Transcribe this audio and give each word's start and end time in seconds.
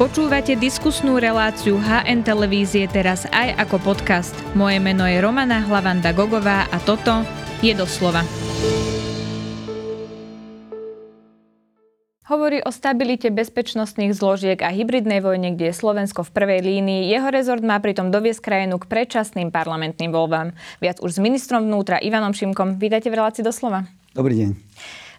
Počúvate 0.00 0.56
diskusnú 0.56 1.20
reláciu 1.20 1.76
HN 1.76 2.24
Televízie 2.24 2.88
teraz 2.88 3.28
aj 3.36 3.52
ako 3.60 3.92
podcast. 3.92 4.32
Moje 4.56 4.80
meno 4.80 5.04
je 5.04 5.20
Romana 5.20 5.60
Hlavanda 5.60 6.16
Gogová 6.16 6.64
a 6.72 6.80
toto 6.80 7.20
je 7.60 7.76
doslova. 7.76 8.24
Hovorí 12.32 12.64
o 12.64 12.72
stabilite 12.72 13.28
bezpečnostných 13.28 14.16
zložiek 14.16 14.56
a 14.64 14.72
hybridnej 14.72 15.20
vojne, 15.20 15.52
kde 15.52 15.68
je 15.68 15.76
Slovensko 15.76 16.24
v 16.24 16.32
prvej 16.32 16.60
línii. 16.64 17.12
Jeho 17.12 17.28
rezort 17.28 17.60
má 17.60 17.76
pritom 17.76 18.08
doviesť 18.08 18.40
krajinu 18.40 18.80
k 18.80 18.88
predčasným 18.88 19.52
parlamentným 19.52 20.16
voľbám. 20.16 20.56
Viac 20.80 21.04
už 21.04 21.12
s 21.12 21.20
ministrom 21.20 21.68
vnútra 21.68 22.00
Ivanom 22.00 22.32
Šimkom. 22.32 22.80
Vítajte 22.80 23.12
v 23.12 23.20
relácii 23.20 23.44
doslova. 23.44 23.84
Dobrý 24.16 24.48
deň. 24.48 24.50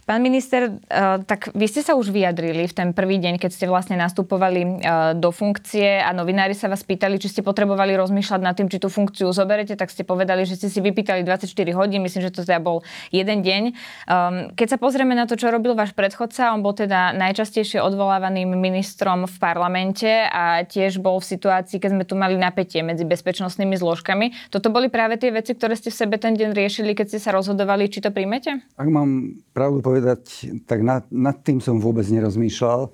Pán 0.02 0.26
minister, 0.26 0.82
eh, 0.90 1.22
tak 1.30 1.54
vy 1.54 1.70
ste 1.70 1.86
sa 1.86 1.94
už 1.94 2.10
vyjadrili 2.10 2.66
v 2.66 2.74
ten 2.74 2.90
prvý 2.90 3.22
deň, 3.22 3.38
keď 3.38 3.52
ste 3.54 3.66
vlastne 3.70 3.94
nastupovali 4.02 4.62
eh, 4.66 4.70
do 5.14 5.30
funkcie 5.30 6.02
a 6.02 6.10
novinári 6.10 6.58
sa 6.58 6.66
vás 6.66 6.82
pýtali, 6.82 7.22
či 7.22 7.30
ste 7.30 7.42
potrebovali 7.46 7.94
rozmýšľať 7.94 8.42
nad 8.42 8.58
tým, 8.58 8.66
či 8.66 8.82
tú 8.82 8.90
funkciu 8.90 9.30
zoberete, 9.30 9.78
tak 9.78 9.94
ste 9.94 10.02
povedali, 10.02 10.50
že 10.50 10.58
ste 10.58 10.74
si 10.74 10.82
vypýtali 10.82 11.22
24 11.22 11.46
hodín, 11.78 12.02
myslím, 12.02 12.26
že 12.26 12.34
to 12.34 12.42
teda 12.42 12.58
bol 12.58 12.82
jeden 13.14 13.46
deň. 13.46 13.64
Ehm, 14.10 14.36
keď 14.58 14.74
sa 14.74 14.78
pozrieme 14.82 15.14
na 15.14 15.30
to, 15.30 15.38
čo 15.38 15.54
robil 15.54 15.78
váš 15.78 15.94
predchodca, 15.94 16.50
on 16.50 16.66
bol 16.66 16.74
teda 16.74 17.14
najčastejšie 17.14 17.78
odvolávaným 17.78 18.58
ministrom 18.58 19.30
v 19.30 19.36
parlamente 19.38 20.10
a 20.10 20.66
tiež 20.66 20.98
bol 20.98 21.22
v 21.22 21.30
situácii, 21.30 21.78
keď 21.78 21.90
sme 21.94 22.04
tu 22.10 22.18
mali 22.18 22.42
napätie 22.42 22.82
medzi 22.82 23.06
bezpečnostnými 23.06 23.78
zložkami. 23.78 24.50
Toto 24.50 24.74
boli 24.74 24.90
práve 24.90 25.22
tie 25.22 25.30
veci, 25.30 25.54
ktoré 25.54 25.78
ste 25.78 25.94
v 25.94 26.00
sebe 26.02 26.16
ten 26.18 26.34
deň 26.34 26.58
riešili, 26.58 26.98
keď 26.98 27.06
ste 27.14 27.20
sa 27.22 27.38
rozhodovali, 27.38 27.86
či 27.86 28.02
to 28.02 28.10
príjmete? 28.10 28.66
Ak 28.82 28.90
mám 28.90 29.38
pravdu 29.54 29.91
povedať, 29.92 30.48
tak 30.64 30.80
nad, 30.88 31.04
nad 31.12 31.36
tým 31.44 31.60
som 31.60 31.84
vôbec 31.84 32.08
nerozmýšľal. 32.08 32.88
E, 32.88 32.90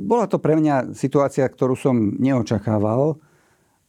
bola 0.00 0.24
to 0.24 0.40
pre 0.40 0.56
mňa 0.56 0.96
situácia, 0.96 1.44
ktorú 1.44 1.76
som 1.76 2.16
neočakával. 2.16 3.20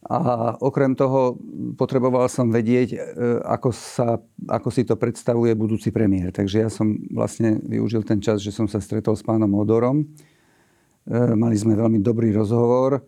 A 0.04 0.52
okrem 0.60 0.92
toho 0.92 1.40
potreboval 1.80 2.28
som 2.28 2.52
vedieť, 2.52 2.88
e, 2.92 2.98
ako, 3.40 3.72
sa, 3.72 4.20
ako 4.44 4.68
si 4.68 4.84
to 4.84 5.00
predstavuje 5.00 5.56
budúci 5.56 5.88
premiér. 5.88 6.28
Takže 6.28 6.56
ja 6.60 6.68
som 6.68 6.92
vlastne 7.08 7.56
využil 7.64 8.04
ten 8.04 8.20
čas, 8.20 8.44
že 8.44 8.52
som 8.52 8.68
sa 8.68 8.84
stretol 8.84 9.16
s 9.16 9.24
pánom 9.24 9.48
Odorom. 9.56 10.04
E, 10.04 11.16
mali 11.32 11.56
sme 11.56 11.72
veľmi 11.72 12.04
dobrý 12.04 12.36
rozhovor 12.36 13.00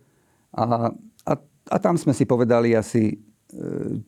a, 0.57 0.89
a, 1.29 1.33
a 1.69 1.77
tam 1.77 2.01
sme 2.01 2.17
si 2.17 2.25
povedali 2.25 2.73
asi, 2.73 3.13
e, 3.13 3.17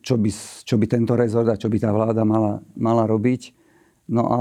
čo 0.01 0.17
by, 0.17 0.29
čo 0.65 0.75
by 0.81 0.85
tento 0.89 1.13
rezort 1.13 1.45
a 1.45 1.61
čo 1.61 1.69
by 1.69 1.77
tá 1.77 1.93
vláda 1.93 2.25
mala, 2.25 2.57
mala 2.73 3.05
robiť. 3.05 3.58
No 4.09 4.25
a, 4.25 4.39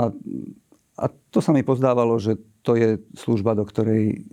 a 0.97 1.05
to 1.29 1.45
sa 1.45 1.53
mi 1.53 1.61
pozdávalo, 1.61 2.17
že 2.17 2.41
to 2.65 2.73
je 2.75 2.97
služba, 3.21 3.53
do 3.53 3.69
ktorej, 3.69 4.25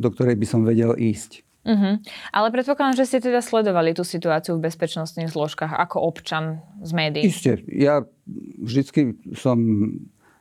do 0.00 0.08
ktorej 0.08 0.40
by 0.40 0.46
som 0.48 0.64
vedel 0.64 0.96
ísť. 0.96 1.44
Uh-huh. 1.68 2.00
Ale 2.32 2.48
predpokladám, 2.48 2.96
že 2.96 3.04
ste 3.04 3.18
teda 3.20 3.44
sledovali 3.44 3.92
tú 3.92 4.00
situáciu 4.00 4.56
v 4.56 4.72
bezpečnostných 4.72 5.28
zložkách 5.28 5.76
ako 5.76 6.00
občan 6.00 6.64
z 6.80 6.90
médií. 6.96 7.28
Isté. 7.28 7.60
Ja 7.68 8.08
vždycky 8.56 9.20
som 9.36 9.60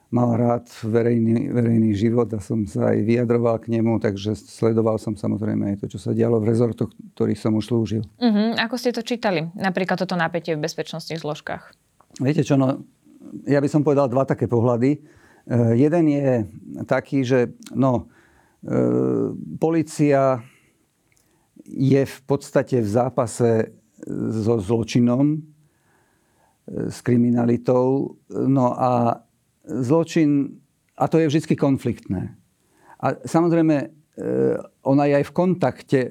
mal 0.07 0.39
rád 0.39 0.71
verejný, 0.87 1.51
verejný 1.51 1.91
život 1.99 2.31
a 2.31 2.39
som 2.39 2.63
sa 2.63 2.95
aj 2.95 3.03
vyjadroval 3.03 3.59
k 3.59 3.75
nemu, 3.75 3.99
takže 3.99 4.39
sledoval 4.39 4.95
som 5.03 5.19
samozrejme 5.19 5.75
aj 5.75 5.83
to, 5.83 5.85
čo 5.91 5.99
sa 5.99 6.15
dialo 6.15 6.39
v 6.39 6.47
rezortoch, 6.47 6.95
ktorých 7.19 7.39
som 7.43 7.59
už 7.59 7.75
slúžil. 7.75 8.03
Uh-huh. 8.23 8.55
Ako 8.55 8.79
ste 8.79 8.95
to 8.95 9.03
čítali? 9.03 9.51
Napríklad 9.51 9.99
toto 9.99 10.15
napätie 10.15 10.55
v 10.55 10.63
bezpečnostných 10.63 11.19
zložkách. 11.19 11.75
Viete 12.23 12.47
čo, 12.47 12.55
no, 12.55 12.87
ja 13.47 13.59
by 13.61 13.69
som 13.69 13.85
povedal 13.85 14.09
dva 14.09 14.25
také 14.27 14.45
pohľady. 14.45 15.01
Uh, 15.47 15.73
jeden 15.75 16.05
je 16.11 16.29
taký, 16.87 17.23
že 17.23 17.53
no, 17.75 18.07
uh, 18.07 19.31
policia 19.59 20.43
je 21.67 22.03
v 22.03 22.19
podstate 22.23 22.79
v 22.79 22.89
zápase 22.89 23.75
so 24.07 24.55
zločinom, 24.63 25.41
s 26.67 27.03
kriminalitou. 27.03 28.15
No 28.31 28.71
a 28.71 29.19
zločin, 29.67 30.63
a 30.95 31.11
to 31.11 31.19
je 31.19 31.27
vždy 31.27 31.55
konfliktné. 31.59 32.35
A 33.03 33.19
samozrejme, 33.27 33.91
ona 34.83 35.03
je 35.05 35.13
aj 35.21 35.25
v 35.27 35.35
kontakte 35.35 36.01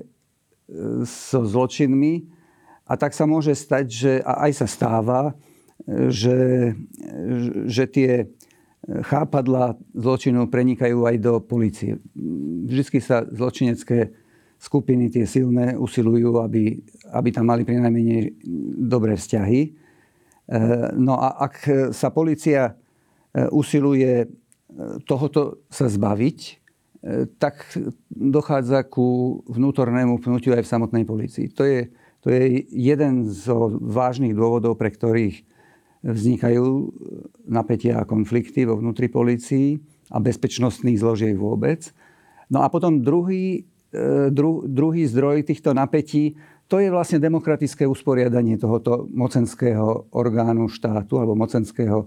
so 1.06 1.41
zločinmi 1.46 2.26
a 2.86 2.94
tak 2.94 3.14
sa 3.14 3.26
môže 3.26 3.54
stať, 3.54 3.84
že 3.86 4.12
a 4.22 4.46
aj 4.46 4.52
sa 4.62 4.66
stáva, 4.66 5.34
že, 5.86 6.74
že 7.70 7.84
tie 7.86 8.10
chápadla 8.86 9.74
zločinov 9.94 10.50
prenikajú 10.50 11.06
aj 11.06 11.16
do 11.19 11.32
policie. 11.42 11.98
Vždy 12.66 12.98
sa 13.02 13.26
zločinecké 13.26 14.14
skupiny, 14.56 15.10
tie 15.10 15.26
silné, 15.26 15.74
usilujú, 15.74 16.38
aby, 16.41 16.80
aby 17.12 17.28
tam 17.34 17.50
mali 17.50 17.66
pri 17.66 17.82
najmenej 17.82 18.41
dobré 18.86 19.19
vzťahy. 19.19 19.60
E, 19.62 19.69
no 20.97 21.19
a 21.19 21.50
ak 21.50 21.54
sa 21.92 22.08
policia 22.14 22.72
e, 22.72 22.72
usiluje 23.50 24.24
e, 24.24 24.26
tohoto 25.04 25.66
sa 25.70 25.91
zbaviť, 25.91 26.66
tak 27.38 27.70
dochádza 28.10 28.82
ku 28.82 29.38
vnútornému 29.47 30.18
pnutiu 30.18 30.58
aj 30.58 30.66
v 30.66 30.72
samotnej 30.74 31.04
policii. 31.06 31.54
To 31.54 31.62
je, 31.62 31.86
to 32.18 32.34
je 32.34 32.66
jeden 32.66 33.30
z 33.30 33.47
vážnych 33.78 34.34
dôvodov, 34.34 34.74
pre 34.74 34.91
ktorých 34.91 35.47
vznikajú 36.06 36.94
napätia 37.50 37.98
a 37.98 38.06
konflikty 38.06 38.62
vo 38.62 38.78
vnútri 38.78 39.10
polícii 39.10 39.82
a 40.14 40.22
bezpečnostných 40.22 41.02
zložiek 41.02 41.34
vôbec. 41.34 41.90
No 42.46 42.62
a 42.62 42.70
potom 42.70 43.02
druhý, 43.02 43.66
e, 43.90 44.30
dru, 44.30 44.62
druhý 44.62 45.10
zdroj 45.10 45.42
týchto 45.50 45.74
napätí, 45.74 46.38
to 46.66 46.82
je 46.82 46.90
vlastne 46.90 47.22
demokratické 47.22 47.86
usporiadanie 47.86 48.58
tohoto 48.58 49.06
mocenského 49.10 50.10
orgánu 50.14 50.70
štátu 50.70 51.18
alebo 51.18 51.38
mocenského 51.38 52.06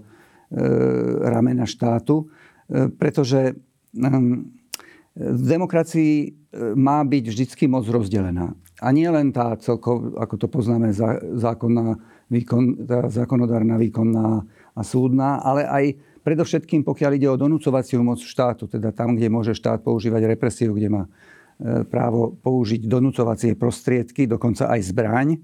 ramena 1.28 1.68
štátu, 1.68 2.24
e, 2.24 2.88
pretože 2.88 3.52
e, 3.52 3.54
v 5.16 5.42
demokracii 5.44 6.14
e, 6.24 6.28
má 6.72 7.04
byť 7.04 7.24
vždy 7.28 7.44
moc 7.68 7.84
rozdelená. 7.84 8.56
A 8.80 8.88
nie 8.96 9.08
len 9.12 9.28
tá 9.28 9.52
celkov, 9.60 10.16
ako 10.16 10.34
to 10.40 10.46
poznáme, 10.48 10.88
zákonná 11.36 12.00
výkon, 12.30 12.86
tá 12.86 13.10
zákonodárna, 13.10 13.74
výkonná 13.76 14.46
a 14.72 14.82
súdna, 14.86 15.42
ale 15.42 15.66
aj 15.66 15.84
predovšetkým, 16.22 16.86
pokiaľ 16.86 17.12
ide 17.18 17.28
o 17.28 17.40
donúcovaciu 17.40 18.00
moc 18.06 18.22
štátu, 18.22 18.70
teda 18.70 18.94
tam, 18.94 19.18
kde 19.18 19.26
môže 19.26 19.52
štát 19.52 19.82
používať 19.82 20.30
represiu, 20.30 20.70
kde 20.72 20.88
má 20.88 21.02
e, 21.04 21.10
právo 21.84 22.38
použiť 22.38 22.86
donúcovacie 22.86 23.58
prostriedky, 23.58 24.30
dokonca 24.30 24.70
aj 24.70 24.80
zbraň, 24.94 25.28
e, 25.34 25.38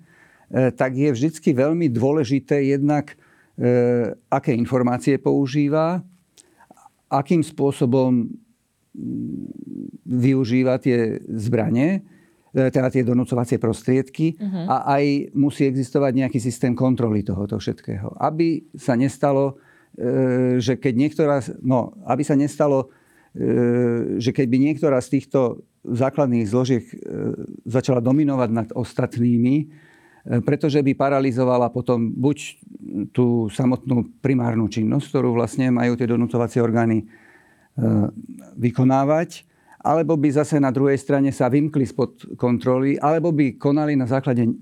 tak 0.71 0.95
je 0.95 1.11
vždy 1.11 1.51
veľmi 1.53 1.91
dôležité 1.91 2.71
jednak, 2.71 3.19
e, 3.59 4.15
aké 4.31 4.55
informácie 4.55 5.19
používa, 5.19 6.07
akým 7.11 7.43
spôsobom 7.43 8.31
využíva 10.07 10.81
tie 10.81 11.21
zbranie, 11.29 12.01
teda 12.57 12.89
tie 12.89 13.05
donúcovacie 13.05 13.61
prostriedky 13.61 14.41
uh-huh. 14.41 14.65
a 14.65 14.77
aj 14.97 15.37
musí 15.37 15.69
existovať 15.69 16.13
nejaký 16.25 16.39
systém 16.41 16.73
kontroly 16.73 17.21
tohoto 17.21 17.61
všetkého. 17.61 18.17
Aby 18.17 18.65
sa 18.73 18.97
nestalo, 18.97 19.61
e, 19.93 20.57
že 20.57 20.81
keď 20.81 20.95
niektorá, 20.97 21.37
no, 21.61 21.93
aby 22.09 22.25
sa 22.25 22.33
nestalo, 22.33 22.89
e, 23.37 24.17
že 24.17 24.33
keď 24.33 24.47
by 24.49 24.57
niektorá 24.57 24.99
z 25.05 25.21
týchto 25.21 25.69
základných 25.87 26.51
zložiek 26.51 26.83
začala 27.63 28.03
dominovať 28.03 28.51
nad 28.51 28.69
ostatnými, 28.75 29.71
pretože 30.43 30.83
by 30.83 30.99
paralizovala 30.99 31.71
potom 31.71 32.11
buď 32.11 32.59
tú 33.15 33.47
samotnú 33.55 34.19
primárnu 34.19 34.67
činnosť, 34.67 35.07
ktorú 35.15 35.39
vlastne 35.39 35.71
majú 35.71 35.95
tie 35.95 36.11
donúcovacie 36.11 36.59
orgány 36.59 37.07
vykonávať, 38.59 39.47
alebo 39.87 40.19
by 40.19 40.35
zase 40.35 40.59
na 40.59 40.75
druhej 40.75 40.99
strane 40.99 41.31
sa 41.31 41.47
vymkli 41.47 41.87
spod 41.87 42.35
kontroly, 42.35 42.99
alebo 42.99 43.31
by 43.31 43.55
konali 43.55 43.95
na 43.95 44.11
základe 44.11 44.43
e, 44.43 44.53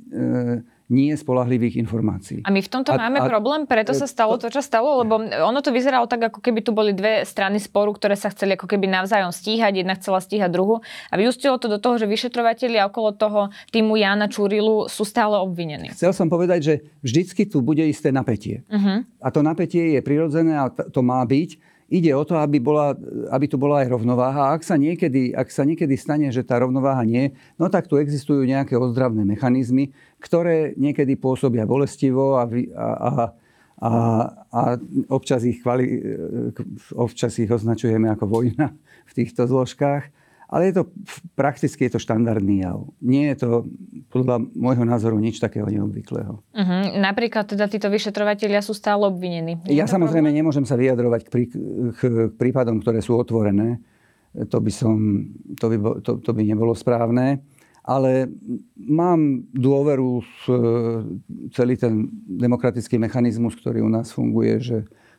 nie 0.93 1.17
spolahlivých 1.17 1.81
informácií. 1.81 2.45
A 2.45 2.53
my 2.53 2.61
v 2.61 2.69
tomto 2.69 2.93
a, 2.93 3.01
máme 3.01 3.25
a, 3.25 3.25
problém, 3.25 3.65
preto 3.65 3.97
sa 3.97 4.05
stalo 4.05 4.37
to, 4.37 4.53
čo 4.53 4.61
stalo, 4.61 5.01
lebo 5.01 5.17
ono 5.25 5.61
to 5.65 5.73
vyzeralo 5.73 6.05
tak, 6.05 6.29
ako 6.29 6.45
keby 6.45 6.61
tu 6.61 6.77
boli 6.77 6.93
dve 6.93 7.25
strany 7.25 7.57
sporu, 7.57 7.97
ktoré 7.97 8.21
sa 8.21 8.29
chceli 8.29 8.53
ako 8.53 8.69
keby 8.69 8.85
navzájom 8.93 9.33
stíhať, 9.33 9.81
jedna 9.81 9.97
chcela 9.97 10.21
stíhať 10.21 10.53
druhu 10.53 10.85
a 11.09 11.15
vyústilo 11.17 11.57
to 11.57 11.73
do 11.73 11.81
toho, 11.81 11.97
že 11.97 12.05
vyšetrovatelia 12.05 12.85
okolo 12.85 13.17
toho 13.17 13.41
týmu 13.73 13.97
Jana 13.97 14.29
Čurilu 14.29 14.93
sú 14.93 15.09
stále 15.09 15.41
obvinení. 15.41 15.89
Chcel 15.97 16.13
som 16.13 16.29
povedať, 16.29 16.61
že 16.61 16.75
vždycky 17.01 17.49
tu 17.49 17.65
bude 17.65 17.81
isté 17.81 18.13
napätie. 18.13 18.61
Uh-huh. 18.69 19.09
A 19.25 19.29
to 19.33 19.41
napätie 19.41 19.97
je 19.97 20.01
prirodzené 20.05 20.53
a 20.53 20.69
to 20.69 21.01
má 21.01 21.25
byť 21.25 21.74
ide 21.89 22.13
o 22.17 22.25
to, 22.25 22.41
aby, 22.41 22.59
bola, 22.61 22.97
aby 23.29 23.47
tu 23.49 23.61
bola 23.61 23.85
aj 23.85 23.93
rovnováha. 23.93 24.51
A 24.51 24.53
ak 24.57 24.63
sa, 24.65 24.81
niekedy, 24.81 25.37
ak 25.37 25.53
sa 25.53 25.69
niekedy 25.69 25.95
stane, 26.01 26.29
že 26.33 26.47
tá 26.47 26.59
rovnováha 26.61 27.05
nie, 27.05 27.37
no 27.61 27.69
tak 27.69 27.87
tu 27.87 28.01
existujú 28.01 28.45
nejaké 28.49 28.75
ozdravné 28.75 29.23
mechanizmy, 29.29 29.93
ktoré 30.19 30.73
niekedy 30.81 31.15
pôsobia 31.21 31.69
bolestivo 31.69 32.41
a, 32.41 32.49
a, 32.49 32.89
a, 32.89 33.11
a, 33.85 33.91
a 34.49 34.61
občas, 35.13 35.45
ich 35.45 35.61
kvali, 35.61 36.01
občas 36.97 37.37
ich 37.37 37.51
označujeme 37.53 38.09
ako 38.09 38.25
vojna 38.27 38.73
v 39.05 39.13
týchto 39.13 39.45
zložkách. 39.45 40.24
Ale 40.49 40.71
je 40.71 40.81
to, 40.81 40.83
prakticky 41.35 41.89
je 41.89 41.97
to 41.97 42.01
štandardný 42.01 42.65
jav. 42.65 42.85
Nie 43.01 43.33
je 43.33 43.37
to 43.45 43.49
podľa 44.13 44.45
môjho 44.53 44.85
názoru 44.85 45.17
nič 45.17 45.41
takého 45.41 45.67
neobvyklého. 45.67 46.41
Uh-huh. 46.41 46.83
Napríklad 47.01 47.49
teda 47.49 47.67
títo 47.67 47.89
vyšetrovatelia 47.89 48.61
sú 48.61 48.77
stále 48.77 49.09
obvinení. 49.09 49.59
Je 49.65 49.77
ja 49.77 49.89
samozrejme 49.89 50.29
problém? 50.29 50.41
nemôžem 50.45 50.67
sa 50.69 50.77
vyjadrovať 50.77 51.21
k, 51.27 51.29
prí, 51.33 51.45
k, 51.49 51.57
k 51.97 52.03
prípadom, 52.37 52.79
ktoré 52.85 53.01
sú 53.01 53.17
otvorené. 53.17 53.81
To 54.35 54.59
by, 54.59 54.73
som, 54.73 54.97
to 55.57 55.67
by, 55.71 55.77
to, 56.03 56.19
to 56.19 56.31
by 56.35 56.43
nebolo 56.43 56.75
správne. 56.75 57.41
Ale 57.85 58.33
mám 58.81 59.45
dôveru 59.53 60.25
v 60.25 60.43
celý 61.53 61.77
ten 61.77 62.09
demokratický 62.25 62.97
mechanizmus, 62.97 63.61
ktorý 63.61 63.85
u 63.85 63.93
nás 63.93 64.09
funguje, 64.09 64.57
že 64.57 64.77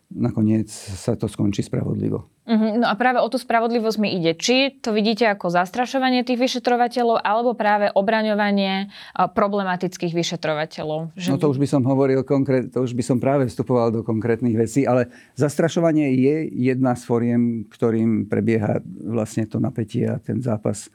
nakoniec 0.10 0.70
sa 0.74 1.14
to 1.14 1.30
skončí 1.30 1.62
spravodlivo. 1.62 2.35
Uh-huh. 2.46 2.78
No 2.78 2.86
a 2.86 2.94
práve 2.94 3.18
o 3.18 3.26
tú 3.26 3.42
spravodlivosť 3.42 3.98
mi 3.98 4.22
ide. 4.22 4.38
Či 4.38 4.78
to 4.78 4.94
vidíte 4.94 5.26
ako 5.26 5.50
zastrašovanie 5.50 6.22
tých 6.22 6.38
vyšetrovateľov, 6.38 7.26
alebo 7.26 7.58
práve 7.58 7.90
obraňovanie 7.90 8.94
problematických 9.18 10.14
vyšetrovateľov? 10.14 11.18
Že... 11.18 11.34
No 11.34 11.42
to 11.42 11.50
už 11.50 11.58
by 11.58 11.66
som 11.66 11.82
hovoril 11.82 12.22
konkrét, 12.22 12.70
to 12.70 12.86
už 12.86 12.94
by 12.94 13.02
som 13.02 13.18
práve 13.18 13.50
vstupoval 13.50 13.90
do 13.90 14.06
konkrétnych 14.06 14.54
vecí, 14.54 14.86
ale 14.86 15.10
zastrašovanie 15.34 16.14
je 16.14 16.36
jedna 16.70 16.94
z 16.94 17.02
foriem, 17.02 17.66
ktorým 17.66 18.30
prebieha 18.30 18.78
vlastne 18.86 19.50
to 19.50 19.58
napätie 19.58 20.06
a 20.06 20.22
ten 20.22 20.38
zápas 20.38 20.86
e, 20.86 20.90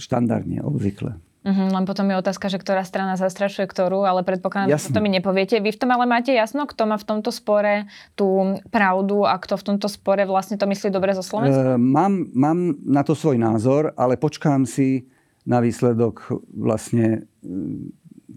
štandardne, 0.00 0.64
obvykle. 0.64 1.20
Uh-huh, 1.46 1.70
len 1.70 1.84
potom 1.86 2.10
je 2.10 2.18
otázka, 2.18 2.50
že 2.50 2.58
ktorá 2.58 2.82
strana 2.82 3.14
zastrašuje 3.14 3.70
ktorú, 3.70 4.02
ale 4.02 4.26
predpokladám, 4.26 4.74
že 4.74 4.90
to 4.90 4.98
mi 4.98 5.06
nepoviete. 5.06 5.62
Vy 5.62 5.70
v 5.70 5.78
tom 5.78 5.94
ale 5.94 6.04
máte 6.04 6.34
jasno, 6.34 6.66
kto 6.66 6.90
má 6.90 6.98
v 6.98 7.06
tomto 7.06 7.30
spore 7.30 7.86
tú 8.18 8.58
pravdu 8.74 9.22
a 9.22 9.38
kto 9.38 9.54
v 9.54 9.66
tomto 9.74 9.86
spore 9.86 10.26
vlastne 10.26 10.58
to 10.58 10.66
myslí 10.66 10.90
dobre 10.90 11.14
zo 11.14 11.22
Slovenska? 11.22 11.74
Uh, 11.74 11.80
mám, 11.80 12.26
mám 12.34 12.74
na 12.82 13.06
to 13.06 13.14
svoj 13.14 13.38
názor, 13.38 13.94
ale 13.94 14.18
počkám 14.18 14.66
si 14.66 15.06
na 15.46 15.62
výsledok 15.62 16.42
vlastne 16.52 17.24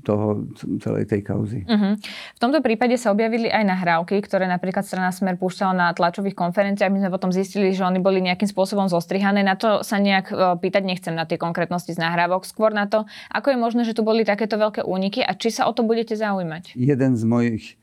toho, 0.01 0.45
celej 0.81 1.07
tej 1.07 1.21
kauzy. 1.21 1.63
Uh-huh. 1.65 1.93
V 2.35 2.39
tomto 2.41 2.59
prípade 2.59 2.97
sa 2.97 3.13
objavili 3.13 3.47
aj 3.47 3.63
nahrávky, 3.65 4.17
ktoré 4.21 4.49
napríklad 4.49 4.83
strana 4.83 5.13
Smer 5.13 5.37
púšťala 5.37 5.73
na 5.73 5.87
tlačových 5.93 6.35
konferenciách. 6.35 6.91
My 6.91 6.99
sme 7.05 7.11
potom 7.13 7.29
zistili, 7.29 7.71
že 7.71 7.85
oni 7.85 8.01
boli 8.01 8.19
nejakým 8.19 8.49
spôsobom 8.49 8.89
zostrihané. 8.89 9.45
Na 9.45 9.55
to 9.55 9.85
sa 9.85 10.01
nejak 10.01 10.33
e, 10.33 10.35
pýtať 10.57 10.83
nechcem 10.83 11.13
na 11.13 11.29
tie 11.29 11.37
konkrétnosti 11.37 11.93
z 11.93 12.01
nahrávok, 12.01 12.43
skôr 12.43 12.73
na 12.73 12.89
to, 12.89 13.05
ako 13.29 13.53
je 13.53 13.57
možné, 13.57 13.81
že 13.85 13.95
tu 13.95 14.01
boli 14.01 14.25
takéto 14.25 14.57
veľké 14.57 14.83
úniky 14.83 15.21
a 15.21 15.37
či 15.37 15.53
sa 15.53 15.69
o 15.69 15.73
to 15.73 15.85
budete 15.85 16.17
zaujímať. 16.17 16.73
Jeden 16.73 17.13
z 17.15 17.23
mojich 17.23 17.63
e, 17.69 17.73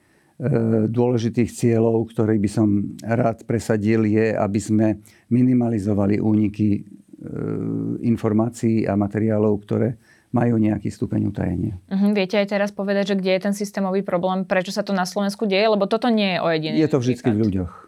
dôležitých 0.91 1.50
cieľov, 1.55 2.11
ktorý 2.11 2.37
by 2.43 2.50
som 2.50 2.99
rád 3.06 3.47
presadil, 3.47 4.05
je, 4.05 4.35
aby 4.35 4.61
sme 4.61 4.87
minimalizovali 5.31 6.19
úniky 6.19 6.69
e, 6.75 6.81
informácií 8.05 8.85
a 8.85 8.99
materiálov, 8.99 9.55
ktoré 9.62 9.99
majú 10.31 10.61
nejaký 10.61 10.93
stupeň 10.93 11.33
utajenia. 11.33 11.75
Uh-huh. 11.89 12.13
Viete 12.13 12.37
aj 12.37 12.53
teraz 12.53 12.71
povedať, 12.71 13.15
že 13.15 13.19
kde 13.19 13.31
je 13.37 13.41
ten 13.49 13.55
systémový 13.57 14.05
problém, 14.05 14.45
prečo 14.45 14.73
sa 14.73 14.85
to 14.85 14.93
na 14.93 15.09
Slovensku 15.09 15.49
deje? 15.49 15.65
Lebo 15.73 15.89
toto 15.89 16.13
nie 16.13 16.37
je 16.37 16.39
o 16.45 16.49
jediný 16.53 16.77
Je 16.77 16.91
to 16.91 17.01
vždy 17.01 17.15
v 17.17 17.41
ľuďoch. 17.49 17.88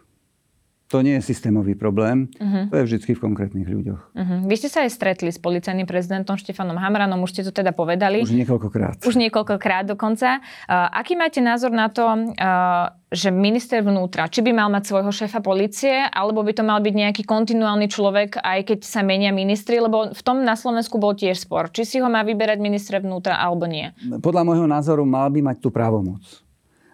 To 0.91 0.99
nie 0.99 1.15
je 1.15 1.23
systémový 1.23 1.79
problém, 1.79 2.27
uh-huh. 2.35 2.67
to 2.67 2.75
je 2.75 2.83
vždy 2.83 3.15
v 3.15 3.21
konkrétnych 3.23 3.63
ľuďoch. 3.63 4.11
Uh-huh. 4.11 4.39
Vy 4.43 4.55
ste 4.59 4.67
sa 4.67 4.83
aj 4.83 4.91
stretli 4.91 5.31
s 5.31 5.39
policajným 5.39 5.87
prezidentom 5.87 6.35
Štefanom 6.35 6.75
Hamranom, 6.75 7.23
už 7.23 7.31
ste 7.31 7.41
to 7.47 7.55
teda 7.55 7.71
povedali. 7.71 8.27
Už 8.27 8.35
niekoľkokrát. 8.35 8.99
Už 9.07 9.15
niekoľkokrát 9.15 9.87
dokonca. 9.87 10.43
Uh, 10.67 10.91
aký 10.91 11.15
máte 11.15 11.39
názor 11.39 11.71
na 11.71 11.87
to, 11.87 12.03
uh, 12.03 12.91
že 13.07 13.31
minister 13.31 13.79
vnútra, 13.79 14.27
či 14.27 14.43
by 14.43 14.51
mal 14.51 14.67
mať 14.67 14.91
svojho 14.91 15.15
šéfa 15.15 15.39
policie, 15.39 16.11
alebo 16.11 16.43
by 16.43 16.59
to 16.59 16.63
mal 16.67 16.83
byť 16.83 16.91
nejaký 16.91 17.23
kontinuálny 17.23 17.87
človek, 17.87 18.43
aj 18.43 18.59
keď 18.75 18.79
sa 18.83 18.99
menia 18.99 19.31
ministri, 19.31 19.79
lebo 19.79 20.11
v 20.11 20.21
tom 20.27 20.43
na 20.43 20.59
Slovensku 20.59 20.99
bol 20.99 21.15
tiež 21.15 21.39
spor. 21.39 21.71
Či 21.71 21.87
si 21.87 21.97
ho 22.03 22.11
má 22.11 22.19
vyberať 22.27 22.59
minister 22.59 22.99
vnútra, 22.99 23.39
alebo 23.39 23.63
nie? 23.63 23.95
Podľa 24.19 24.43
môjho 24.43 24.67
názoru 24.67 25.07
mal 25.07 25.31
by 25.31 25.39
mať 25.39 25.63
tú 25.63 25.71
právomoc. 25.71 26.19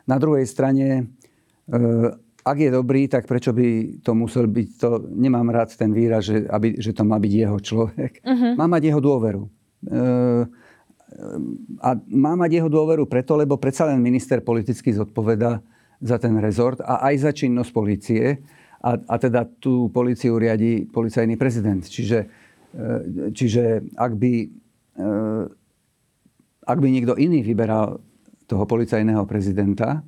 Na 0.05 0.21
druhej 0.21 0.45
strane, 0.45 1.09
uh, 1.69 2.13
ak 2.47 2.57
je 2.57 2.71
dobrý, 2.71 3.11
tak 3.11 3.27
prečo 3.27 3.51
by 3.51 3.99
to 3.99 4.11
musel 4.15 4.47
byť 4.47 4.69
to, 4.79 4.89
nemám 5.11 5.51
rád 5.51 5.75
ten 5.75 5.91
výraz, 5.91 6.25
že, 6.25 6.47
aby, 6.47 6.79
že 6.79 6.95
to 6.95 7.03
má 7.03 7.19
byť 7.19 7.33
jeho 7.33 7.57
človek. 7.59 8.23
Uh-huh. 8.23 8.55
Má 8.55 8.65
mať 8.71 8.81
jeho 8.87 9.01
dôveru. 9.03 9.43
E, 9.43 9.49
a 11.83 11.89
má 12.07 12.33
mať 12.39 12.51
jeho 12.63 12.69
dôveru 12.71 13.07
preto, 13.07 13.35
lebo 13.35 13.59
predsa 13.59 13.87
len 13.87 13.99
minister 13.99 14.39
politicky 14.39 14.95
zodpoveda 14.95 15.59
za 15.99 16.17
ten 16.21 16.35
rezort 16.39 16.79
a 16.83 17.03
aj 17.11 17.15
za 17.27 17.31
činnosť 17.35 17.71
policie. 17.75 18.23
A, 18.77 18.93
a 18.93 19.15
teda 19.17 19.43
tú 19.57 19.89
policiu 19.89 20.37
riadi 20.37 20.85
policajný 20.85 21.35
prezident. 21.35 21.81
Čiže, 21.81 22.19
e, 22.71 23.31
čiže 23.33 23.91
ak, 23.97 24.11
by, 24.15 24.33
e, 24.95 25.07
ak 26.63 26.77
by 26.77 26.87
niekto 26.87 27.17
iný 27.17 27.41
vyberal 27.43 27.99
toho 28.47 28.63
policajného 28.63 29.27
prezidenta, 29.27 30.05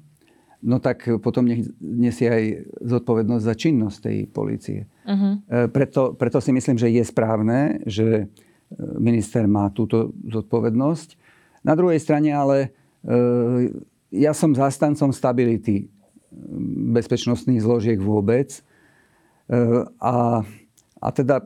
no 0.59 0.77
tak 0.83 1.07
potom 1.23 1.47
nech 1.47 1.67
nesie 1.79 2.27
aj 2.27 2.43
zodpovednosť 2.83 3.43
za 3.43 3.55
činnosť 3.55 3.97
tej 4.03 4.17
policie. 4.27 4.79
Uh-huh. 5.07 5.39
Preto, 5.71 6.13
preto 6.19 6.39
si 6.43 6.51
myslím, 6.51 6.75
že 6.75 6.91
je 6.91 7.03
správne, 7.03 7.79
že 7.87 8.07
e, 8.07 8.23
minister 8.99 9.47
má 9.47 9.71
túto 9.71 10.11
zodpovednosť. 10.27 11.15
Na 11.63 11.73
druhej 11.79 11.99
strane 12.03 12.35
ale 12.35 12.57
e, 12.59 12.69
ja 14.11 14.35
som 14.35 14.51
zastancom 14.51 15.15
stability 15.15 15.87
bezpečnostných 16.93 17.61
zložiek 17.63 17.99
vôbec. 18.01 18.61
A, 19.97 20.45
a 21.01 21.07
teda 21.09 21.41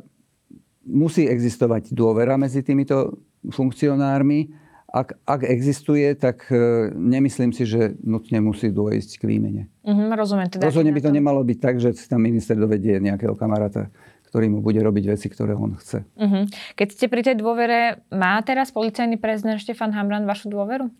musí 0.83 1.23
existovať 1.27 1.95
dôvera 1.95 2.35
medzi 2.35 2.59
týmito 2.59 3.15
funkcionármi 3.47 4.51
ak, 4.93 5.17
ak 5.25 5.41
existuje, 5.49 6.05
tak 6.13 6.45
e, 6.53 6.93
nemyslím 6.93 7.49
si, 7.49 7.65
že 7.65 7.97
nutne 8.05 8.45
musí 8.45 8.69
dôjsť 8.69 9.17
k 9.17 9.23
výmene. 9.25 9.65
Uh-huh, 9.81 10.13
rozumiem. 10.13 10.53
Teda 10.53 10.69
Rozhodne 10.69 10.93
by 10.93 11.01
to 11.01 11.09
nemalo 11.09 11.41
byť 11.41 11.57
tak, 11.57 11.81
že 11.81 11.97
si 11.97 12.05
tam 12.05 12.21
minister 12.21 12.53
dovedie 12.53 13.01
nejakého 13.01 13.33
kamaráta, 13.33 13.89
ktorý 14.29 14.53
mu 14.53 14.61
bude 14.61 14.77
robiť 14.77 15.17
veci, 15.17 15.33
ktoré 15.33 15.57
on 15.57 15.73
chce. 15.81 16.05
Uh-huh. 16.13 16.45
Keď 16.77 16.87
ste 16.93 17.05
pri 17.09 17.25
tej 17.25 17.41
dôvere, 17.41 18.05
má 18.13 18.37
teraz 18.45 18.69
policajný 18.69 19.17
prezident 19.17 19.57
Štefan 19.57 19.89
Hamran 19.97 20.29
vašu 20.29 20.53
dôveru? 20.53 20.93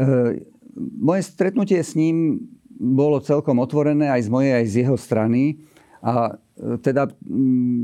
Uh, 0.00 0.40
moje 0.96 1.28
stretnutie 1.28 1.84
s 1.84 1.92
ním 1.92 2.48
bolo 2.80 3.20
celkom 3.20 3.60
otvorené 3.60 4.08
aj 4.08 4.24
z 4.24 4.28
mojej, 4.32 4.52
aj 4.56 4.64
z 4.72 4.74
jeho 4.88 4.96
strany. 4.98 5.62
A 6.04 6.36
e, 6.58 6.76
teda 6.84 7.08
mm, 7.24 7.82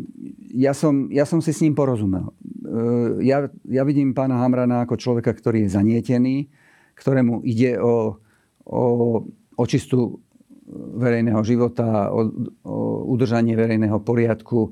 ja 0.52 0.74
som, 0.76 1.08
ja 1.08 1.24
som 1.24 1.38
si 1.40 1.54
s 1.54 1.62
ním 1.64 1.72
porozumel. 1.72 2.34
E, 2.70 3.26
ja, 3.26 3.50
ja 3.66 3.82
vidím 3.82 4.14
pána 4.14 4.38
Hamrana 4.38 4.86
ako 4.86 4.94
človeka, 4.94 5.34
ktorý 5.34 5.66
je 5.66 5.74
zanietený, 5.74 6.36
ktorému 6.94 7.42
ide 7.42 7.82
o, 7.82 8.22
o, 8.62 8.84
o 9.58 9.64
čistú 9.66 10.22
verejného 10.94 11.42
života, 11.42 12.14
o, 12.14 12.30
o 12.62 12.76
udržanie 13.10 13.58
verejného 13.58 13.98
poriadku, 14.06 14.70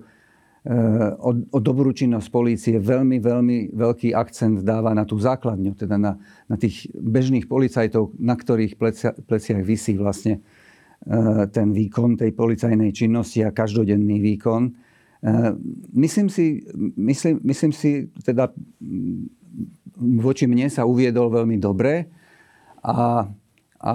e, 0.62 0.74
o, 1.18 1.30
o 1.50 1.58
dobrú 1.58 1.90
činnosť 1.90 2.28
polície. 2.30 2.76
Veľmi, 2.78 3.18
veľmi 3.18 3.74
veľký 3.74 4.14
akcent 4.14 4.62
dáva 4.62 4.94
na 4.94 5.02
tú 5.02 5.18
základňu, 5.18 5.74
teda 5.74 5.98
na, 5.98 6.22
na 6.46 6.54
tých 6.54 6.86
bežných 6.94 7.50
policajtov, 7.50 8.14
na 8.22 8.38
ktorých 8.38 8.78
plecia, 8.78 9.10
pleciach 9.18 9.66
vysí 9.66 9.98
vlastne 9.98 10.38
Eh, 11.06 11.46
ten 11.54 11.70
výkon 11.70 12.18
tej 12.18 12.34
policajnej 12.34 12.90
činnosti 12.90 13.46
a 13.46 13.54
každodenný 13.54 14.18
výkon. 14.18 14.74
Eh, 15.18 15.52
myslím 15.92 16.30
si, 16.30 16.62
myslím, 16.94 17.40
myslím 17.42 17.72
si 17.74 18.06
teda 18.22 18.54
mm, 18.78 19.38
voči 20.22 20.46
mne 20.46 20.70
sa 20.70 20.86
uviedol 20.86 21.26
veľmi 21.34 21.58
dobre 21.58 22.06
a, 22.86 23.26
a 23.82 23.94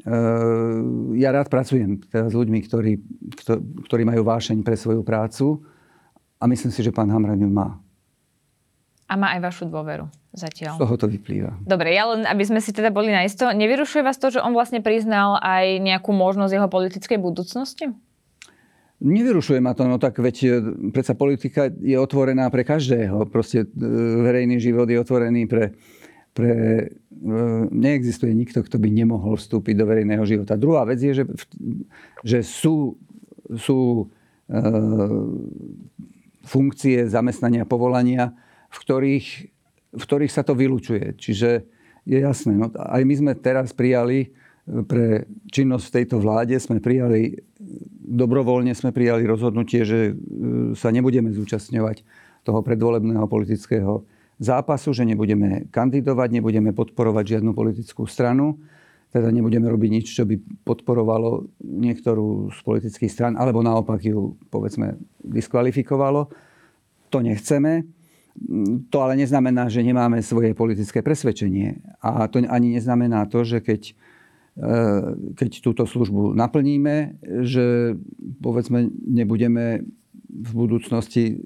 e, 0.00 0.16
ja 1.20 1.28
rád 1.28 1.52
pracujem 1.52 2.00
teda 2.08 2.32
s 2.32 2.34
ľuďmi, 2.36 2.58
ktorí, 2.64 2.92
ktorí 3.84 4.02
majú 4.08 4.24
vášeň 4.24 4.64
pre 4.64 4.80
svoju 4.80 5.04
prácu 5.04 5.60
a 6.40 6.48
myslím 6.48 6.72
si, 6.72 6.80
že 6.80 6.88
pán 6.88 7.12
Hamran 7.12 7.36
ju 7.36 7.52
má. 7.52 7.76
A 9.06 9.14
má 9.14 9.36
aj 9.36 9.44
vašu 9.44 9.64
dôveru 9.68 10.08
zatiaľ. 10.34 10.80
Z 10.80 10.82
toho 10.82 10.96
to 10.98 11.06
vyplýva. 11.06 11.54
Dobre, 11.62 11.94
ja 11.94 12.10
len, 12.10 12.26
aby 12.26 12.42
sme 12.42 12.58
si 12.58 12.74
teda 12.74 12.90
boli 12.90 13.12
na 13.14 13.22
isto, 13.22 13.46
nevyrušuje 13.46 14.02
vás 14.02 14.18
to, 14.18 14.34
že 14.34 14.42
on 14.42 14.56
vlastne 14.56 14.82
priznal 14.82 15.38
aj 15.38 15.84
nejakú 15.84 16.10
možnosť 16.10 16.52
jeho 16.56 16.68
politickej 16.72 17.18
budúcnosti? 17.20 17.92
Nevyrušuje 18.96 19.60
ma 19.60 19.76
to, 19.76 19.84
no 19.84 20.00
tak 20.00 20.16
veď 20.16 20.36
e, 20.40 20.48
predsa 20.88 21.12
politika 21.12 21.68
je 21.68 22.00
otvorená 22.00 22.48
pre 22.48 22.64
každého. 22.64 23.28
Proste 23.28 23.68
e, 23.68 23.68
verejný 24.24 24.56
život 24.56 24.88
je 24.88 24.96
otvorený 24.96 25.44
pre, 25.44 25.76
pre... 26.32 26.52
E, 27.12 27.36
neexistuje 27.68 28.32
nikto, 28.32 28.64
kto 28.64 28.80
by 28.80 28.88
nemohol 28.88 29.36
vstúpiť 29.36 29.74
do 29.76 29.84
verejného 29.84 30.24
života. 30.24 30.56
Druhá 30.56 30.88
vec 30.88 31.04
je, 31.04 31.12
že, 31.12 31.24
že 32.24 32.38
sú, 32.40 32.96
sú 33.52 34.08
e, 34.48 34.64
funkcie 36.48 37.04
zamestnania, 37.04 37.68
povolania, 37.68 38.32
v 38.72 38.76
ktorých, 38.80 39.28
v 39.92 40.02
ktorých 40.02 40.32
sa 40.32 40.40
to 40.40 40.56
vylučuje. 40.56 41.20
Čiže 41.20 41.68
je 42.06 42.18
jasné, 42.22 42.54
no, 42.54 42.72
aj 42.72 43.02
my 43.02 43.14
sme 43.18 43.32
teraz 43.36 43.74
prijali 43.74 44.32
pre 44.66 45.30
činnosť 45.54 45.84
v 45.86 45.94
tejto 46.02 46.16
vláde 46.18 46.58
sme 46.58 46.82
prijali, 46.82 47.38
dobrovoľne 48.02 48.74
sme 48.74 48.90
prijali 48.90 49.22
rozhodnutie, 49.22 49.86
že 49.86 50.10
e, 50.10 50.14
sa 50.74 50.90
nebudeme 50.90 51.30
zúčastňovať 51.30 52.02
toho 52.42 52.60
predvolebného 52.66 53.26
politického 53.30 54.02
zápasu, 54.42 54.90
že 54.90 55.06
nebudeme 55.06 55.70
kandidovať, 55.70 56.28
nebudeme 56.42 56.74
podporovať 56.74 57.38
žiadnu 57.38 57.54
politickú 57.54 58.10
stranu, 58.10 58.58
teda 59.14 59.30
nebudeme 59.30 59.70
robiť 59.70 59.90
nič, 59.90 60.06
čo 60.12 60.26
by 60.26 60.34
podporovalo 60.66 61.46
niektorú 61.62 62.50
z 62.52 62.58
politických 62.66 63.12
stran, 63.12 63.32
alebo 63.38 63.62
naopak 63.62 64.02
ju, 64.02 64.34
povedzme, 64.50 64.98
diskvalifikovalo. 65.22 66.28
To 67.14 67.18
nechceme. 67.22 67.86
To 68.92 68.96
ale 69.00 69.16
neznamená, 69.16 69.72
že 69.72 69.80
nemáme 69.80 70.20
svoje 70.20 70.52
politické 70.52 71.00
presvedčenie. 71.00 71.80
A 72.04 72.28
to 72.28 72.44
ani 72.44 72.76
neznamená 72.76 73.24
to, 73.30 73.46
že 73.46 73.64
keď 73.64 73.96
keď 75.36 75.50
túto 75.60 75.84
službu 75.84 76.32
naplníme, 76.32 77.20
že 77.44 77.92
povedzme 78.40 78.88
nebudeme 79.04 79.84
v 80.36 80.52
budúcnosti 80.52 81.40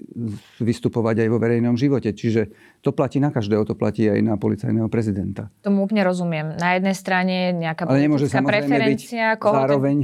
vystupovať 0.59 1.23
aj 1.23 1.27
vo 1.31 1.39
verejnom 1.39 1.79
živote. 1.79 2.11
Čiže 2.11 2.51
to 2.83 2.91
platí 2.91 3.23
na 3.23 3.31
každého, 3.31 3.63
to 3.63 3.75
platí 3.75 4.07
aj 4.07 4.19
na 4.19 4.35
policajného 4.35 4.91
prezidenta. 4.91 5.47
Tomu 5.63 5.87
úplne 5.87 6.03
rozumiem. 6.03 6.59
Na 6.59 6.75
jednej 6.75 6.95
strane 6.97 7.55
nejaká 7.55 7.87
Ale 7.87 8.03
politická 8.07 8.43
preferencia. 8.43 9.39
Byť 9.39 9.47
zároveň... 9.47 9.97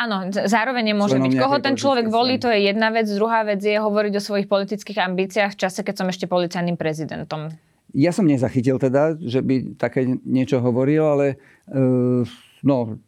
Áno, 0.00 0.32
zároveň 0.32 0.96
nemôže 0.96 1.20
byť. 1.20 1.34
Koho 1.38 1.60
ten 1.60 1.76
človek 1.76 2.08
volí, 2.08 2.40
to 2.40 2.48
je 2.48 2.72
jedna 2.72 2.88
vec. 2.88 3.04
Druhá 3.04 3.44
vec 3.44 3.60
je 3.60 3.76
hovoriť 3.76 4.12
o 4.16 4.22
svojich 4.22 4.48
politických 4.48 4.96
ambíciách 4.96 5.52
v 5.54 5.60
čase, 5.60 5.84
keď 5.84 5.94
som 6.00 6.06
ešte 6.08 6.24
policajným 6.24 6.80
prezidentom. 6.80 7.52
Ja 7.94 8.14
som 8.14 8.26
nezachytil 8.26 8.78
teda, 8.78 9.18
že 9.18 9.42
by 9.42 9.74
také 9.74 10.06
niečo 10.22 10.62
hovoril, 10.62 11.02
ale 11.02 11.26
uh, 11.70 12.22
no, 12.62 12.98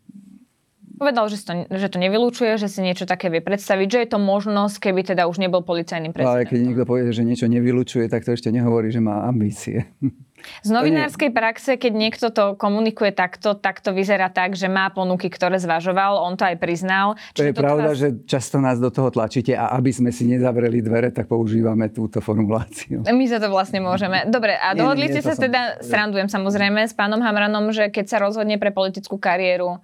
Povedal, 1.02 1.26
že 1.26 1.42
to, 1.42 1.66
že 1.66 1.90
to 1.90 1.98
nevylúčuje, 1.98 2.54
že 2.62 2.70
si 2.70 2.78
niečo 2.78 3.10
také 3.10 3.26
vie 3.26 3.42
predstaviť, 3.42 3.88
že 3.90 3.98
je 4.06 4.08
to 4.14 4.22
možnosť, 4.22 4.78
keby 4.78 5.02
teda 5.02 5.26
už 5.26 5.42
nebol 5.42 5.58
policajným 5.66 6.14
prezidentom. 6.14 6.38
Ale 6.38 6.46
keď 6.46 6.58
niekto 6.62 6.86
povie, 6.86 7.10
že 7.10 7.26
niečo 7.26 7.50
nevylúčuje, 7.50 8.06
tak 8.06 8.22
to 8.22 8.38
ešte 8.38 8.54
nehovorí, 8.54 8.94
že 8.94 9.02
má 9.02 9.26
ambície. 9.26 9.90
Z 10.62 10.70
novinárskej 10.70 11.30
praxe, 11.30 11.80
keď 11.80 11.92
niekto 11.92 12.26
to 12.30 12.54
komunikuje 12.58 13.14
takto, 13.14 13.54
tak 13.56 13.80
to 13.80 13.94
vyzerá 13.94 14.28
tak, 14.28 14.54
že 14.58 14.66
má 14.66 14.90
ponuky, 14.90 15.30
ktoré 15.32 15.56
zvažoval, 15.58 16.20
on 16.22 16.34
to 16.34 16.44
aj 16.46 16.56
priznal. 16.58 17.14
To 17.34 17.46
je 17.46 17.54
pravda, 17.54 17.94
vás... 17.94 17.98
že 17.98 18.08
často 18.28 18.58
nás 18.58 18.78
do 18.82 18.90
toho 18.90 19.08
tlačíte 19.08 19.54
a 19.56 19.72
aby 19.78 19.90
sme 19.94 20.10
si 20.10 20.28
nezavreli 20.28 20.82
dvere, 20.84 21.14
tak 21.14 21.30
používame 21.30 21.90
túto 21.90 22.20
formuláciu. 22.20 23.06
My 23.22 23.24
za 23.28 23.38
to 23.38 23.48
vlastne 23.48 23.80
môžeme. 23.80 24.26
Dobre, 24.28 24.58
a 24.58 24.74
dohodli 24.74 25.08
ste 25.10 25.22
sa 25.22 25.38
som... 25.38 25.46
teda, 25.46 25.80
srandujem 25.80 26.26
samozrejme, 26.26 26.84
s 26.86 26.94
pánom 26.94 27.22
Hamranom, 27.22 27.70
že 27.70 27.88
keď 27.88 28.04
sa 28.08 28.18
rozhodne 28.18 28.58
pre 28.58 28.74
politickú 28.74 29.16
kariéru, 29.16 29.78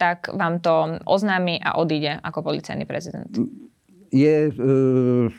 tak 0.00 0.32
vám 0.32 0.64
to 0.64 0.96
oznámi 1.04 1.60
a 1.60 1.76
odíde 1.76 2.18
ako 2.24 2.40
policajný 2.40 2.88
prezident 2.88 3.28
je 4.10 4.50
e, 4.50 4.52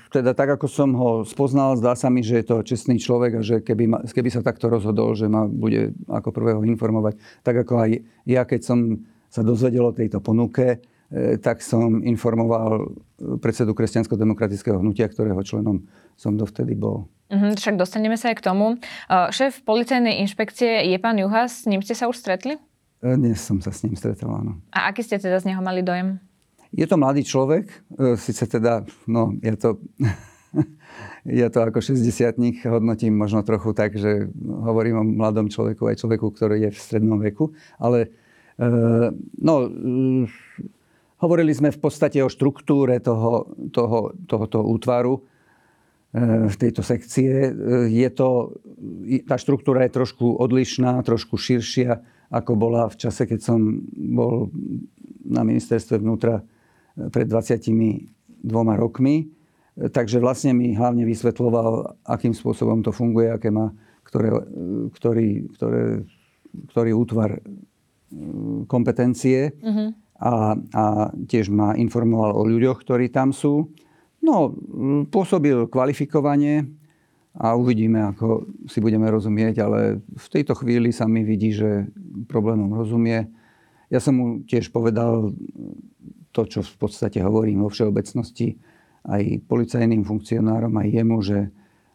teda 0.09 0.31
tak, 0.31 0.55
ako 0.59 0.67
som 0.71 0.95
ho 0.95 1.09
spoznal, 1.27 1.75
zdá 1.75 1.91
sa 1.93 2.07
mi, 2.07 2.23
že 2.23 2.39
je 2.41 2.45
to 2.47 2.63
čestný 2.63 2.95
človek 2.97 3.31
a 3.37 3.41
že 3.43 3.59
keby, 3.59 3.85
ma, 3.87 3.99
keby 4.07 4.31
sa 4.31 4.39
takto 4.39 4.71
rozhodol, 4.71 5.11
že 5.13 5.27
ma 5.27 5.45
bude 5.45 5.91
ako 6.07 6.31
prvého 6.31 6.63
informovať, 6.63 7.19
tak 7.43 7.67
ako 7.67 7.83
aj 7.83 7.89
ja, 8.23 8.47
keď 8.47 8.61
som 8.63 8.79
sa 9.27 9.43
dozvedel 9.43 9.91
o 9.91 9.95
tejto 9.95 10.23
ponuke, 10.23 10.79
e, 11.11 11.37
tak 11.39 11.59
som 11.59 11.99
informoval 11.99 12.95
predsedu 13.43 13.75
Kresťansko-demokratického 13.75 14.79
hnutia, 14.79 15.11
ktorého 15.11 15.43
členom 15.43 15.83
som 16.15 16.39
dovtedy 16.39 16.71
bol. 16.71 17.11
Mhm, 17.31 17.59
však 17.59 17.75
dostaneme 17.75 18.19
sa 18.19 18.31
aj 18.31 18.39
k 18.39 18.45
tomu. 18.47 18.75
E, 18.75 19.15
šéf 19.35 19.63
policajnej 19.67 20.23
inšpekcie 20.23 20.87
je 20.87 20.97
pán 20.99 21.19
Juhas, 21.19 21.63
s 21.63 21.67
ním 21.67 21.83
ste 21.83 21.95
sa 21.95 22.07
už 22.07 22.15
stretli? 22.15 22.55
E, 23.03 23.19
dnes 23.19 23.39
som 23.43 23.59
sa 23.59 23.75
s 23.75 23.83
ním 23.83 23.99
stretol, 23.99 24.31
áno. 24.31 24.63
A 24.71 24.91
aký 24.91 25.03
ste 25.03 25.19
teda 25.19 25.43
z 25.43 25.51
neho 25.51 25.59
mali 25.59 25.83
dojem? 25.83 26.23
Je 26.71 26.87
to 26.87 26.95
mladý 26.95 27.27
človek, 27.27 27.67
e, 27.67 28.15
síce 28.15 28.47
teda, 28.47 28.87
no 29.03 29.35
ja 29.43 29.59
to, 29.59 29.83
ja 31.27 31.51
to 31.51 31.59
ako 31.67 31.83
60 31.83 32.39
hodnotím 32.63 33.11
možno 33.11 33.43
trochu 33.43 33.75
tak, 33.75 33.99
že 33.99 34.31
hovorím 34.39 34.95
o 35.03 35.03
mladom 35.03 35.51
človeku, 35.51 35.83
aj 35.91 35.99
človeku, 35.99 36.31
ktorý 36.31 36.67
je 36.67 36.71
v 36.71 36.79
strednom 36.79 37.19
veku, 37.19 37.51
ale 37.75 38.07
e, 38.55 38.69
no, 39.43 39.55
e, 39.67 39.69
hovorili 41.19 41.51
sme 41.51 41.75
v 41.75 41.79
podstate 41.83 42.23
o 42.23 42.31
štruktúre 42.31 43.03
toho, 43.03 43.51
toho, 43.75 44.15
tohoto 44.27 44.63
útvaru, 44.63 45.27
v 46.11 46.55
tejto 46.59 46.83
sekcie. 46.83 47.55
Je 47.87 48.09
to, 48.11 48.59
tá 49.23 49.39
štruktúra 49.39 49.87
je 49.87 49.95
trošku 49.95 50.43
odlišná, 50.43 50.99
trošku 51.07 51.39
širšia, 51.39 52.03
ako 52.27 52.51
bola 52.59 52.91
v 52.91 52.99
čase, 52.99 53.23
keď 53.23 53.39
som 53.39 53.79
bol 53.95 54.51
na 55.23 55.47
ministerstve 55.47 56.03
vnútra 56.03 56.43
pred 57.12 57.27
22 57.29 58.10
rokmi. 58.75 59.29
Takže 59.77 60.19
vlastne 60.19 60.51
mi 60.51 60.75
hlavne 60.75 61.07
vysvetloval, 61.07 61.98
akým 62.03 62.36
spôsobom 62.36 62.83
to 62.83 62.91
funguje, 62.91 63.31
aké 63.31 63.50
má 63.50 63.71
ktoré, 64.12 64.29
ktorý, 65.00 65.29
ktoré, 65.55 65.83
ktorý 66.75 66.91
útvar 66.91 67.39
e, 67.39 67.41
kompetencie. 68.67 69.55
Mm-hmm. 69.55 69.89
A, 70.21 70.53
a 70.53 70.83
tiež 71.25 71.50
ma 71.50 71.74
informoval 71.74 72.38
o 72.38 72.45
ľuďoch, 72.45 72.83
ktorí 72.86 73.10
tam 73.10 73.33
sú. 73.33 73.74
No, 74.21 74.53
pôsobil 75.10 75.65
kvalifikovanie 75.65 76.69
a 77.33 77.57
uvidíme, 77.57 78.05
ako 78.05 78.45
si 78.69 78.77
budeme 78.86 79.10
rozumieť, 79.10 79.65
ale 79.65 79.98
v 80.03 80.27
tejto 80.29 80.53
chvíli 80.53 80.93
sa 80.93 81.10
mi 81.10 81.25
vidí, 81.25 81.50
že 81.50 81.89
problémom 82.29 82.69
rozumie. 82.69 83.33
Ja 83.89 83.98
som 83.98 84.13
mu 84.13 84.25
tiež 84.45 84.69
povedal 84.69 85.33
to, 86.31 86.47
čo 86.47 86.59
v 86.63 86.75
podstate 86.79 87.19
hovorím 87.19 87.63
vo 87.63 87.69
všeobecnosti 87.69 88.55
aj 89.07 89.45
policajným 89.50 90.03
funkcionárom, 90.05 90.71
aj 90.77 90.88
jemu, 90.88 91.17
že 91.21 91.39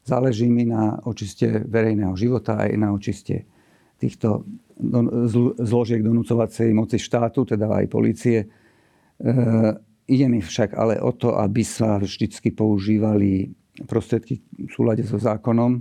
záleží 0.06 0.46
mi 0.46 0.68
na 0.68 1.00
očiste 1.02 1.66
verejného 1.66 2.14
života, 2.14 2.60
aj 2.62 2.72
na 2.78 2.94
očiste 2.94 3.46
týchto 3.96 4.44
zložiek 5.56 6.04
donúcovacej 6.04 6.68
moci 6.76 7.00
štátu, 7.00 7.48
teda 7.48 7.64
aj 7.64 7.86
policie. 7.88 8.44
E, 8.44 8.46
ide 10.04 10.26
mi 10.28 10.44
však 10.44 10.76
ale 10.76 11.00
o 11.00 11.16
to, 11.16 11.32
aby 11.32 11.64
sa 11.64 11.96
vždycky 11.96 12.52
používali 12.52 13.48
prostriedky 13.88 14.40
v 14.40 14.70
súlade 14.72 15.00
so 15.04 15.16
zákonom, 15.16 15.80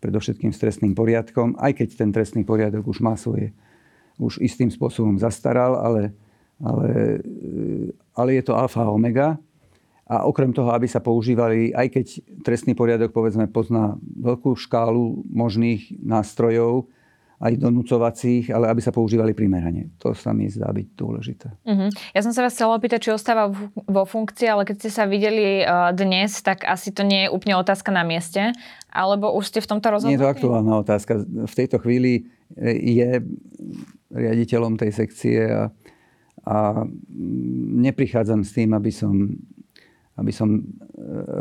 predovšetkým 0.00 0.50
s 0.50 0.58
trestným 0.58 0.96
poriadkom, 0.96 1.60
aj 1.60 1.78
keď 1.78 1.88
ten 1.94 2.10
trestný 2.10 2.42
poriadok 2.42 2.88
už 2.88 3.04
má 3.04 3.14
svoje, 3.14 3.52
už 4.18 4.40
istým 4.42 4.68
spôsobom 4.68 5.20
zastaral, 5.20 5.78
ale 5.78 6.16
ale, 6.62 7.18
ale 8.14 8.30
je 8.38 8.42
to 8.46 8.54
alfa 8.54 8.86
a 8.86 8.94
omega. 8.94 9.36
A 10.06 10.28
okrem 10.28 10.52
toho, 10.52 10.74
aby 10.74 10.84
sa 10.90 11.00
používali, 11.00 11.72
aj 11.72 11.88
keď 11.88 12.06
trestný 12.44 12.76
poriadok 12.76 13.14
povedzme 13.14 13.48
pozná 13.48 13.96
veľkú 14.02 14.58
škálu 14.58 15.24
možných 15.30 15.98
nástrojov, 16.04 16.90
aj 17.42 17.58
donúcovacích, 17.58 18.54
ale 18.54 18.70
aby 18.70 18.78
sa 18.78 18.94
používali 18.94 19.34
primerane. 19.34 19.90
To 19.98 20.14
sa 20.14 20.30
mi 20.30 20.46
zdá 20.46 20.70
byť 20.70 20.86
dôležité. 20.94 21.50
Uh-huh. 21.66 21.90
Ja 22.14 22.22
som 22.22 22.30
sa 22.30 22.46
vás 22.46 22.54
chcela 22.54 22.78
opýtať, 22.78 23.02
či 23.02 23.10
ostáva 23.10 23.50
vo 23.74 24.04
funkcii, 24.06 24.46
ale 24.46 24.62
keď 24.62 24.76
ste 24.78 24.90
sa 24.94 25.10
videli 25.10 25.66
uh, 25.66 25.90
dnes, 25.90 26.38
tak 26.46 26.62
asi 26.62 26.94
to 26.94 27.02
nie 27.02 27.26
je 27.26 27.32
úplne 27.34 27.58
otázka 27.58 27.90
na 27.90 28.06
mieste, 28.06 28.54
alebo 28.94 29.34
už 29.34 29.50
ste 29.50 29.58
v 29.58 29.74
tomto 29.74 29.90
rozhodnutí? 29.90 30.14
Nie 30.14 30.22
je 30.22 30.26
to 30.30 30.34
aktuálna 30.38 30.74
otázka. 30.86 31.12
V 31.26 31.54
tejto 31.58 31.82
chvíli 31.82 32.30
e, 32.54 32.70
je 32.78 33.10
riaditeľom 34.12 34.78
tej 34.78 34.92
sekcie 34.92 35.40
a 35.42 35.72
a 36.42 36.86
neprichádzam 37.86 38.42
s 38.42 38.50
tým, 38.54 38.74
aby 38.74 38.90
som, 38.90 39.14
aby 40.18 40.32
som 40.34 40.58
e, 40.58 40.62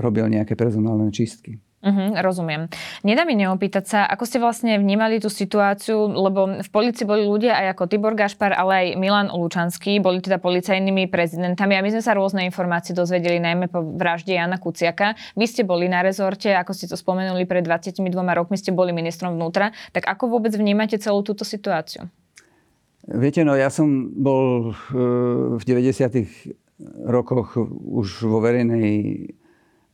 robil 0.02 0.30
nejaké 0.30 0.54
personálne 0.54 1.10
čistky. 1.10 1.58
Uh-huh, 1.82 2.14
rozumiem. 2.22 2.70
Nedá 3.02 3.26
mi 3.26 3.34
neopýtať 3.34 3.86
sa, 3.90 4.00
ako 4.06 4.30
ste 4.30 4.38
vlastne 4.38 4.78
vnímali 4.78 5.18
tú 5.18 5.34
situáciu, 5.34 6.14
lebo 6.14 6.62
v 6.62 6.70
policii 6.70 7.10
boli 7.10 7.26
ľudia 7.26 7.58
aj 7.58 7.74
ako 7.74 7.84
Tibor 7.90 8.14
Gašpar, 8.14 8.54
ale 8.54 8.72
aj 8.78 8.88
Milan 9.02 9.34
Lučanský, 9.34 9.98
boli 9.98 10.22
teda 10.22 10.38
policajnými 10.38 11.10
prezidentami 11.10 11.74
a 11.74 11.82
my 11.82 11.90
sme 11.90 12.06
sa 12.06 12.14
rôzne 12.14 12.46
informácie 12.46 12.94
dozvedeli, 12.94 13.42
najmä 13.42 13.66
po 13.74 13.82
vražde 13.82 14.38
Jana 14.38 14.62
Kuciaka. 14.62 15.18
Vy 15.34 15.50
ste 15.50 15.66
boli 15.66 15.90
na 15.90 16.06
rezorte, 16.06 16.54
ako 16.54 16.70
ste 16.70 16.86
to 16.86 16.94
spomenuli, 16.94 17.50
pred 17.50 17.66
22 17.66 18.14
rokmi 18.14 18.62
ste 18.62 18.70
boli 18.70 18.94
ministrom 18.94 19.34
vnútra, 19.34 19.74
tak 19.90 20.06
ako 20.06 20.38
vôbec 20.38 20.54
vnímate 20.54 21.02
celú 21.02 21.26
túto 21.26 21.42
situáciu? 21.42 22.06
Viete, 23.12 23.44
no 23.44 23.60
ja 23.60 23.68
som 23.68 24.08
bol 24.16 24.72
eh, 24.72 24.96
v 25.60 25.64
90. 25.64 26.80
rokoch 27.12 27.60
už 27.84 28.24
vo 28.24 28.40
verejnej 28.40 29.32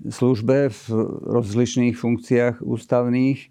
službe 0.05 0.69
v 0.69 0.81
rozličných 1.25 1.97
funkciách 1.97 2.62
ústavných. 2.62 3.39
Eh, 3.41 3.50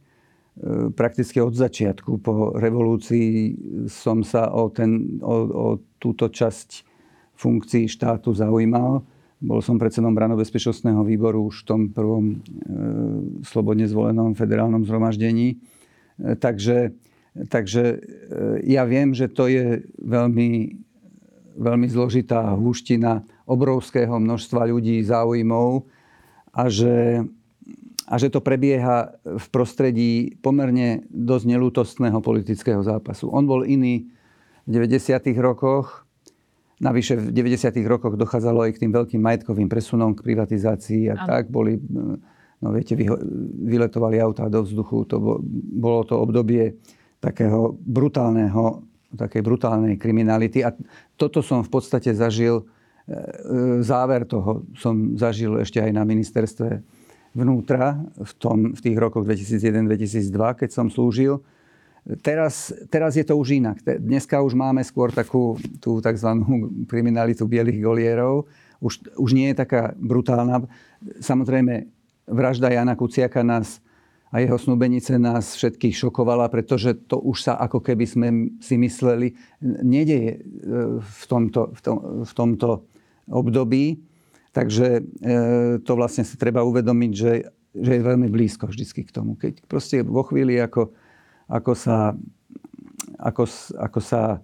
prakticky 0.95 1.43
od 1.43 1.59
začiatku 1.59 2.23
po 2.23 2.55
revolúcii 2.55 3.59
som 3.91 4.23
sa 4.23 4.55
o, 4.55 4.71
ten, 4.71 5.19
o, 5.19 5.35
o 5.51 5.67
túto 5.99 6.31
časť 6.31 6.87
funkcií 7.35 7.91
štátu 7.91 8.39
zaujímal. 8.39 9.03
Bol 9.37 9.61
som 9.61 9.77
predsedom 9.77 10.17
branobezpečnostného 10.17 11.05
výboru 11.05 11.53
už 11.53 11.61
v 11.61 11.67
tom 11.69 11.81
prvom 11.93 12.25
e, 12.33 12.37
slobodne 13.45 13.85
zvolenom 13.85 14.33
federálnom 14.33 14.81
zhromaždení. 14.89 15.61
E, 16.17 16.33
takže 16.41 16.97
Takže 17.37 17.83
e, 17.85 17.99
ja 18.65 18.89
viem, 18.89 19.13
že 19.13 19.29
to 19.29 19.53
je 19.53 19.85
veľmi, 20.01 20.81
veľmi 21.61 21.87
zložitá 21.93 22.57
húština 22.57 23.21
obrovského 23.45 24.17
množstva 24.17 24.73
ľudí, 24.73 25.05
záujmov 25.05 25.85
a 26.57 26.73
že, 26.73 27.21
a 28.09 28.15
že 28.17 28.33
to 28.33 28.41
prebieha 28.41 29.13
v 29.21 29.47
prostredí 29.53 30.41
pomerne 30.41 31.05
dosť 31.13 31.45
nelútostného 31.45 32.19
politického 32.25 32.81
zápasu. 32.81 33.29
On 33.29 33.45
bol 33.45 33.69
iný 33.69 34.09
v 34.65 34.81
90. 34.81 35.37
rokoch, 35.37 36.07
Navyše 36.77 37.17
v 37.17 37.33
90. 37.33 37.73
rokoch 37.89 38.21
dochádzalo 38.21 38.69
aj 38.69 38.77
k 38.77 38.81
tým 38.85 38.93
veľkým 38.93 39.21
majetkovým 39.25 39.65
presunom, 39.65 40.13
k 40.13 40.21
privatizácii 40.21 41.09
a 41.09 41.17
ano. 41.17 41.25
tak. 41.25 41.49
Boli, 41.49 41.81
no 42.61 42.69
viete, 42.69 42.93
vyletovali 43.65 44.21
autá 44.21 44.45
do 44.53 44.61
vzduchu. 44.61 45.09
To 45.09 45.41
bolo 45.73 46.05
to 46.05 46.21
obdobie 46.21 46.77
takého 47.21 47.75
brutálneho, 47.81 48.85
takej 49.17 49.43
brutálnej 49.43 49.97
kriminality. 49.97 50.63
A 50.63 50.73
toto 51.17 51.41
som 51.41 51.65
v 51.65 51.71
podstate 51.73 52.13
zažil, 52.13 52.65
e, 53.09 53.83
záver 53.83 54.29
toho 54.29 54.67
som 54.77 55.17
zažil 55.17 55.57
ešte 55.61 55.81
aj 55.81 55.91
na 55.93 56.05
ministerstve 56.05 56.83
vnútra 57.37 58.01
v, 58.17 58.33
tom, 58.41 58.59
v 58.73 58.81
tých 58.81 58.97
rokoch 58.97 59.25
2001-2002, 59.29 60.61
keď 60.65 60.71
som 60.73 60.89
slúžil 60.89 61.45
Teraz, 62.23 62.71
teraz 62.87 63.19
je 63.19 63.27
to 63.27 63.35
už 63.35 63.59
inak. 63.59 63.83
Dneska 63.83 64.39
už 64.39 64.55
máme 64.55 64.79
skôr 64.87 65.11
takú 65.11 65.59
tú 65.83 65.99
tzv. 65.99 66.39
kriminalitu 66.87 67.51
bielých 67.51 67.83
golierov. 67.83 68.47
Už, 68.79 69.03
už 69.19 69.35
nie 69.35 69.51
je 69.51 69.59
taká 69.59 69.91
brutálna. 69.99 70.63
Samozrejme, 71.19 71.91
vražda 72.31 72.71
Jana 72.71 72.95
Kuciaka 72.95 73.43
nás 73.43 73.83
a 74.31 74.43
jeho 74.43 74.59
snúbenice 74.59 75.17
nás 75.23 75.55
všetkých 75.55 75.95
šokovala, 75.95 76.51
pretože 76.51 76.99
to 77.07 77.23
už 77.23 77.47
sa 77.47 77.53
ako 77.63 77.79
keby 77.79 78.05
sme 78.05 78.29
si 78.59 78.75
mysleli 78.75 79.39
nedeje 79.63 80.33
e, 80.35 80.39
v 80.99 81.25
tomto, 81.31 81.71
v 81.71 81.81
tom, 81.81 81.99
v 82.27 82.33
tomto 82.35 82.69
období. 83.31 84.03
Takže 84.51 84.87
e, 84.99 85.03
to 85.85 85.93
vlastne 85.95 86.27
si 86.27 86.35
treba 86.35 86.67
uvedomiť, 86.67 87.13
že, 87.15 87.33
že 87.71 87.93
je 87.97 88.03
veľmi 88.03 88.27
blízko 88.27 88.67
vždy 88.67 88.85
k 89.07 89.15
tomu. 89.15 89.39
Keď 89.39 89.63
proste 89.71 90.03
vo 90.03 90.27
chvíli, 90.27 90.59
ako 90.59 90.91
ako 91.47 91.73
sa, 91.79 92.11
ako, 93.19 93.45
ako 93.79 94.01
sa 94.03 94.23
e, 94.35 94.39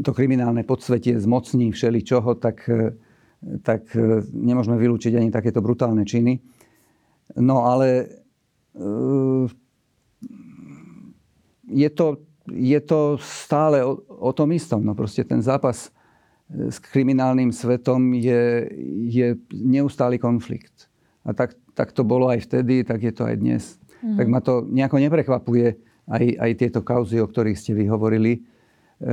to 0.00 0.10
kriminálne 0.16 0.64
podsvetie 0.64 1.20
zmocní 1.20 1.68
všeli 1.72 2.00
čoho, 2.00 2.32
tak, 2.40 2.64
tak 3.60 3.92
nemôžeme 4.32 4.80
vylúčiť 4.80 5.20
ani 5.20 5.28
takéto 5.28 5.60
brutálne 5.60 6.08
činy. 6.08 6.40
No 7.36 7.66
ale 7.66 7.88
e, 8.74 8.86
je, 11.70 11.90
to, 11.90 12.18
je 12.50 12.80
to 12.80 13.18
stále 13.22 13.84
o, 13.84 14.02
o 14.08 14.30
tom 14.32 14.50
istom. 14.52 14.82
No 14.82 14.94
proste 14.94 15.22
ten 15.22 15.42
zápas 15.42 15.88
e, 16.50 16.70
s 16.70 16.82
kriminálnym 16.82 17.54
svetom 17.54 18.14
je, 18.16 18.66
je 19.06 19.38
neustály 19.54 20.18
konflikt. 20.18 20.90
A 21.22 21.36
tak, 21.36 21.54
tak 21.76 21.92
to 21.92 22.02
bolo 22.02 22.26
aj 22.32 22.48
vtedy, 22.48 22.82
tak 22.82 23.04
je 23.04 23.12
to 23.14 23.28
aj 23.28 23.36
dnes. 23.38 23.78
Mm. 24.02 24.16
Tak 24.16 24.26
ma 24.26 24.40
to 24.40 24.64
nejako 24.66 24.96
neprekvapuje 24.98 25.76
aj, 26.10 26.24
aj 26.40 26.50
tieto 26.58 26.80
kauzy, 26.82 27.20
o 27.22 27.28
ktorých 27.28 27.58
ste 27.58 27.76
vy 27.76 27.86
hovorili. 27.86 28.40
E, 28.98 29.10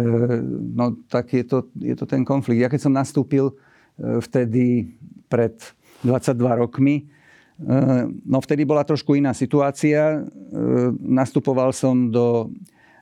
no 0.73 0.97
tak 1.05 1.35
je 1.35 1.45
to, 1.45 1.69
je 1.77 1.93
to 1.93 2.09
ten 2.09 2.25
konflikt. 2.25 2.63
Ja 2.63 2.71
keď 2.71 2.89
som 2.89 2.93
nastúpil 2.95 3.53
e, 3.53 3.53
vtedy 4.23 4.97
pred 5.29 5.59
22 6.01 6.33
rokmi, 6.63 7.16
no 8.25 8.37
vtedy 8.37 8.69
bola 8.69 8.85
trošku 8.85 9.17
iná 9.17 9.33
situácia. 9.33 10.21
E, 10.21 10.29
nastupoval 11.01 11.73
som 11.73 12.13
do 12.13 12.53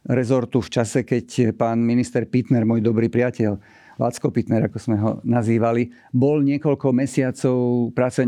rezortu 0.05 0.61
v 0.61 0.69
čase, 0.69 1.03
keď 1.03 1.57
pán 1.57 1.81
minister 1.81 2.23
Pitner, 2.29 2.63
môj 2.63 2.79
dobrý 2.79 3.09
priateľ, 3.09 3.57
Lacko 3.95 4.27
Pitner, 4.27 4.67
ako 4.67 4.77
sme 4.77 4.97
ho 4.99 5.11
nazývali, 5.23 5.87
bol 6.11 6.43
niekoľko 6.43 6.91
mesiacov 6.91 7.91
práce 7.95 8.19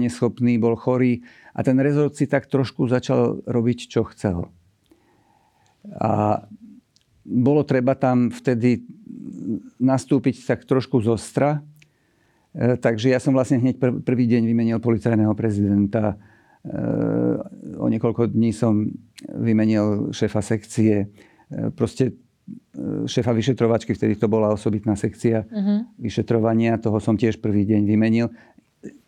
bol 0.56 0.80
chorý 0.80 1.20
a 1.52 1.60
ten 1.60 1.76
rezort 1.76 2.16
si 2.16 2.24
tak 2.24 2.48
trošku 2.48 2.88
začal 2.88 3.44
robiť, 3.44 3.80
čo 3.92 4.08
chcel. 4.08 4.48
A 6.00 6.44
bolo 7.28 7.68
treba 7.68 8.00
tam 8.00 8.32
vtedy 8.32 8.88
nastúpiť 9.80 10.48
tak 10.48 10.64
trošku 10.64 11.04
zostra. 11.04 11.60
E, 12.58 12.74
takže 12.82 13.14
ja 13.14 13.22
som 13.22 13.38
vlastne 13.38 13.62
hneď 13.62 13.78
prvý 14.02 14.26
deň 14.26 14.50
vymenil 14.50 14.78
policajného 14.82 15.32
prezidenta. 15.38 16.18
E, 16.66 16.76
o 17.78 17.86
niekoľko 17.86 18.34
dní 18.34 18.50
som 18.50 18.90
vymenil 19.30 20.10
šéfa 20.10 20.42
sekcie. 20.42 21.06
E, 21.06 21.70
proste 21.70 22.18
šéfa 23.12 23.36
vyšetrovačky, 23.36 23.92
vtedy 23.92 24.16
to 24.16 24.32
bola 24.32 24.56
osobitná 24.56 24.96
sekcia 24.96 25.44
uh-huh. 25.44 25.84
vyšetrovania, 26.00 26.80
toho 26.80 27.04
som 27.04 27.20
tiež 27.20 27.44
prvý 27.44 27.68
deň 27.68 27.84
vymenil. 27.84 28.32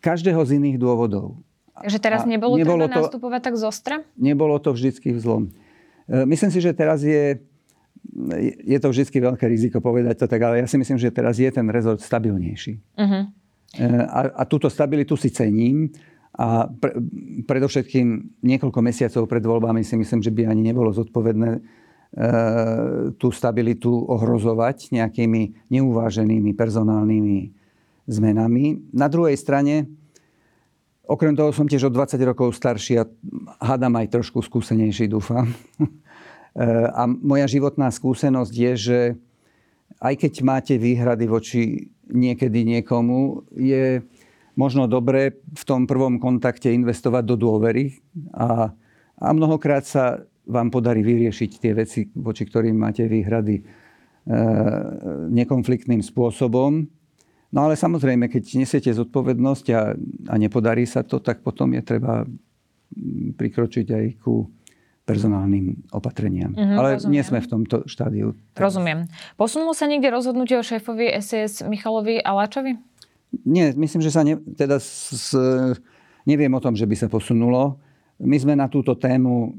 Každého 0.04 0.44
z 0.44 0.60
iných 0.60 0.76
dôvodov. 0.76 1.40
Takže 1.80 2.04
teraz 2.04 2.28
nebolo, 2.28 2.60
nebolo 2.60 2.84
treba 2.84 3.00
to, 3.00 3.08
nastupovať 3.08 3.40
tak 3.40 3.56
zostra? 3.56 3.96
Nebolo 4.20 4.60
to 4.60 4.76
vždycky 4.76 5.16
vzlom. 5.16 5.48
Myslím 6.28 6.52
si, 6.52 6.60
že 6.60 6.76
teraz 6.76 7.00
je, 7.00 7.40
je 8.60 8.76
to 8.76 8.92
vždy 8.92 9.08
veľké 9.08 9.48
riziko 9.48 9.80
povedať 9.80 10.20
to 10.20 10.26
tak, 10.28 10.44
ale 10.44 10.60
ja 10.60 10.68
si 10.68 10.76
myslím, 10.76 11.00
že 11.00 11.08
teraz 11.08 11.40
je 11.40 11.48
ten 11.48 11.64
rezort 11.72 12.04
stabilnejší. 12.04 12.76
Uh-huh. 12.76 13.32
A, 13.78 14.20
a 14.34 14.42
túto 14.48 14.66
stabilitu 14.66 15.14
si 15.14 15.30
cením. 15.30 15.92
A 16.34 16.66
pre, 16.66 16.96
predovšetkým 17.46 18.38
niekoľko 18.42 18.80
mesiacov 18.82 19.28
pred 19.30 19.44
voľbami 19.44 19.84
si 19.86 19.94
myslím, 19.94 20.24
že 20.24 20.34
by 20.34 20.50
ani 20.50 20.62
nebolo 20.72 20.90
zodpovedné 20.90 21.60
E, 22.10 22.26
tú 23.22 23.30
stabilitu 23.30 23.86
ohrozovať 24.10 24.90
nejakými 24.90 25.70
neuváženými 25.70 26.50
personálnymi 26.58 27.54
zmenami. 28.10 28.82
Na 28.90 29.06
druhej 29.06 29.38
strane, 29.38 29.86
okrem 31.06 31.38
toho 31.38 31.54
som 31.54 31.70
tiež 31.70 31.86
o 31.86 31.94
20 31.94 32.18
rokov 32.26 32.58
starší 32.58 32.98
a 32.98 33.06
hádam 33.62 33.94
aj 33.94 34.10
trošku 34.10 34.42
skúsenejší, 34.42 35.06
dúfam. 35.06 35.54
E, 36.50 36.66
a 36.66 37.06
moja 37.06 37.46
životná 37.46 37.94
skúsenosť 37.94 38.50
je, 38.50 38.72
že 38.74 38.98
aj 40.00 40.14
keď 40.16 40.32
máte 40.40 40.74
výhrady 40.80 41.24
voči 41.28 41.62
niekedy 42.08 42.64
niekomu, 42.64 43.44
je 43.54 44.00
možno 44.58 44.88
dobré 44.90 45.36
v 45.36 45.64
tom 45.64 45.84
prvom 45.86 46.18
kontakte 46.18 46.72
investovať 46.72 47.22
do 47.24 47.36
dôvery 47.38 48.00
a, 48.34 48.72
a 49.20 49.28
mnohokrát 49.30 49.86
sa 49.86 50.24
vám 50.48 50.72
podarí 50.72 51.04
vyriešiť 51.06 51.50
tie 51.60 51.72
veci, 51.76 52.00
voči 52.16 52.42
ktorým 52.48 52.74
máte 52.74 53.06
výhrady 53.06 53.60
e, 53.60 53.62
nekonfliktným 55.30 56.02
spôsobom. 56.02 56.90
No 57.50 57.58
ale 57.66 57.78
samozrejme, 57.78 58.26
keď 58.26 58.58
nesiete 58.58 58.90
zodpovednosť 58.90 59.66
a, 59.70 59.94
a 60.30 60.34
nepodarí 60.34 60.88
sa 60.88 61.06
to, 61.06 61.22
tak 61.22 61.46
potom 61.46 61.70
je 61.78 61.82
treba 61.86 62.26
prikročiť 63.38 63.86
aj 63.86 64.06
ku 64.18 64.50
personálnym 65.10 65.90
opatreniam. 65.90 66.54
Mm-hmm, 66.54 66.78
ale 66.78 66.88
rozumiem. 66.94 67.12
nie 67.18 67.22
sme 67.26 67.38
v 67.42 67.48
tomto 67.50 67.76
štádiu. 67.90 68.38
Teraz. 68.54 68.70
Rozumiem. 68.70 69.10
Posunulo 69.34 69.74
sa 69.74 69.90
niekde 69.90 70.14
rozhodnutie 70.14 70.54
o 70.54 70.62
šéfovi 70.62 71.10
SES 71.18 71.66
Michalovi 71.66 72.22
Aláčovi? 72.22 72.78
Nie, 73.42 73.74
myslím, 73.74 74.02
že 74.02 74.14
sa 74.14 74.22
ne, 74.22 74.38
teda 74.38 74.78
s, 74.78 75.34
neviem 76.26 76.50
o 76.54 76.62
tom, 76.62 76.78
že 76.78 76.86
by 76.86 76.94
sa 76.94 77.10
posunulo. 77.10 77.82
My 78.22 78.38
sme 78.38 78.54
na 78.54 78.70
túto 78.70 78.94
tému 78.94 79.54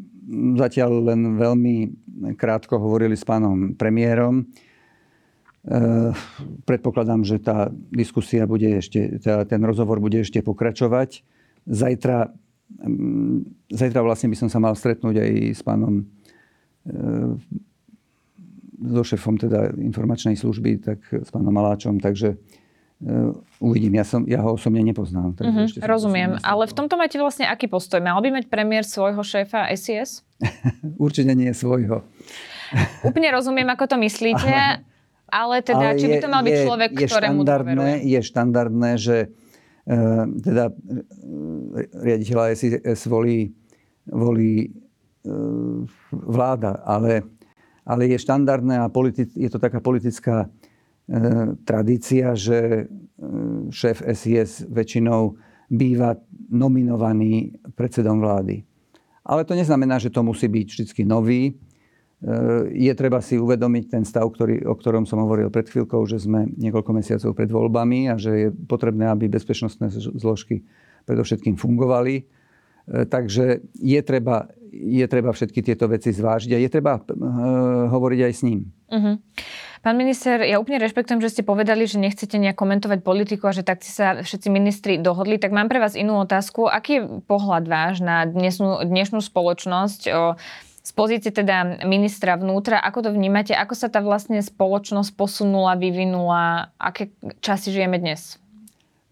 zatiaľ 0.56 1.12
len 1.12 1.36
veľmi 1.36 1.76
krátko 2.38 2.78
hovorili 2.78 3.18
s 3.18 3.26
pánom 3.26 3.74
premiérom. 3.74 4.46
E, 5.62 5.74
predpokladám, 6.64 7.26
že 7.26 7.42
tá 7.42 7.74
diskusia 7.90 8.46
bude 8.46 8.70
ešte, 8.80 9.20
tá, 9.20 9.44
ten 9.44 9.60
rozhovor 9.66 9.98
bude 10.00 10.22
ešte 10.22 10.40
pokračovať. 10.46 11.26
Zajtra, 11.66 12.34
zajtra 13.72 14.02
vlastne 14.02 14.30
by 14.32 14.38
som 14.38 14.50
sa 14.50 14.60
mal 14.62 14.74
stretnúť 14.74 15.16
aj 15.18 15.32
s 15.58 15.62
pánom 15.62 16.02
e, 16.02 16.04
so 18.82 19.04
šefom 19.06 19.38
teda 19.38 19.74
informačnej 19.78 20.34
služby, 20.34 20.82
tak 20.82 21.00
s 21.10 21.30
pánom 21.30 21.54
Maláčom, 21.54 22.02
takže 22.02 22.38
Uh, 23.02 23.34
uvidím. 23.58 23.98
Ja, 23.98 24.06
som, 24.06 24.30
ja 24.30 24.46
ho 24.46 24.54
osobne 24.54 24.78
nepoznám. 24.86 25.34
Uh-huh, 25.34 25.66
rozumiem. 25.90 26.38
Ale 26.46 26.70
v 26.70 26.74
tomto 26.78 27.02
máte 27.02 27.18
vlastne 27.18 27.50
aký 27.50 27.66
postoj? 27.66 27.98
Mal 27.98 28.14
by 28.22 28.30
mať 28.30 28.46
premiér 28.46 28.86
svojho 28.86 29.18
šéfa 29.26 29.74
SIS? 29.74 30.22
Určite 31.02 31.34
nie 31.34 31.50
svojho. 31.50 32.06
Úplne 33.10 33.34
rozumiem, 33.34 33.66
ako 33.74 33.90
to 33.90 33.98
myslíte, 33.98 34.86
ale 35.34 35.56
teda, 35.66 35.98
ale 35.98 35.98
či 35.98 36.14
by 36.14 36.18
to 36.22 36.30
mal 36.30 36.42
je, 36.44 36.46
byť 36.46 36.56
človek, 36.62 36.90
je 36.94 37.08
ktorému 37.10 37.42
štandardné, 37.42 37.90
Je 38.06 38.20
štandardné, 38.22 38.92
že 39.02 39.18
teda 40.40 40.72
uh, 40.72 40.76
riaditeľa 42.00 42.56
SIS 42.56 43.02
volí, 43.12 43.52
volí 44.08 44.72
uh, 44.72 45.84
vláda, 46.12 46.80
ale, 46.88 47.28
ale 47.84 48.08
je 48.12 48.18
štandardné 48.24 48.80
a 48.80 48.88
politi- 48.88 49.32
je 49.36 49.50
to 49.52 49.60
taká 49.60 49.84
politická 49.84 50.48
tradícia, 51.68 52.32
že 52.40 52.88
šéf 53.68 54.00
SIS 54.00 54.64
väčšinou 54.72 55.36
býva 55.68 56.16
nominovaný 56.48 57.60
predsedom 57.76 58.20
vlády. 58.20 58.64
Ale 59.24 59.44
to 59.44 59.56
neznamená, 59.56 60.00
že 60.00 60.12
to 60.12 60.24
musí 60.24 60.48
byť 60.48 60.68
vždy 60.68 61.04
nový. 61.04 61.56
Je 62.70 62.94
treba 62.94 63.18
si 63.18 63.42
uvedomiť 63.42 63.86
ten 63.90 64.04
stav, 64.06 64.30
ktorý, 64.30 64.62
o 64.70 64.78
ktorom 64.78 65.10
som 65.10 65.26
hovoril 65.26 65.50
pred 65.50 65.66
chvíľkou, 65.66 66.06
že 66.06 66.22
sme 66.22 66.46
niekoľko 66.54 66.92
mesiacov 66.94 67.34
pred 67.34 67.50
voľbami 67.50 68.14
a 68.14 68.16
že 68.22 68.32
je 68.38 68.48
potrebné, 68.54 69.10
aby 69.10 69.26
bezpečnostné 69.26 69.90
zložky 70.22 70.62
predovšetkým 71.10 71.58
fungovali. 71.58 72.30
Takže 72.86 73.66
je 73.74 74.02
treba, 74.06 74.54
je 74.70 75.06
treba 75.10 75.34
všetky 75.34 75.66
tieto 75.66 75.90
veci 75.90 76.14
zvážiť 76.14 76.52
a 76.54 76.62
je 76.62 76.70
treba 76.70 77.02
hovoriť 77.90 78.20
aj 78.26 78.34
s 78.34 78.42
ním. 78.46 78.70
Uh-huh. 78.90 79.18
Pán 79.82 79.98
minister, 79.98 80.46
ja 80.46 80.62
úplne 80.62 80.78
rešpektujem, 80.78 81.26
že 81.26 81.34
ste 81.34 81.42
povedali, 81.42 81.90
že 81.90 81.98
nechcete 81.98 82.38
nejak 82.38 82.54
komentovať 82.54 83.02
politiku 83.02 83.50
a 83.50 83.56
že 83.56 83.66
tak 83.66 83.82
sa 83.82 84.22
všetci 84.22 84.48
ministri 84.54 85.02
dohodli. 85.02 85.42
Tak 85.42 85.50
mám 85.50 85.74
pre 85.74 85.82
vás 85.82 85.98
inú 85.98 86.22
otázku. 86.22 86.70
Aký 86.70 87.02
je 87.02 87.08
pohľad 87.26 87.66
váš 87.66 87.98
na 88.06 88.30
dnesnú, 88.30 88.78
dnešnú 88.86 89.26
spoločnosť? 89.26 90.02
O, 90.14 90.38
z 90.82 90.92
pozície 90.98 91.30
teda 91.30 91.86
ministra 91.86 92.34
vnútra, 92.38 92.82
ako 92.82 93.06
to 93.06 93.10
vnímate? 93.14 93.54
Ako 93.54 93.78
sa 93.78 93.88
tá 93.88 94.02
vlastne 94.02 94.42
spoločnosť 94.42 95.14
posunula, 95.14 95.78
vyvinula? 95.78 96.74
Aké 96.82 97.14
časy 97.42 97.70
žijeme 97.70 98.02
dnes? 98.02 98.42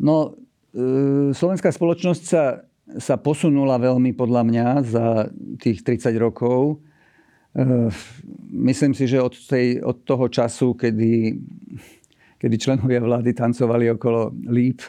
No, 0.02 0.34
e, 0.74 1.30
slovenská 1.32 1.70
spoločnosť 1.70 2.24
sa, 2.26 2.66
sa 2.98 3.16
posunula 3.22 3.78
veľmi 3.78 4.18
podľa 4.18 4.42
mňa 4.50 4.68
za 4.82 5.06
tých 5.62 5.86
30 5.86 6.18
rokov. 6.18 6.82
Eh, 7.50 7.90
myslím 8.54 8.94
si, 8.94 9.10
že 9.10 9.22
od, 9.22 9.34
tej, 9.34 9.82
od 9.82 10.06
toho 10.06 10.30
času, 10.30 10.78
kedy, 10.78 11.34
kedy 12.38 12.56
členovia 12.62 13.02
vlády 13.02 13.34
tancovali 13.34 13.90
okolo 13.90 14.30
líp, 14.54 14.86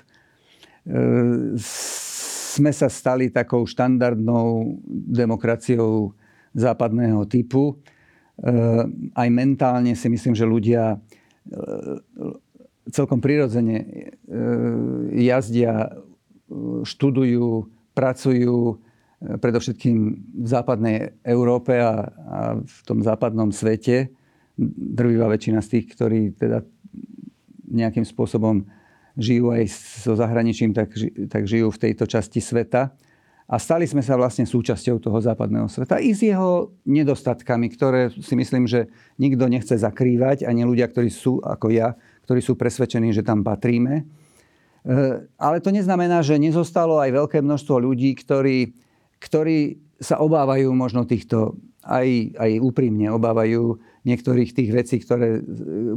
eh, 0.85 1.57
sme 1.57 2.73
sa 2.75 2.93
stali 2.93 3.33
takou 3.33 3.65
štandardnou 3.65 4.77
demokraciou 5.09 6.13
západného 6.55 7.25
typu. 7.27 7.79
Eh, 8.41 8.85
aj 9.15 9.29
mentálne 9.31 9.93
si 9.95 10.09
myslím, 10.09 10.35
že 10.35 10.49
ľudia 10.49 11.01
celkom 12.93 13.19
prirodzene 13.19 14.13
jazdia, 15.17 15.89
študujú, 16.85 17.65
pracujú, 17.97 18.79
predovšetkým 19.21 19.97
v 20.41 20.47
západnej 20.49 21.13
Európe 21.21 21.77
a, 21.77 22.09
a 22.09 22.39
v 22.61 22.79
tom 22.89 23.05
západnom 23.05 23.53
svete. 23.53 24.09
Drvivá 24.61 25.29
väčšina 25.29 25.61
z 25.61 25.69
tých, 25.77 25.87
ktorí 25.93 26.21
teda 26.37 26.65
nejakým 27.69 28.09
spôsobom 28.09 28.65
žijú 29.21 29.53
aj 29.53 29.69
so 30.05 30.17
zahraničím, 30.17 30.73
tak, 30.73 30.97
tak 31.29 31.45
žijú 31.45 31.69
v 31.69 31.81
tejto 31.89 32.09
časti 32.09 32.41
sveta. 32.41 32.97
A 33.51 33.59
stali 33.59 33.83
sme 33.83 33.99
sa 33.99 34.15
vlastne 34.15 34.47
súčasťou 34.47 35.03
toho 35.03 35.19
západného 35.19 35.67
sveta 35.67 35.99
i 35.99 36.15
s 36.15 36.23
jeho 36.23 36.71
nedostatkami, 36.87 37.67
ktoré 37.75 38.15
si 38.15 38.39
myslím, 38.39 38.71
že 38.71 38.87
nikto 39.19 39.51
nechce 39.51 39.75
zakrývať, 39.75 40.47
ani 40.47 40.63
ľudia, 40.63 40.87
ktorí 40.87 41.11
sú 41.11 41.43
ako 41.43 41.75
ja, 41.75 41.99
ktorí 42.31 42.39
sú 42.39 42.55
presvedčení, 42.55 43.11
že 43.11 43.27
tam 43.27 43.43
patríme. 43.43 43.95
E, 44.01 44.03
ale 45.35 45.59
to 45.59 45.75
neznamená, 45.75 46.23
že 46.23 46.39
nezostalo 46.39 47.03
aj 47.03 47.11
veľké 47.11 47.43
množstvo 47.43 47.83
ľudí, 47.83 48.15
ktorí 48.15 48.71
ktorí 49.21 49.77
sa 50.01 50.17
obávajú 50.19 50.73
možno 50.73 51.05
týchto, 51.05 51.61
aj, 51.85 52.09
aj 52.41 52.51
úprimne 52.65 53.13
obávajú 53.13 53.77
niektorých 54.09 54.51
tých 54.57 54.71
vecí, 54.73 54.97
ktoré, 55.05 55.45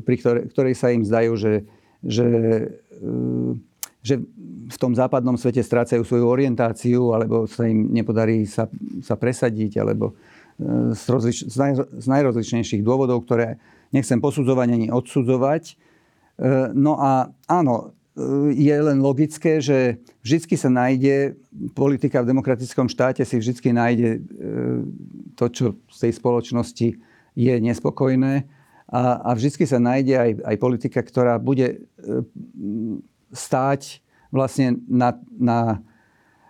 pri 0.04 0.16
ktoré, 0.20 0.40
ktoré 0.52 0.70
sa 0.76 0.92
im 0.92 1.08
zdajú, 1.08 1.40
že, 1.40 1.54
že, 2.04 2.28
eh, 3.00 3.52
že 4.04 4.20
v 4.70 4.78
tom 4.78 4.96
západnom 4.96 5.36
svete 5.36 5.64
strácajú 5.64 6.04
svoju 6.04 6.26
orientáciu, 6.28 7.12
alebo 7.12 7.50
sa 7.50 7.68
im 7.68 7.92
nepodarí 7.92 8.48
sa, 8.48 8.70
sa 9.04 9.20
presadiť, 9.20 9.82
alebo 9.82 10.14
eh, 10.60 10.94
z, 10.94 11.04
rozlič, 11.10 11.38
z, 11.50 11.56
naj, 11.58 11.74
z 12.00 12.06
najrozličnejších 12.08 12.82
dôvodov, 12.86 13.26
ktoré 13.26 13.60
nechcem 13.94 14.18
posudzovať 14.18 14.68
ani 14.74 14.88
odsudzovať. 14.90 15.64
Eh, 15.74 16.72
no 16.74 16.98
a 17.00 17.32
áno, 17.50 17.96
je 18.54 18.70
len 18.78 19.02
logické, 19.02 19.58
že 19.58 19.98
vždy 20.22 20.54
sa 20.54 20.70
nájde, 20.70 21.34
politika 21.74 22.22
v 22.22 22.30
demokratickom 22.30 22.86
štáte 22.86 23.26
si 23.26 23.42
vždy 23.42 23.74
nájde 23.74 24.10
e, 24.14 24.20
to, 25.34 25.50
čo 25.50 25.66
z 25.90 25.98
tej 25.98 26.12
spoločnosti 26.22 26.88
je 27.34 27.54
nespokojné 27.58 28.46
a, 28.94 29.18
a 29.18 29.30
vždy 29.34 29.66
sa 29.66 29.82
nájde 29.82 30.14
aj, 30.14 30.32
aj 30.46 30.56
politika, 30.62 31.02
ktorá 31.02 31.42
bude 31.42 31.68
e, 31.74 31.76
stáť 33.34 34.03
vlastne 34.34 34.82
na, 34.90 35.14
na, 35.38 35.78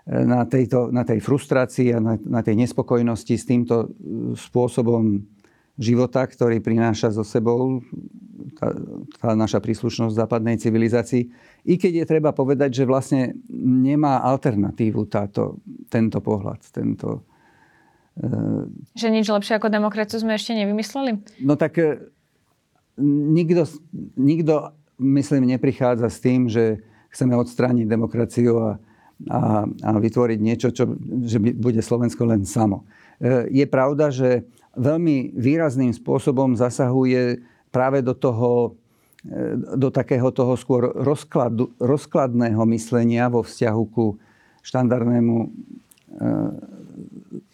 na, 0.07 0.47
tejto, 0.47 0.87
na 0.95 1.03
tej 1.03 1.19
frustrácii 1.19 1.91
a 1.91 1.99
na, 1.99 2.15
na 2.23 2.39
tej 2.39 2.55
nespokojnosti 2.55 3.35
s 3.35 3.43
týmto 3.43 3.91
spôsobom 4.39 5.27
života, 5.75 6.23
ktorý 6.23 6.63
prináša 6.63 7.11
so 7.11 7.27
sebou 7.27 7.83
tá, 8.55 8.71
tá 9.19 9.29
naša 9.33 9.57
príslušnosť 9.59 10.13
západnej 10.13 10.61
civilizácii. 10.61 11.27
I 11.65 11.75
keď 11.75 12.03
je 12.03 12.05
treba 12.05 12.31
povedať, 12.31 12.83
že 12.83 12.89
vlastne 12.89 13.33
nemá 13.57 14.21
alternatívu 14.21 15.09
táto, 15.09 15.59
tento 15.89 16.21
pohľad, 16.21 16.61
tento... 16.69 17.25
Uh... 18.21 18.69
Že 18.93 19.09
nič 19.09 19.25
lepšie 19.33 19.57
ako 19.57 19.73
demokraciu 19.73 20.21
sme 20.21 20.37
ešte 20.37 20.53
nevymysleli? 20.53 21.41
No 21.41 21.57
tak 21.57 21.81
uh, 21.81 21.97
nikto, 23.01 23.65
nikto, 24.13 24.77
myslím, 25.01 25.49
neprichádza 25.49 26.07
s 26.13 26.21
tým, 26.21 26.45
že 26.45 26.85
chceme 27.13 27.37
odstrániť 27.37 27.85
demokraciu 27.85 28.53
a, 28.57 28.71
a, 29.29 29.41
a 29.69 29.89
vytvoriť 30.01 30.39
niečo, 30.41 30.73
čo 30.73 30.89
že 31.23 31.37
bude 31.37 31.79
Slovensko 31.79 32.25
len 32.25 32.43
samo. 32.43 32.81
Uh, 33.21 33.45
je 33.53 33.63
pravda, 33.69 34.09
že 34.09 34.49
veľmi 34.73 35.37
výrazným 35.37 35.93
spôsobom 35.93 36.57
zasahuje 36.57 37.41
práve 37.69 38.01
do 38.01 38.13
toho, 38.13 38.77
e, 39.25 39.57
do 39.77 39.89
takého 39.93 40.29
toho 40.33 40.53
skôr 40.57 40.93
rozkladu, 40.93 41.73
rozkladného 41.77 42.61
myslenia 42.73 43.29
vo 43.29 43.45
vzťahu 43.45 43.83
ku 43.89 44.17
štandardnému 44.65 45.35
e, 45.41 45.47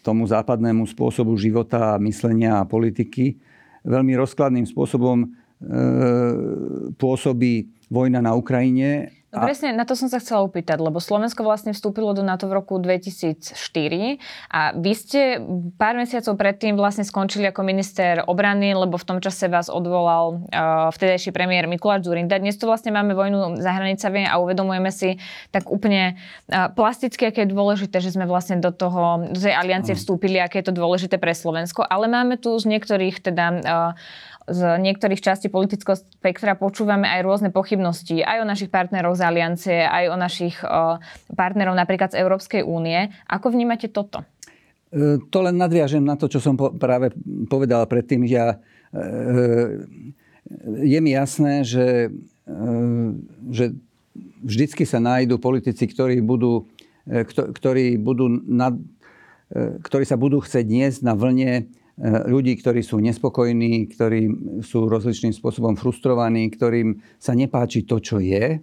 tomu 0.04 0.28
západnému 0.28 0.84
spôsobu 0.88 1.36
života, 1.36 1.96
myslenia 2.00 2.60
a 2.60 2.68
politiky. 2.68 3.36
Veľmi 3.84 4.16
rozkladným 4.16 4.68
spôsobom 4.68 5.24
e, 5.24 5.28
pôsobí 6.96 7.68
vojna 7.88 8.20
na 8.24 8.36
Ukrajine 8.36 9.12
No 9.30 9.46
presne, 9.46 9.70
na 9.70 9.86
to 9.86 9.94
som 9.94 10.10
sa 10.10 10.18
chcela 10.18 10.42
opýtať, 10.42 10.82
lebo 10.82 10.98
Slovensko 10.98 11.46
vlastne 11.46 11.70
vstúpilo 11.70 12.10
do 12.18 12.26
NATO 12.26 12.50
v 12.50 12.58
roku 12.58 12.82
2004 12.82 13.46
a 14.50 14.74
vy 14.74 14.92
ste 14.98 15.38
pár 15.78 15.94
mesiacov 15.94 16.34
predtým 16.34 16.74
vlastne 16.74 17.06
skončili 17.06 17.46
ako 17.46 17.62
minister 17.62 18.26
obrany, 18.26 18.74
lebo 18.74 18.98
v 18.98 19.06
tom 19.06 19.22
čase 19.22 19.46
vás 19.46 19.70
odvolal 19.70 20.50
uh, 20.50 20.90
vtedajší 20.90 21.30
premiér 21.30 21.70
Mikuláš 21.70 22.10
Zurinda. 22.10 22.42
Dnes 22.42 22.58
tu 22.58 22.66
vlastne 22.66 22.90
máme 22.90 23.14
vojnu 23.14 23.54
za 23.62 23.70
hranicami 23.70 24.26
a 24.26 24.42
uvedomujeme 24.42 24.90
si 24.90 25.22
tak 25.54 25.70
úplne 25.70 26.18
uh, 26.50 26.66
plasticky, 26.74 27.30
aké 27.30 27.46
je 27.46 27.54
dôležité, 27.54 28.02
že 28.02 28.10
sme 28.10 28.26
vlastne 28.26 28.58
do, 28.58 28.74
toho, 28.74 29.30
do 29.30 29.38
tej 29.38 29.54
aliancie 29.54 29.94
vstúpili, 29.94 30.42
aké 30.42 30.58
je 30.58 30.74
to 30.74 30.74
dôležité 30.74 31.22
pre 31.22 31.38
Slovensko. 31.38 31.86
Ale 31.86 32.10
máme 32.10 32.34
tu 32.34 32.50
z 32.58 32.66
niektorých 32.66 33.22
teda 33.22 33.46
uh, 33.62 33.92
z 34.50 34.82
niektorých 34.82 35.22
častí 35.22 35.46
politického 35.46 35.94
spektra 35.94 36.58
počúvame 36.58 37.06
aj 37.06 37.20
rôzne 37.22 37.50
pochybnosti 37.54 38.26
aj 38.26 38.42
o 38.42 38.48
našich 38.48 38.72
partneroch 38.72 39.14
z 39.20 39.22
aliancie, 39.28 39.78
aj 39.84 40.04
o 40.08 40.16
našich 40.16 40.56
partnerov 41.36 41.76
napríklad 41.76 42.16
z 42.16 42.24
Európskej 42.24 42.64
únie. 42.64 43.12
Ako 43.28 43.52
vnímate 43.52 43.92
toto? 43.92 44.24
E, 44.90 45.22
to 45.30 45.38
len 45.46 45.54
nadviažem 45.54 46.02
na 46.02 46.18
to, 46.18 46.26
čo 46.26 46.42
som 46.42 46.58
práve 46.58 47.14
povedal 47.46 47.86
predtým. 47.86 48.26
Ja, 48.26 48.58
e, 48.90 48.98
je 50.82 50.98
mi 50.98 51.14
jasné, 51.14 51.62
že, 51.62 52.10
e, 52.46 52.58
že 53.54 53.64
vždycky 54.42 54.82
sa 54.82 54.98
nájdú 54.98 55.38
politici, 55.38 55.86
ktorí 55.86 56.18
budú, 56.18 56.66
e, 57.06 57.22
ktorí, 57.28 58.02
budú 58.02 58.26
nad, 58.50 58.74
e, 59.54 59.78
ktorí 59.78 60.02
sa 60.02 60.18
budú 60.18 60.42
chcieť 60.42 60.66
niesť 60.66 61.00
na 61.06 61.14
vlne 61.14 61.70
ľudí, 62.00 62.56
ktorí 62.56 62.80
sú 62.80 62.96
nespokojní, 62.96 63.92
ktorí 63.92 64.20
sú 64.64 64.88
rozličným 64.88 65.36
spôsobom 65.36 65.76
frustrovaní, 65.76 66.48
ktorým 66.48 66.96
sa 67.20 67.36
nepáči 67.36 67.84
to, 67.84 68.00
čo 68.00 68.16
je. 68.16 68.56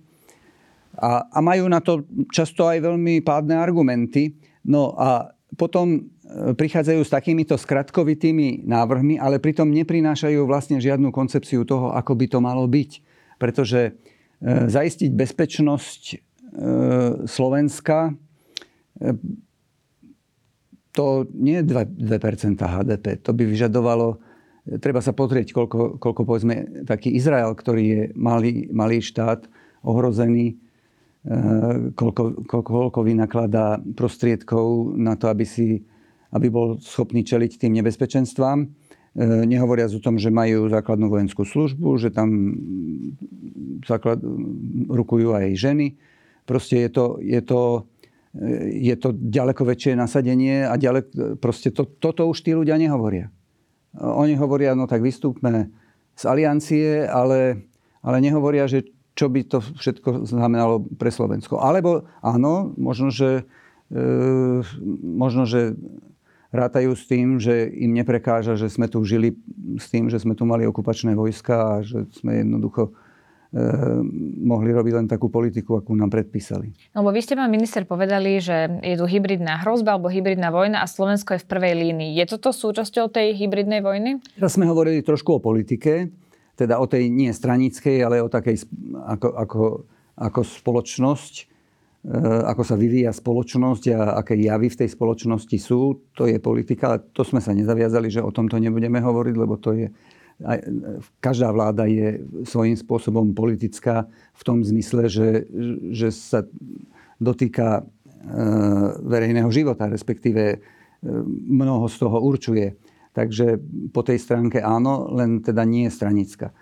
A, 0.98 1.30
a 1.30 1.40
majú 1.40 1.70
na 1.70 1.80
to 1.80 2.06
často 2.34 2.66
aj 2.66 2.82
veľmi 2.82 3.22
pádne 3.22 3.58
argumenty. 3.58 4.34
No 4.66 4.98
a 4.98 5.32
potom 5.56 5.98
eh, 5.98 6.54
prichádzajú 6.58 7.02
s 7.06 7.14
takýmito 7.14 7.56
skratkovitými 7.56 8.66
návrhmi, 8.68 9.22
ale 9.22 9.40
pritom 9.40 9.70
neprinášajú 9.72 10.44
vlastne 10.44 10.82
žiadnu 10.82 11.14
koncepciu 11.14 11.64
toho, 11.64 11.94
ako 11.94 12.18
by 12.18 12.26
to 12.28 12.40
malo 12.42 12.66
byť. 12.66 12.92
Pretože 13.38 13.82
e, 13.86 13.92
zaistiť 14.66 15.14
bezpečnosť 15.14 16.02
e, 16.10 16.18
Slovenska 17.30 18.18
e, 18.98 19.14
to 20.98 21.30
nie 21.30 21.62
je 21.62 21.66
2%, 21.70 22.58
2% 22.58 22.58
HDP. 22.58 23.22
To 23.22 23.32
by 23.38 23.44
vyžadovalo, 23.46 24.18
treba 24.82 24.98
sa 25.06 25.14
pozrieť, 25.14 25.54
koľko, 25.54 26.02
koľko 26.02 26.22
povedzme 26.26 26.84
taký 26.90 27.14
Izrael, 27.14 27.54
ktorý 27.54 27.84
je 27.86 28.02
malý, 28.18 28.66
malý 28.74 29.06
štát, 29.06 29.46
ohrozený, 29.86 30.58
koľko, 31.92 32.48
koľko, 32.48 32.72
koľko 32.72 33.00
vynakladá 33.04 33.84
prostriedkov 34.00 34.96
na 34.96 35.20
to, 35.20 35.28
aby 35.28 35.44
si, 35.44 35.84
aby 36.32 36.48
bol 36.48 36.80
schopný 36.80 37.28
čeliť 37.28 37.60
tým 37.60 37.76
nebezpečenstvám. 37.76 38.64
E, 38.64 38.68
nehovoriac 39.44 39.92
o 39.92 40.00
tom, 40.00 40.16
že 40.16 40.32
majú 40.32 40.72
základnú 40.72 41.12
vojenskú 41.12 41.44
službu, 41.44 42.00
že 42.00 42.16
tam 42.16 42.56
základ, 43.84 44.24
rukujú 44.88 45.36
aj 45.36 45.52
ženy. 45.60 46.00
Proste 46.48 46.88
je 46.88 46.90
to, 46.96 47.06
je 47.20 47.42
to, 47.44 47.92
je 48.72 48.96
to 48.96 49.12
ďaleko 49.12 49.68
väčšie 49.68 50.00
nasadenie 50.00 50.64
a 50.64 50.80
ďalek, 50.80 51.40
proste 51.44 51.76
to, 51.76 51.84
toto 52.00 52.24
už 52.32 52.40
tí 52.40 52.56
ľudia 52.56 52.80
nehovoria. 52.80 53.28
Oni 54.00 54.40
hovoria, 54.40 54.80
no 54.80 54.88
tak 54.88 55.04
vystúpme 55.04 55.76
z 56.16 56.24
aliancie, 56.24 57.04
ale, 57.04 57.68
ale 58.00 58.18
nehovoria, 58.24 58.64
že 58.64 58.96
čo 59.18 59.34
by 59.34 59.42
to 59.50 59.58
všetko 59.60 60.30
znamenalo 60.30 60.86
pre 60.86 61.10
Slovensko. 61.10 61.58
Alebo 61.58 62.06
áno, 62.22 62.78
možno, 62.78 63.10
že, 63.10 63.50
e, 63.90 64.62
možno, 65.02 65.50
že 65.50 65.74
rátajú 66.54 66.94
s 66.94 67.04
tým, 67.10 67.42
že 67.42 67.68
im 67.74 67.98
neprekáža, 67.98 68.56
že 68.56 68.70
sme 68.70 68.86
tu 68.86 69.02
žili 69.02 69.34
s 69.82 69.90
tým, 69.90 70.08
že 70.08 70.22
sme 70.22 70.38
tu 70.38 70.46
mali 70.46 70.64
okupačné 70.70 71.18
vojska 71.18 71.56
a 71.58 71.74
že 71.82 72.06
sme 72.14 72.46
jednoducho 72.46 72.88
e, 72.88 72.92
mohli 74.46 74.70
robiť 74.72 74.94
len 75.02 75.08
takú 75.10 75.34
politiku, 75.34 75.82
akú 75.82 75.98
nám 75.98 76.14
predpísali. 76.14 76.72
No 76.94 77.02
bo 77.02 77.10
vy 77.10 77.26
ste, 77.26 77.34
pán 77.34 77.52
minister, 77.52 77.84
povedali, 77.90 78.38
že 78.38 78.80
je 78.86 78.96
tu 78.96 79.06
hybridná 79.10 79.66
hrozba 79.66 79.98
alebo 79.98 80.14
hybridná 80.14 80.54
vojna 80.54 80.86
a 80.86 80.88
Slovensko 80.88 81.36
je 81.36 81.44
v 81.44 81.50
prvej 81.50 81.74
línii. 81.74 82.16
Je 82.16 82.26
toto 82.30 82.54
súčasťou 82.54 83.10
tej 83.12 83.34
hybridnej 83.34 83.82
vojny? 83.82 84.24
Teraz 84.38 84.56
sme 84.56 84.70
hovorili 84.70 85.04
trošku 85.04 85.42
o 85.42 85.44
politike 85.44 86.14
teda 86.58 86.82
o 86.82 86.90
tej 86.90 87.14
nie 87.14 87.30
stranickej, 87.30 88.02
ale 88.02 88.26
o 88.26 88.28
takej 88.28 88.66
ako, 89.06 89.28
ako, 89.38 89.64
ako 90.18 90.40
spoločnosť, 90.42 91.34
e, 91.38 91.46
ako 92.50 92.64
sa 92.66 92.74
vyvíja 92.74 93.14
spoločnosť 93.14 93.84
a 93.94 94.18
aké 94.26 94.34
javy 94.42 94.74
v 94.74 94.80
tej 94.82 94.90
spoločnosti 94.90 95.58
sú, 95.62 96.02
to 96.18 96.26
je 96.26 96.42
politika. 96.42 96.98
To 97.14 97.22
sme 97.22 97.40
sa 97.40 97.54
nezaviazali, 97.54 98.10
že 98.10 98.26
o 98.26 98.34
tomto 98.34 98.58
nebudeme 98.58 98.98
hovoriť, 98.98 99.36
lebo 99.38 99.56
to 99.62 99.78
je 99.78 99.88
každá 101.18 101.50
vláda 101.50 101.90
je 101.90 102.22
svojím 102.46 102.78
spôsobom 102.78 103.34
politická 103.34 104.06
v 104.38 104.42
tom 104.46 104.62
zmysle, 104.62 105.10
že, 105.10 105.50
že 105.90 106.14
sa 106.14 106.46
dotýka 107.18 107.82
e, 107.82 107.84
verejného 109.02 109.50
života, 109.50 109.90
respektíve 109.90 110.44
e, 110.54 110.58
mnoho 111.50 111.90
z 111.90 111.96
toho 111.98 112.18
určuje. 112.22 112.78
Takže 113.18 113.58
po 113.90 114.06
tej 114.06 114.22
stránke 114.22 114.62
áno, 114.62 115.10
len 115.10 115.42
teda 115.42 115.66
nie 115.66 115.90
je 115.90 115.96
stranická 115.98 116.54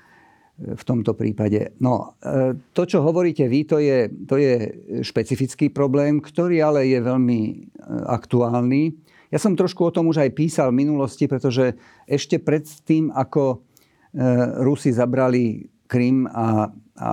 v 0.56 0.84
tomto 0.88 1.12
prípade. 1.20 1.76
No, 1.84 2.16
e, 2.24 2.56
to, 2.72 2.88
čo 2.88 3.04
hovoríte 3.04 3.44
vy, 3.52 3.68
to 3.68 3.78
je, 3.84 4.08
to 4.24 4.40
je 4.40 4.54
špecifický 5.04 5.68
problém, 5.68 6.24
ktorý 6.24 6.64
ale 6.64 6.88
je 6.88 7.00
veľmi 7.04 7.40
e, 7.44 7.56
aktuálny. 8.08 8.96
Ja 9.36 9.40
som 9.44 9.60
trošku 9.60 9.84
o 9.84 9.92
tom 9.92 10.08
už 10.08 10.24
aj 10.24 10.32
písal 10.32 10.72
v 10.72 10.88
minulosti, 10.88 11.28
pretože 11.28 11.76
ešte 12.08 12.40
pred 12.40 12.64
tým, 12.88 13.12
ako 13.12 13.44
e, 13.52 13.58
Rusi 14.64 14.96
zabrali 14.96 15.68
Krym 15.92 16.24
a, 16.32 16.72
a 16.96 17.12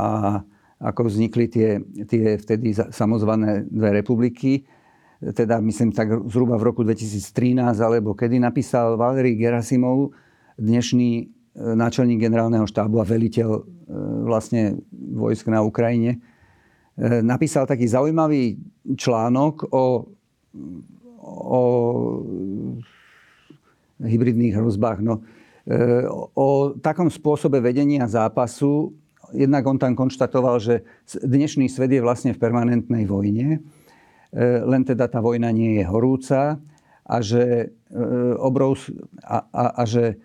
ako 0.79 1.11
vznikli 1.11 1.51
tie, 1.51 1.83
tie 2.07 2.39
vtedy 2.39 2.75
samozvané 2.75 3.67
dve 3.67 4.03
republiky, 4.03 4.63
teda 5.31 5.63
myslím 5.63 5.95
tak 5.95 6.11
zhruba 6.27 6.59
v 6.59 6.67
roku 6.67 6.83
2013, 6.83 7.79
alebo 7.79 8.19
kedy 8.19 8.43
napísal 8.43 8.99
Valery 8.99 9.39
Gerasimov, 9.39 10.11
dnešný 10.59 11.11
e, 11.15 11.25
náčelník 11.55 12.19
generálneho 12.19 12.67
štábu 12.67 12.99
a 12.99 13.07
veliteľ 13.07 13.51
e, 13.55 13.63
vlastne 14.27 14.83
vojsk 14.93 15.47
na 15.47 15.63
Ukrajine, 15.63 16.19
e, 16.99 17.23
napísal 17.23 17.71
taký 17.71 17.87
zaujímavý 17.87 18.59
článok 18.99 19.71
o, 19.71 20.11
o 21.23 21.63
hybridných 24.03 24.59
hrozbách. 24.59 24.99
No, 24.99 25.23
o 26.35 26.75
takom 26.83 27.07
spôsobe 27.07 27.63
vedenia 27.63 28.11
zápasu, 28.11 28.91
jednak 29.31 29.63
on 29.63 29.79
tam 29.79 29.95
konštatoval, 29.95 30.59
že 30.59 30.83
dnešný 31.23 31.71
svet 31.71 31.95
je 31.95 32.03
vlastne 32.03 32.35
v 32.35 32.43
permanentnej 32.43 33.07
vojne 33.07 33.63
len 34.41 34.83
teda 34.89 35.13
tá 35.13 35.21
vojna 35.21 35.53
nie 35.53 35.81
je 35.81 35.85
horúca 35.85 36.57
a 37.05 37.17
že, 37.21 37.77
e, 37.93 38.05
obrov, 38.41 38.81
a, 39.21 39.45
a, 39.53 39.65
a 39.77 39.83
že 39.85 40.05
e, 40.09 40.17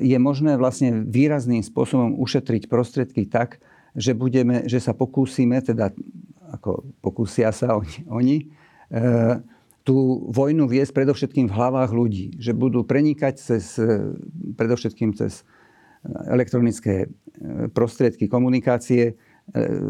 je 0.00 0.16
možné 0.16 0.56
vlastne 0.56 1.04
výrazným 1.04 1.60
spôsobom 1.60 2.16
ušetriť 2.16 2.72
prostriedky 2.72 3.28
tak, 3.28 3.60
že, 3.92 4.16
budeme, 4.16 4.64
že 4.64 4.80
sa 4.80 4.96
pokúsime, 4.96 5.60
teda 5.60 5.92
ako 6.56 6.88
pokúsia 7.04 7.52
sa 7.52 7.76
oni, 7.76 7.96
oni 8.08 8.36
tú 9.82 9.96
vojnu 10.30 10.70
viesť 10.70 10.94
predovšetkým 10.94 11.50
v 11.50 11.56
hlavách 11.58 11.90
ľudí. 11.90 12.38
Že 12.38 12.52
budú 12.54 12.80
prenikať 12.86 13.34
cez, 13.34 13.74
predovšetkým 14.54 15.10
cez 15.18 15.42
elektronické 16.30 17.10
prostriedky 17.74 18.30
komunikácie 18.30 19.18
E, 19.18 19.25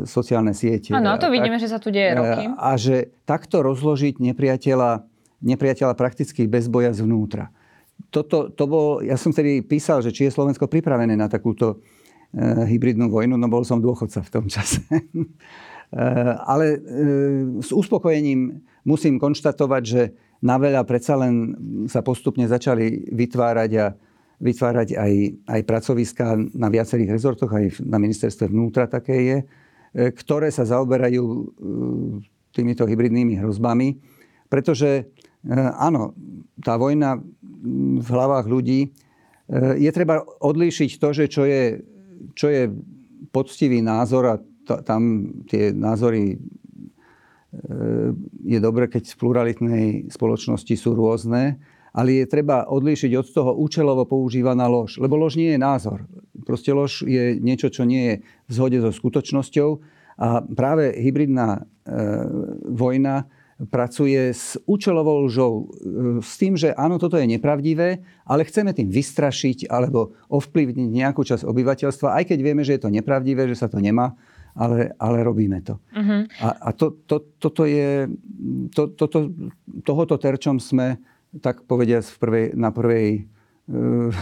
sociálne 0.04 0.52
siete. 0.52 0.92
Áno, 0.92 1.16
to 1.16 1.32
vidíme, 1.32 1.56
tak, 1.56 1.64
že 1.64 1.72
sa 1.72 1.78
tu 1.80 1.88
deje 1.88 2.12
roky. 2.12 2.44
E, 2.44 2.52
a 2.54 2.70
že 2.76 3.10
takto 3.24 3.64
rozložiť 3.64 4.20
nepriateľa, 4.20 5.02
nepriateľa 5.42 5.94
prakticky 5.96 6.44
bez 6.44 6.68
boja 6.68 6.92
zvnútra. 6.92 7.48
Toto, 8.12 8.52
to 8.52 8.64
bol, 8.68 9.00
ja 9.00 9.16
som 9.16 9.32
tedy 9.32 9.64
písal, 9.64 10.04
že 10.04 10.12
či 10.12 10.28
je 10.28 10.34
Slovensko 10.36 10.68
pripravené 10.68 11.16
na 11.16 11.26
takúto 11.26 11.80
e, 12.30 12.46
hybridnú 12.68 13.08
vojnu, 13.08 13.40
no 13.40 13.48
bol 13.48 13.64
som 13.64 13.80
dôchodca 13.80 14.20
v 14.20 14.32
tom 14.32 14.44
čase. 14.46 14.84
e, 14.92 15.26
ale 16.44 16.76
e, 16.76 16.78
s 17.64 17.72
uspokojením 17.72 18.60
musím 18.84 19.16
konštatovať, 19.16 19.82
že 19.82 20.02
na 20.44 20.60
veľa 20.60 20.84
predsa 20.84 21.16
len 21.16 21.56
sa 21.88 22.04
postupne 22.04 22.44
začali 22.44 23.08
vytvárať 23.08 23.70
a 23.80 23.86
vytvárať 24.36 24.88
aj, 25.00 25.12
aj 25.48 25.60
pracoviska 25.64 26.36
na 26.52 26.68
viacerých 26.68 27.16
rezortoch, 27.16 27.48
aj 27.48 27.80
na 27.80 27.96
ministerstve 27.96 28.52
vnútra 28.52 28.84
také 28.84 29.16
je, 29.24 29.36
e, 29.40 29.44
ktoré 30.12 30.52
sa 30.52 30.68
zaoberajú 30.68 31.24
e, 31.24 31.44
týmito 32.52 32.84
hybridnými 32.84 33.40
hrozbami. 33.40 33.96
Pretože 34.52 34.90
e, 35.00 35.02
áno, 35.56 36.12
tá 36.60 36.76
vojna 36.76 37.16
v 37.96 38.08
hlavách 38.08 38.46
ľudí 38.46 38.92
je 39.78 39.90
treba 39.94 40.26
odlíšiť 40.42 40.90
to, 40.98 41.08
že 41.14 41.24
čo 41.30 41.46
je, 41.46 41.78
čo 42.34 42.50
je 42.50 42.66
poctivý 43.30 43.78
názor 43.78 44.22
a 44.26 44.34
t- 44.42 44.82
tam 44.82 45.30
tie 45.46 45.70
názory 45.70 46.34
je 48.42 48.58
dobre, 48.58 48.90
keď 48.90 49.06
v 49.06 49.18
pluralitnej 49.22 49.86
spoločnosti 50.10 50.74
sú 50.74 50.98
rôzne, 50.98 51.62
ale 51.96 52.20
je 52.20 52.24
treba 52.28 52.68
odlíšiť 52.68 53.12
od 53.16 53.26
toho 53.32 53.50
účelovo 53.56 54.04
používaná 54.04 54.68
lož. 54.68 55.00
Lebo 55.00 55.16
lož 55.16 55.40
nie 55.40 55.56
je 55.56 55.60
názor. 55.60 56.04
Proste 56.44 56.76
lož 56.76 57.00
je 57.00 57.40
niečo, 57.40 57.72
čo 57.72 57.88
nie 57.88 58.02
je 58.04 58.14
v 58.20 58.52
zhode 58.52 58.78
so 58.84 58.92
skutočnosťou. 58.92 59.80
A 60.20 60.44
práve 60.44 60.92
hybridná 60.92 61.56
e, 61.56 61.60
vojna 62.68 63.24
pracuje 63.72 64.36
s 64.36 64.60
účelovou 64.68 65.24
lžou. 65.24 65.52
E, 65.56 66.20
s 66.20 66.36
tým, 66.36 66.60
že 66.60 66.76
áno, 66.76 67.00
toto 67.00 67.16
je 67.16 67.24
nepravdivé, 67.24 68.04
ale 68.28 68.44
chceme 68.44 68.76
tým 68.76 68.92
vystrašiť 68.92 69.72
alebo 69.72 70.12
ovplyvniť 70.28 70.88
nejakú 70.92 71.24
časť 71.24 71.48
obyvateľstva, 71.48 72.12
aj 72.20 72.24
keď 72.28 72.38
vieme, 72.44 72.60
že 72.60 72.76
je 72.76 72.84
to 72.84 72.92
nepravdivé, 72.92 73.48
že 73.48 73.56
sa 73.56 73.72
to 73.72 73.80
nemá, 73.80 74.12
ale, 74.52 74.92
ale 75.00 75.24
robíme 75.24 75.64
to. 75.64 75.80
Uh-huh. 75.96 76.28
A, 76.44 76.48
a 76.68 76.76
to, 76.76 77.00
to, 77.08 77.40
toto 77.40 77.64
je, 77.64 78.04
to, 78.76 78.92
to, 78.92 79.04
to, 79.08 79.20
tohoto 79.84 80.16
terčom 80.20 80.60
sme 80.60 81.00
tak 81.42 81.66
povediať 81.66 82.04
v 82.06 82.16
prvej, 82.18 82.46
na 82.54 82.70
prvej 82.70 83.28
v 83.66 84.14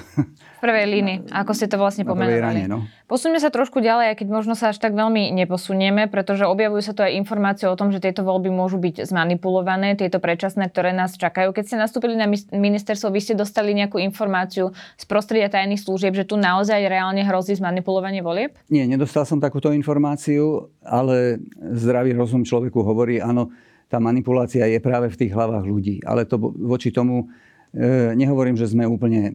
prvej 0.65 0.87
línii, 0.89 1.29
ako 1.29 1.53
ste 1.53 1.69
to 1.69 1.77
vlastne 1.77 2.09
pomenovali. 2.09 2.65
no. 2.65 2.89
Posunieme 3.05 3.37
sa 3.37 3.53
trošku 3.53 3.85
ďalej, 3.85 4.17
aj 4.17 4.25
keď 4.25 4.29
možno 4.33 4.57
sa 4.57 4.73
až 4.73 4.81
tak 4.81 4.97
veľmi 4.97 5.37
neposunieme, 5.37 6.09
pretože 6.09 6.49
objavujú 6.49 6.81
sa 6.81 6.97
tu 6.97 7.05
aj 7.05 7.13
informácie 7.13 7.69
o 7.69 7.77
tom, 7.77 7.93
že 7.93 8.01
tieto 8.01 8.25
voľby 8.25 8.49
môžu 8.49 8.81
byť 8.81 9.05
zmanipulované, 9.05 10.01
tieto 10.01 10.17
predčasné, 10.17 10.73
ktoré 10.73 10.97
nás 10.97 11.21
čakajú. 11.21 11.53
Keď 11.53 11.65
ste 11.69 11.77
nastúpili 11.77 12.17
na 12.17 12.25
ministerstvo, 12.33 13.13
vy 13.13 13.21
ste 13.21 13.37
dostali 13.37 13.77
nejakú 13.77 14.01
informáciu 14.01 14.73
z 14.97 15.05
prostredia 15.05 15.53
tajných 15.53 15.85
služieb, 15.85 16.17
že 16.17 16.25
tu 16.25 16.41
naozaj 16.41 16.81
reálne 16.89 17.21
hrozí 17.21 17.53
zmanipulovanie 17.61 18.25
volieb? 18.25 18.57
Nie, 18.73 18.89
nedostal 18.89 19.29
som 19.29 19.45
takúto 19.45 19.77
informáciu, 19.77 20.73
ale 20.81 21.37
zdravý 21.61 22.17
rozum 22.17 22.49
človeku 22.49 22.81
hovorí, 22.81 23.21
áno, 23.21 23.53
tá 23.95 24.03
manipulácia 24.03 24.67
je 24.67 24.83
práve 24.83 25.07
v 25.07 25.19
tých 25.23 25.31
hlavách 25.31 25.63
ľudí. 25.63 26.03
Ale 26.03 26.27
to 26.27 26.35
voči 26.43 26.91
tomu 26.91 27.31
e, 27.71 28.11
nehovorím, 28.19 28.59
že 28.59 28.67
sme 28.67 28.83
úplne 28.83 29.31
e, 29.31 29.33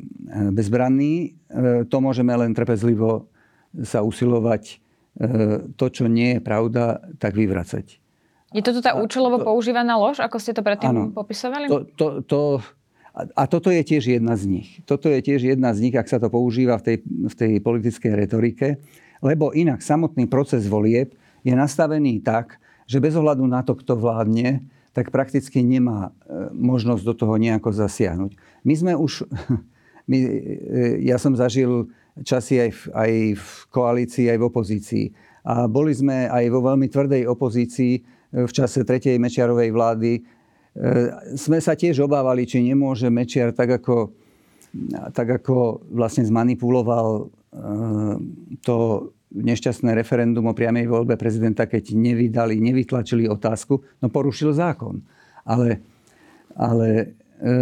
bezbranní. 0.52 1.40
E, 1.48 1.88
to 1.88 2.04
môžeme 2.04 2.36
len 2.36 2.52
trpezlivo 2.52 3.32
sa 3.88 4.04
usilovať 4.04 4.84
to, 5.76 5.86
čo 5.92 6.08
nie 6.08 6.38
je 6.38 6.40
pravda, 6.40 7.04
tak 7.20 7.36
vyvracať. 7.36 8.00
Je 8.56 8.64
toto 8.64 8.80
tá 8.80 8.96
účelovo 8.96 9.44
to, 9.44 9.52
používaná 9.52 10.00
lož, 10.00 10.24
ako 10.24 10.40
ste 10.40 10.56
to 10.56 10.64
predtým 10.64 10.96
áno, 10.96 11.04
popisovali? 11.12 11.68
To, 11.68 11.84
to, 11.92 12.08
to, 12.24 12.40
a 13.12 13.44
toto 13.44 13.68
je 13.68 13.84
tiež 13.84 14.16
jedna 14.16 14.40
z 14.40 14.48
nich. 14.48 14.80
Toto 14.88 15.12
je 15.12 15.20
tiež 15.20 15.44
jedna 15.44 15.76
z 15.76 15.84
nich, 15.84 15.96
ak 15.98 16.08
sa 16.08 16.24
to 16.24 16.32
používa 16.32 16.80
v 16.80 16.84
tej, 16.88 16.98
v 17.04 17.36
tej 17.36 17.52
politickej 17.60 18.16
retorike, 18.16 18.80
lebo 19.20 19.52
inak 19.52 19.84
samotný 19.84 20.32
proces 20.32 20.72
volieb 20.72 21.12
je 21.44 21.52
nastavený 21.52 22.24
tak, 22.24 22.56
že 22.90 22.98
bez 22.98 23.14
ohľadu 23.14 23.46
na 23.46 23.62
to, 23.62 23.78
kto 23.78 23.94
vládne, 23.94 24.66
tak 24.98 25.14
prakticky 25.14 25.62
nemá 25.62 26.10
možnosť 26.50 27.04
do 27.06 27.14
toho 27.14 27.38
nejako 27.38 27.70
zasiahnuť. 27.70 28.34
My 28.66 28.74
sme 28.74 28.92
už, 28.98 29.30
my, 30.10 30.18
ja 31.06 31.22
som 31.22 31.38
zažil 31.38 31.94
časy 32.26 32.66
aj 32.66 32.72
v, 32.74 32.82
aj 32.98 33.12
v 33.38 33.50
koalícii, 33.70 34.26
aj 34.34 34.38
v 34.42 34.48
opozícii. 34.50 35.06
A 35.46 35.70
boli 35.70 35.94
sme 35.94 36.26
aj 36.26 36.50
vo 36.50 36.66
veľmi 36.66 36.90
tvrdej 36.90 37.30
opozícii 37.30 37.94
v 38.34 38.52
čase 38.52 38.82
tretej 38.82 39.22
Mečiarovej 39.22 39.70
vlády. 39.70 40.12
Sme 41.38 41.62
sa 41.62 41.74
tiež 41.78 42.02
obávali, 42.04 42.50
či 42.50 42.62
nemôže 42.66 43.08
Mečiar 43.10 43.54
tak 43.54 43.82
ako, 43.82 44.14
tak 45.14 45.42
ako 45.42 45.86
vlastne 45.94 46.26
zmanipuloval 46.26 47.30
to 48.62 48.78
nešťastné 49.30 49.94
referendum 49.94 50.50
o 50.50 50.58
priamej 50.58 50.90
voľbe 50.90 51.14
prezidenta, 51.14 51.70
keď 51.70 51.94
nevydali, 51.94 52.58
nevytlačili 52.58 53.30
otázku, 53.30 53.78
no 54.02 54.08
porušil 54.10 54.58
zákon. 54.58 55.06
Ale, 55.46 55.86
ale 56.58 57.14
e, 57.38 57.54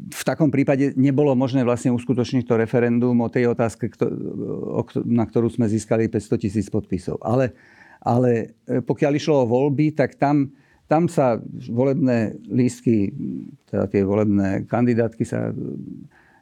v 0.00 0.22
takom 0.24 0.48
prípade 0.48 0.96
nebolo 0.96 1.36
možné 1.36 1.60
vlastne 1.60 1.92
uskutočniť 1.92 2.48
to 2.48 2.56
referendum 2.56 3.20
o 3.20 3.28
tej 3.28 3.52
otázke, 3.52 3.92
na 5.04 5.24
ktorú 5.28 5.52
sme 5.52 5.68
získali 5.68 6.08
500 6.08 6.40
tisíc 6.40 6.66
podpisov. 6.72 7.20
Ale, 7.20 7.52
ale 8.00 8.56
e, 8.64 8.80
pokiaľ 8.80 9.12
išlo 9.20 9.44
o 9.44 9.50
voľby, 9.50 9.92
tak 9.92 10.16
tam, 10.16 10.56
tam 10.88 11.04
sa 11.04 11.36
volebné 11.68 12.40
lístky, 12.48 13.12
teda 13.68 13.92
tie 13.92 14.02
volebné 14.08 14.64
kandidátky 14.64 15.24
sa 15.28 15.52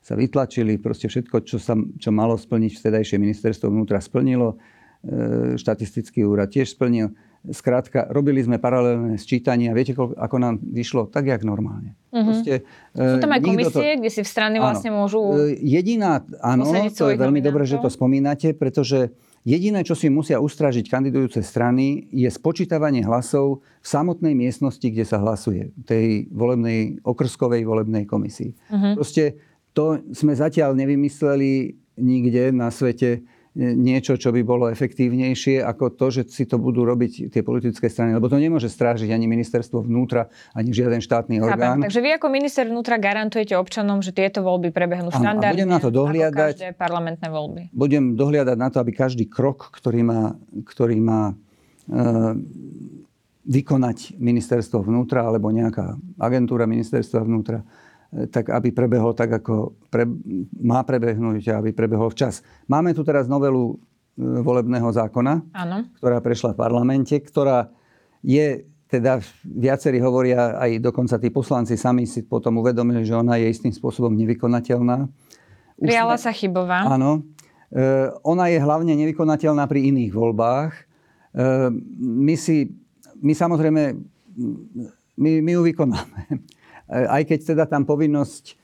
sa 0.09 0.17
vytlačili, 0.17 0.81
proste 0.81 1.13
všetko, 1.13 1.45
čo, 1.45 1.61
sa, 1.61 1.77
čo 1.77 2.09
malo 2.09 2.41
splniť 2.41 2.81
vtedajšie 2.81 3.21
ministerstvo 3.21 3.69
vnútra 3.69 4.01
splnilo, 4.01 4.57
e, 5.05 5.61
štatistický 5.61 6.25
úrad 6.25 6.49
tiež 6.49 6.73
splnil. 6.73 7.13
Skrátka, 7.45 8.09
robili 8.11 8.43
sme 8.43 8.59
paralelné 8.59 9.21
sčítania. 9.21 9.71
Viete, 9.77 9.95
ako 9.95 10.37
nám 10.41 10.59
vyšlo? 10.59 11.07
Tak, 11.07 11.29
jak 11.29 11.45
normálne. 11.47 11.95
Uh-huh. 12.11 12.35
Proste, 12.35 12.67
Sú 12.97 13.21
tam 13.23 13.31
aj 13.31 13.41
komisie, 13.45 13.89
to... 13.95 13.99
kde 14.03 14.11
si 14.11 14.21
v 14.25 14.29
strany 14.29 14.57
vlastne 14.59 14.91
áno. 14.91 15.05
môžu... 15.05 15.21
E, 15.37 15.61
jediná, 15.61 16.25
áno, 16.41 16.65
to 16.89 17.13
je 17.13 17.17
veľmi 17.21 17.45
dobré, 17.45 17.69
že 17.69 17.77
to 17.79 17.93
spomínate, 17.93 18.57
pretože 18.57 19.13
jediné, 19.47 19.85
čo 19.85 19.93
si 19.93 20.09
musia 20.09 20.41
ustražiť 20.41 20.89
kandidujúce 20.89 21.45
strany, 21.45 22.09
je 22.11 22.27
spočítavanie 22.33 23.05
hlasov 23.05 23.61
v 23.85 23.87
samotnej 23.87 24.35
miestnosti, 24.35 24.85
kde 24.89 25.05
sa 25.05 25.21
hlasuje. 25.21 25.71
Tej 25.85 26.33
volebnej, 26.33 27.05
okrskovej 27.05 27.63
volebnej 27.63 28.09
komisii. 28.09 28.57
Uh-huh. 28.73 28.99
Proste 28.99 29.48
to 29.79 30.03
sme 30.11 30.35
zatiaľ 30.35 30.75
nevymysleli 30.75 31.79
nikde 32.03 32.51
na 32.51 32.75
svete 32.75 33.23
niečo, 33.59 34.15
čo 34.15 34.31
by 34.31 34.43
bolo 34.47 34.71
efektívnejšie 34.71 35.63
ako 35.63 35.95
to, 35.99 36.07
že 36.15 36.23
si 36.31 36.47
to 36.47 36.63
budú 36.63 36.87
robiť 36.87 37.31
tie 37.31 37.43
politické 37.43 37.91
strany. 37.91 38.15
Lebo 38.15 38.31
to 38.31 38.39
nemôže 38.39 38.71
strážiť 38.71 39.11
ani 39.11 39.27
ministerstvo 39.27 39.83
vnútra, 39.83 40.31
ani 40.55 40.71
žiaden 40.71 41.03
štátny 41.03 41.43
orgán. 41.43 41.83
Takže 41.83 41.99
vy 41.99 42.11
ako 42.19 42.27
minister 42.31 42.71
vnútra 42.71 42.99
garantujete 43.03 43.59
občanom, 43.59 43.99
že 43.99 44.15
tieto 44.15 44.47
voľby 44.47 44.71
prebehnú 44.71 45.11
štandardne? 45.11 45.59
budem 45.59 45.75
na 45.75 45.83
to 45.83 45.91
dohliadať. 45.91 46.55
Ako 46.55 46.63
každé 46.63 46.69
parlamentné 46.79 47.27
voľby. 47.31 47.63
Budem 47.75 48.15
dohliadať 48.15 48.57
na 48.59 48.69
to, 48.71 48.79
aby 48.79 48.95
každý 48.95 49.27
krok, 49.27 49.75
ktorý 49.75 50.07
má, 50.07 50.39
ktorý 50.63 50.99
má 51.03 51.23
e, 51.31 51.35
vykonať 53.43 54.23
ministerstvo 54.23 54.87
vnútra 54.87 55.27
alebo 55.27 55.51
nejaká 55.51 55.99
agentúra 56.21 56.69
ministerstva 56.71 57.27
vnútra, 57.27 57.67
tak 58.09 58.49
aby 58.49 58.73
prebehol 58.73 59.13
tak, 59.13 59.45
ako 59.45 59.77
pre, 59.93 60.09
má 60.65 60.81
prebehnúť 60.81 61.53
a 61.53 61.61
aby 61.61 61.77
prebehol 61.77 62.09
včas. 62.09 62.41
Máme 62.65 62.97
tu 62.97 63.05
teraz 63.05 63.29
novelu 63.29 63.77
e, 63.77 64.41
volebného 64.41 64.89
zákona, 64.89 65.53
ano. 65.53 65.85
ktorá 66.01 66.25
prešla 66.25 66.57
v 66.57 66.61
parlamente, 66.61 67.13
ktorá 67.21 67.69
je, 68.25 68.65
teda 68.89 69.21
viacerí 69.45 70.01
hovoria, 70.01 70.57
aj 70.57 70.81
dokonca 70.81 71.21
tí 71.21 71.29
poslanci 71.29 71.77
sami 71.77 72.09
si 72.09 72.25
potom 72.25 72.65
uvedomili, 72.65 73.05
že 73.05 73.13
ona 73.13 73.37
je 73.37 73.53
istým 73.53 73.77
spôsobom 73.77 74.17
nevykonateľná. 74.17 75.05
Prijala 75.77 76.17
sa 76.17 76.33
chybová. 76.33 76.89
Áno. 76.89 77.29
E, 77.69 78.09
ona 78.25 78.49
je 78.49 78.57
hlavne 78.57 78.97
nevykonateľná 78.97 79.69
pri 79.69 79.93
iných 79.93 80.17
voľbách. 80.17 80.73
E, 80.73 80.83
my 82.01 82.35
si, 82.41 82.73
my 83.21 83.37
samozrejme, 83.37 84.01
my, 85.21 85.31
my 85.45 85.51
ju 85.53 85.61
vykonáme 85.61 86.57
aj 86.89 87.23
keď 87.29 87.39
teda 87.55 87.65
tam 87.69 87.85
povinnosť, 87.85 88.45
e, 88.49 88.55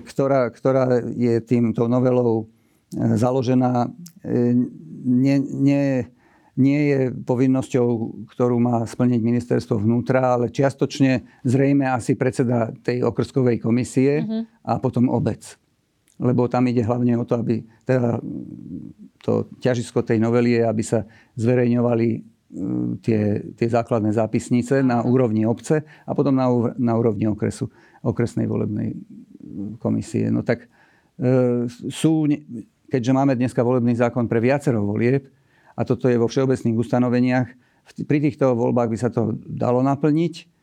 ktorá, 0.00 0.48
ktorá 0.48 1.04
je 1.12 1.38
týmto 1.44 1.86
novelou 1.86 2.44
e, 2.44 3.16
založená, 3.16 3.92
nie, 4.98 5.36
nie, 5.38 6.10
nie 6.58 6.80
je 6.90 7.00
povinnosťou, 7.14 7.86
ktorú 8.34 8.58
má 8.58 8.82
splniť 8.82 9.20
ministerstvo 9.22 9.78
vnútra, 9.78 10.34
ale 10.34 10.50
čiastočne 10.50 11.22
zrejme 11.46 11.86
asi 11.86 12.18
predseda 12.18 12.74
tej 12.82 13.06
okrskovej 13.06 13.62
komisie 13.62 14.26
mm-hmm. 14.26 14.66
a 14.66 14.82
potom 14.82 15.06
obec. 15.06 15.54
Lebo 16.18 16.50
tam 16.50 16.66
ide 16.66 16.82
hlavne 16.82 17.14
o 17.14 17.22
to, 17.22 17.38
aby 17.38 17.62
teda 17.86 18.18
to 19.22 19.46
ťažisko 19.62 20.02
tej 20.02 20.18
novely 20.18 20.58
je, 20.58 20.62
aby 20.66 20.82
sa 20.82 21.06
zverejňovali 21.38 22.37
tie, 23.04 23.44
tie 23.54 23.68
základné 23.68 24.16
zápisnice 24.16 24.80
na 24.80 25.04
úrovni 25.04 25.44
obce 25.44 25.84
a 26.08 26.10
potom 26.16 26.32
na, 26.32 26.48
na 26.80 26.96
úrovni 26.96 27.28
okresu, 27.28 27.68
okresnej 28.00 28.48
volebnej 28.48 28.96
komisie. 29.76 30.32
No 30.32 30.40
tak 30.40 30.64
e, 31.20 31.68
sú, 31.68 32.24
keďže 32.88 33.12
máme 33.12 33.36
dneska 33.36 33.60
volebný 33.60 33.92
zákon 33.92 34.24
pre 34.24 34.40
viacero 34.40 34.80
volieb 34.80 35.28
a 35.76 35.84
toto 35.84 36.08
je 36.08 36.16
vo 36.16 36.26
všeobecných 36.26 36.76
ustanoveniach, 36.76 37.48
pri 38.04 38.18
týchto 38.20 38.52
voľbách 38.52 38.88
by 38.92 38.98
sa 39.00 39.08
to 39.08 39.32
dalo 39.48 39.80
naplniť 39.80 40.57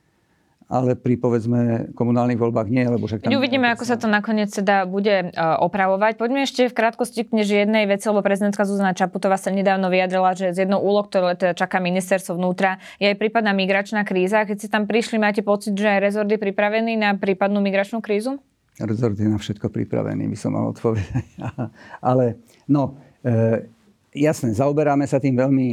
ale 0.66 0.98
pri 0.98 1.14
povedzme 1.22 1.94
komunálnych 1.94 2.42
voľbách 2.42 2.74
nie, 2.74 2.90
lebo 2.90 3.06
však 3.06 3.26
tam... 3.26 3.38
Uvidíme, 3.38 3.70
ako 3.70 3.86
sa 3.86 4.02
to 4.02 4.10
nakoniec 4.10 4.50
teda 4.50 4.90
bude 4.90 5.30
uh, 5.30 5.62
opravovať. 5.62 6.18
Poďme 6.18 6.50
ešte 6.50 6.66
v 6.66 6.74
krátkosti 6.74 7.22
k 7.22 7.38
jednej 7.38 7.86
veci, 7.86 8.10
lebo 8.10 8.26
prezidentka 8.26 8.66
Zuzana 8.66 8.98
Čaputová 8.98 9.38
sa 9.38 9.54
nedávno 9.54 9.94
vyjadrila, 9.94 10.34
že 10.34 10.58
z 10.58 10.66
jednou 10.66 10.82
úloh, 10.82 11.06
ktoré 11.06 11.38
teda 11.38 11.54
čaká 11.54 11.78
ministerstvo 11.78 12.34
vnútra, 12.34 12.82
je 12.98 13.14
aj 13.14 13.18
prípadná 13.22 13.54
migračná 13.54 14.02
kríza. 14.02 14.50
Keď 14.50 14.58
si 14.58 14.68
tam 14.68 14.90
prišli, 14.90 15.22
máte 15.22 15.46
pocit, 15.46 15.78
že 15.78 15.86
aj 15.86 16.00
rezort 16.02 16.30
je 16.34 16.42
pripravený 16.42 16.98
na 16.98 17.14
prípadnú 17.14 17.62
migračnú 17.62 18.02
krízu? 18.02 18.42
Rezort 18.82 19.16
je 19.22 19.30
na 19.30 19.38
všetko 19.38 19.70
pripravený, 19.70 20.26
by 20.34 20.38
som 20.38 20.58
mal 20.58 20.74
odpovedať. 20.74 21.30
ale 22.10 22.42
no, 22.66 22.98
e, 23.22 23.70
jasné, 24.18 24.50
zaoberáme 24.58 25.06
sa 25.06 25.22
tým 25.22 25.38
veľmi... 25.38 25.68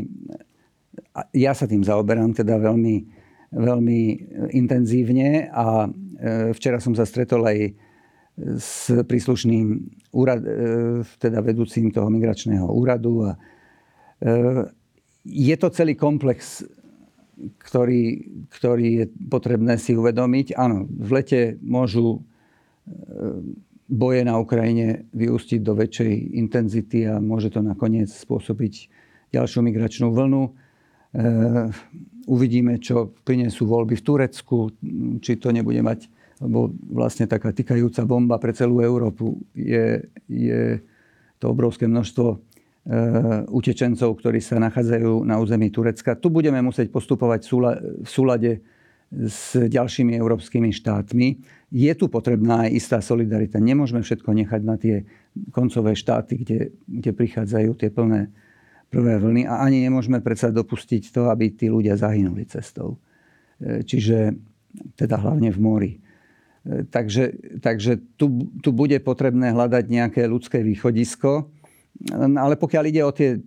Ja 1.32 1.56
sa 1.56 1.64
tým 1.64 1.80
zaoberám 1.80 2.36
teda 2.36 2.60
veľmi 2.60 3.21
veľmi 3.52 4.00
intenzívne 4.56 5.52
a 5.52 5.86
e, 5.86 5.88
včera 6.56 6.80
som 6.80 6.96
sa 6.96 7.04
stretol 7.04 7.44
aj 7.44 7.58
s 8.56 8.88
príslušným 9.04 9.66
úrad, 10.16 10.40
e, 10.40 10.50
teda 11.20 11.44
vedúcim 11.44 11.92
toho 11.92 12.08
migračného 12.08 12.64
úradu. 12.64 13.28
A 13.28 13.30
e, 13.36 13.38
je 15.28 15.56
to 15.60 15.68
celý 15.68 15.94
komplex, 15.94 16.64
ktorý, 17.60 18.24
ktorý 18.48 18.88
je 19.04 19.06
potrebné 19.28 19.76
si 19.76 19.92
uvedomiť. 19.92 20.56
Áno, 20.56 20.88
v 20.88 21.10
lete 21.12 21.40
môžu 21.60 22.24
boje 23.86 24.20
na 24.26 24.40
Ukrajine 24.40 25.06
vyústiť 25.14 25.60
do 25.62 25.78
väčšej 25.78 26.12
intenzity 26.34 27.06
a 27.06 27.22
môže 27.22 27.54
to 27.54 27.62
nakoniec 27.62 28.10
spôsobiť 28.10 28.90
ďalšiu 29.30 29.60
migračnú 29.62 30.10
vlnu. 30.10 30.42
Uvidíme, 32.26 32.78
čo 32.78 33.14
prinesú 33.26 33.66
voľby 33.66 33.98
v 33.98 34.06
Turecku, 34.06 34.56
či 35.18 35.38
to 35.38 35.50
nebude 35.50 35.82
mať, 35.82 36.06
lebo 36.42 36.70
vlastne 36.90 37.26
taká 37.26 37.54
tykajúca 37.54 38.02
bomba 38.06 38.38
pre 38.38 38.54
celú 38.54 38.82
Európu 38.82 39.38
je, 39.54 40.06
je 40.26 40.82
to 41.38 41.50
obrovské 41.50 41.86
množstvo 41.90 42.28
e, 42.30 42.36
utečencov, 43.50 44.18
ktorí 44.18 44.38
sa 44.38 44.62
nachádzajú 44.62 45.26
na 45.26 45.38
území 45.38 45.70
Turecka. 45.70 46.18
Tu 46.18 46.30
budeme 46.30 46.62
musieť 46.62 46.90
postupovať 46.90 47.40
v 47.46 48.08
súlade 48.10 48.62
s 49.12 49.54
ďalšími 49.60 50.16
európskymi 50.16 50.72
štátmi. 50.72 51.28
Je 51.72 51.92
tu 51.92 52.08
potrebná 52.08 52.68
aj 52.68 52.70
istá 52.72 52.98
solidarita. 53.04 53.60
Nemôžeme 53.60 54.00
všetko 54.00 54.30
nechať 54.32 54.60
na 54.64 54.80
tie 54.80 55.04
koncové 55.52 55.92
štáty, 55.92 56.40
kde, 56.40 56.58
kde 56.88 57.10
prichádzajú 57.12 57.70
tie 57.76 57.92
plné 57.92 58.32
prvé 58.92 59.16
vlny 59.16 59.48
a 59.48 59.64
ani 59.64 59.88
nemôžeme 59.88 60.20
predsa 60.20 60.52
dopustiť 60.52 61.16
to, 61.16 61.32
aby 61.32 61.56
tí 61.56 61.72
ľudia 61.72 61.96
zahynuli 61.96 62.44
cestou. 62.44 63.00
E, 63.56 63.80
čiže 63.88 64.36
teda 65.00 65.16
hlavne 65.16 65.48
v 65.48 65.58
mori. 65.58 65.92
E, 65.96 66.84
takže, 66.84 67.56
takže 67.64 68.20
tu, 68.20 68.52
tu 68.60 68.70
bude 68.76 69.00
potrebné 69.00 69.56
hľadať 69.56 69.84
nejaké 69.88 70.28
ľudské 70.28 70.60
východisko. 70.60 71.48
Ale 72.12 72.60
pokiaľ 72.60 72.84
ide 72.88 73.02
o 73.04 73.12
tie 73.12 73.40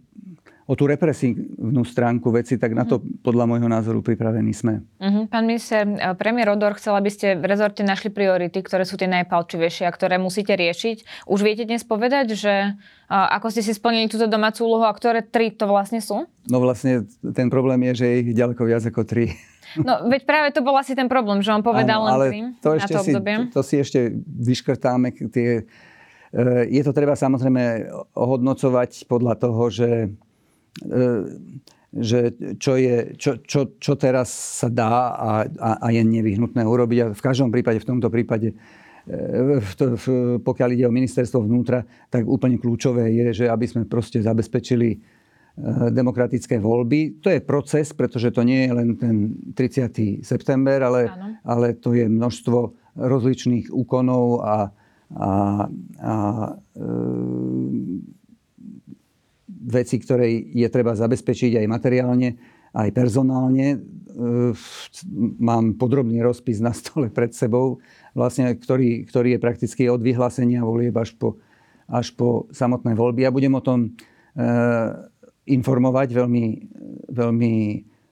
o 0.66 0.74
tú 0.74 0.90
represívnu 0.90 1.86
stránku 1.86 2.34
veci, 2.34 2.58
tak 2.58 2.74
na 2.74 2.90
to 2.90 2.98
mhm. 2.98 3.22
podľa 3.22 3.46
môjho 3.46 3.70
názoru 3.70 4.02
pripravení 4.02 4.50
sme. 4.50 4.82
Uh-huh. 4.98 5.30
Pán 5.30 5.46
minister, 5.46 5.86
e, 5.86 6.14
premiér 6.18 6.58
Odor 6.58 6.74
chcel, 6.82 6.98
aby 6.98 7.14
ste 7.14 7.38
v 7.38 7.46
rezorte 7.46 7.86
našli 7.86 8.10
priority, 8.10 8.66
ktoré 8.66 8.82
sú 8.82 8.98
tie 8.98 9.06
najpalčivejšie 9.06 9.86
a 9.86 9.94
ktoré 9.94 10.18
musíte 10.18 10.58
riešiť. 10.58 11.30
Už 11.30 11.46
viete 11.46 11.70
dnes 11.70 11.86
povedať, 11.86 12.34
že 12.34 12.74
ako 13.06 13.54
ste 13.54 13.62
si 13.62 13.78
splnili 13.78 14.10
túto 14.10 14.26
domácu 14.26 14.66
úlohu 14.66 14.90
a 14.90 14.94
ktoré 14.94 15.22
tri 15.22 15.54
to 15.54 15.70
vlastne 15.70 16.02
sú? 16.02 16.26
No 16.50 16.58
vlastne 16.58 17.06
ten 17.38 17.54
problém 17.54 17.86
je, 17.94 18.02
že 18.02 18.06
je 18.10 18.16
ich 18.26 18.30
ďaleko 18.34 18.66
viac 18.66 18.82
ako 18.82 19.06
tri. 19.06 19.38
No, 19.78 20.08
veď 20.08 20.22
práve 20.24 20.48
to 20.56 20.64
bol 20.64 20.74
asi 20.80 20.96
ten 20.96 21.12
problém, 21.12 21.44
že 21.44 21.52
on 21.52 21.60
povedal 21.60 22.00
Áno, 22.00 22.08
len 22.08 22.14
ale 22.16 22.26
tri 22.32 22.40
to 22.64 22.70
na 22.72 22.78
ešte 22.80 22.94
to 22.96 23.02
si, 23.04 23.12
obdobie. 23.12 23.34
to, 23.36 23.44
to 23.52 23.62
si 23.62 23.76
ešte 23.82 24.00
vyškrtáme. 24.24 25.08
Tie, 25.30 25.50
e, 26.32 26.44
je 26.72 26.82
to 26.86 26.92
treba 26.96 27.14
samozrejme 27.20 27.92
ohodnocovať 28.16 29.04
podľa 29.06 29.34
toho, 29.36 29.64
že, 29.68 29.90
e, 30.08 30.08
že 31.96 32.36
čo, 32.60 32.76
je, 32.76 33.16
čo, 33.16 33.40
čo, 33.40 33.80
čo 33.80 33.94
teraz 33.96 34.28
sa 34.28 34.68
dá 34.68 35.16
a, 35.16 35.48
a, 35.48 35.72
a 35.80 35.88
je 35.96 36.04
nevyhnutné 36.04 36.60
urobiť. 36.68 37.00
A 37.00 37.06
v 37.16 37.24
každom 37.24 37.48
prípade, 37.48 37.80
v 37.80 37.88
tomto 37.88 38.12
prípade, 38.12 38.52
e, 38.52 39.60
v, 39.64 39.72
v, 39.96 40.06
pokiaľ 40.44 40.70
ide 40.76 40.86
o 40.86 40.96
ministerstvo 40.96 41.48
vnútra, 41.48 41.88
tak 42.12 42.28
úplne 42.28 42.60
kľúčové 42.60 43.08
je, 43.16 43.44
že 43.44 43.46
aby 43.48 43.64
sme 43.64 43.88
proste 43.88 44.20
zabezpečili 44.20 45.16
demokratické 45.92 46.60
voľby. 46.60 47.24
To 47.24 47.32
je 47.32 47.40
proces, 47.40 47.96
pretože 47.96 48.36
to 48.36 48.44
nie 48.44 48.68
je 48.68 48.72
len 48.76 48.90
ten 49.00 49.16
30. 49.56 50.20
september, 50.20 50.84
ale, 50.84 51.08
ale 51.48 51.80
to 51.80 51.96
je 51.96 52.12
množstvo 52.12 52.76
rozličných 53.00 53.72
úkonov 53.72 54.44
a, 54.44 54.68
a, 55.16 55.30
a 56.04 56.14
e, 56.76 56.84
veci, 59.66 59.98
ktoré 59.98 60.30
je 60.54 60.68
treba 60.70 60.94
zabezpečiť 60.94 61.58
aj 61.58 61.66
materiálne, 61.66 62.30
aj 62.76 62.90
personálne. 62.94 63.68
E, 63.76 63.78
mám 65.42 65.76
podrobný 65.76 66.22
rozpis 66.22 66.62
na 66.62 66.72
stole 66.78 67.10
pred 67.10 67.34
sebou, 67.34 67.82
vlastne, 68.14 68.54
ktorý, 68.54 69.10
ktorý 69.10 69.36
je 69.36 69.44
prakticky 69.44 69.84
od 69.90 70.06
vyhlásenia 70.06 70.62
volieb 70.62 70.94
až 70.96 71.18
po, 71.18 71.42
až 71.90 72.14
po 72.14 72.46
samotné 72.54 72.94
voľby. 72.94 73.26
Ja 73.26 73.34
budem 73.34 73.58
o 73.58 73.66
tom 73.66 73.80
e, 74.38 74.44
informovať 75.50 76.14
veľmi, 76.14 76.46
veľmi 77.10 77.54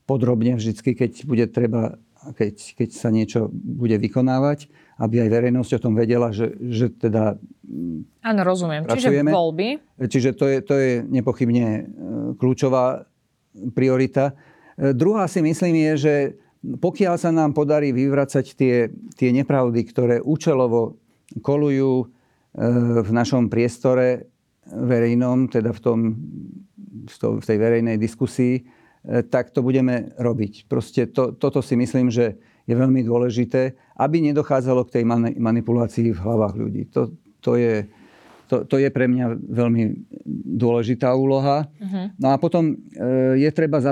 podrobne 0.10 0.58
vždy, 0.60 0.74
keď 0.94 1.12
bude 1.24 1.46
treba, 1.50 1.98
keď, 2.36 2.56
keď 2.76 2.90
sa 2.92 3.10
niečo 3.14 3.48
bude 3.54 3.96
vykonávať, 4.02 4.68
aby 5.02 5.26
aj 5.26 5.30
verejnosť 5.30 5.72
o 5.78 5.84
tom 5.90 5.94
vedela, 5.98 6.30
že, 6.30 6.54
že 6.70 6.94
teda 6.94 7.38
Áno, 8.24 8.42
rozumiem. 8.46 8.86
Pracujeme. 8.86 9.32
Čiže 9.32 9.36
voľby. 9.36 9.70
Čiže 10.00 10.30
to 10.38 10.46
je, 10.48 10.58
to 10.62 10.74
je 10.78 10.92
nepochybne 11.04 11.68
e, 11.68 11.82
kľúčová 12.38 13.04
priorita. 13.74 14.32
E, 14.78 14.94
druhá 14.94 15.26
si 15.26 15.42
myslím 15.42 15.92
je, 15.92 15.94
že 15.98 16.16
pokiaľ 16.64 17.16
sa 17.20 17.36
nám 17.36 17.52
podarí 17.52 17.92
vyvracať 17.92 18.46
tie, 18.56 18.88
tie 19.20 19.30
nepravdy, 19.36 19.82
ktoré 19.84 20.16
účelovo 20.24 20.96
kolujú 21.42 21.94
e, 22.00 22.06
v 23.04 23.10
našom 23.12 23.52
priestore 23.52 24.30
verejnom, 24.70 25.52
teda 25.52 25.76
v 25.76 25.82
tom 25.82 26.00
v 27.04 27.44
tej 27.44 27.60
verejnej 27.60 28.00
diskusii, 28.00 28.64
tak 29.28 29.52
to 29.52 29.60
budeme 29.60 30.16
robiť. 30.16 30.72
Proste 30.72 31.04
to, 31.12 31.36
toto 31.36 31.60
si 31.60 31.76
myslím, 31.76 32.08
že 32.08 32.40
je 32.64 32.76
veľmi 32.76 33.04
dôležité, 33.04 33.76
aby 34.00 34.24
nedochádzalo 34.24 34.88
k 34.88 35.00
tej 35.00 35.04
manipulácii 35.36 36.16
v 36.16 36.20
hlavách 36.24 36.56
ľudí. 36.56 36.84
To, 36.96 37.12
to, 37.44 37.60
je, 37.60 37.84
to, 38.48 38.64
to 38.64 38.80
je 38.80 38.88
pre 38.88 39.12
mňa 39.12 39.36
veľmi 39.36 39.84
dôležitá 40.56 41.12
úloha. 41.12 41.68
Uh-huh. 41.68 42.08
No 42.16 42.32
a 42.32 42.40
potom 42.40 42.72
e, 42.72 42.76
je 43.44 43.50
treba, 43.52 43.84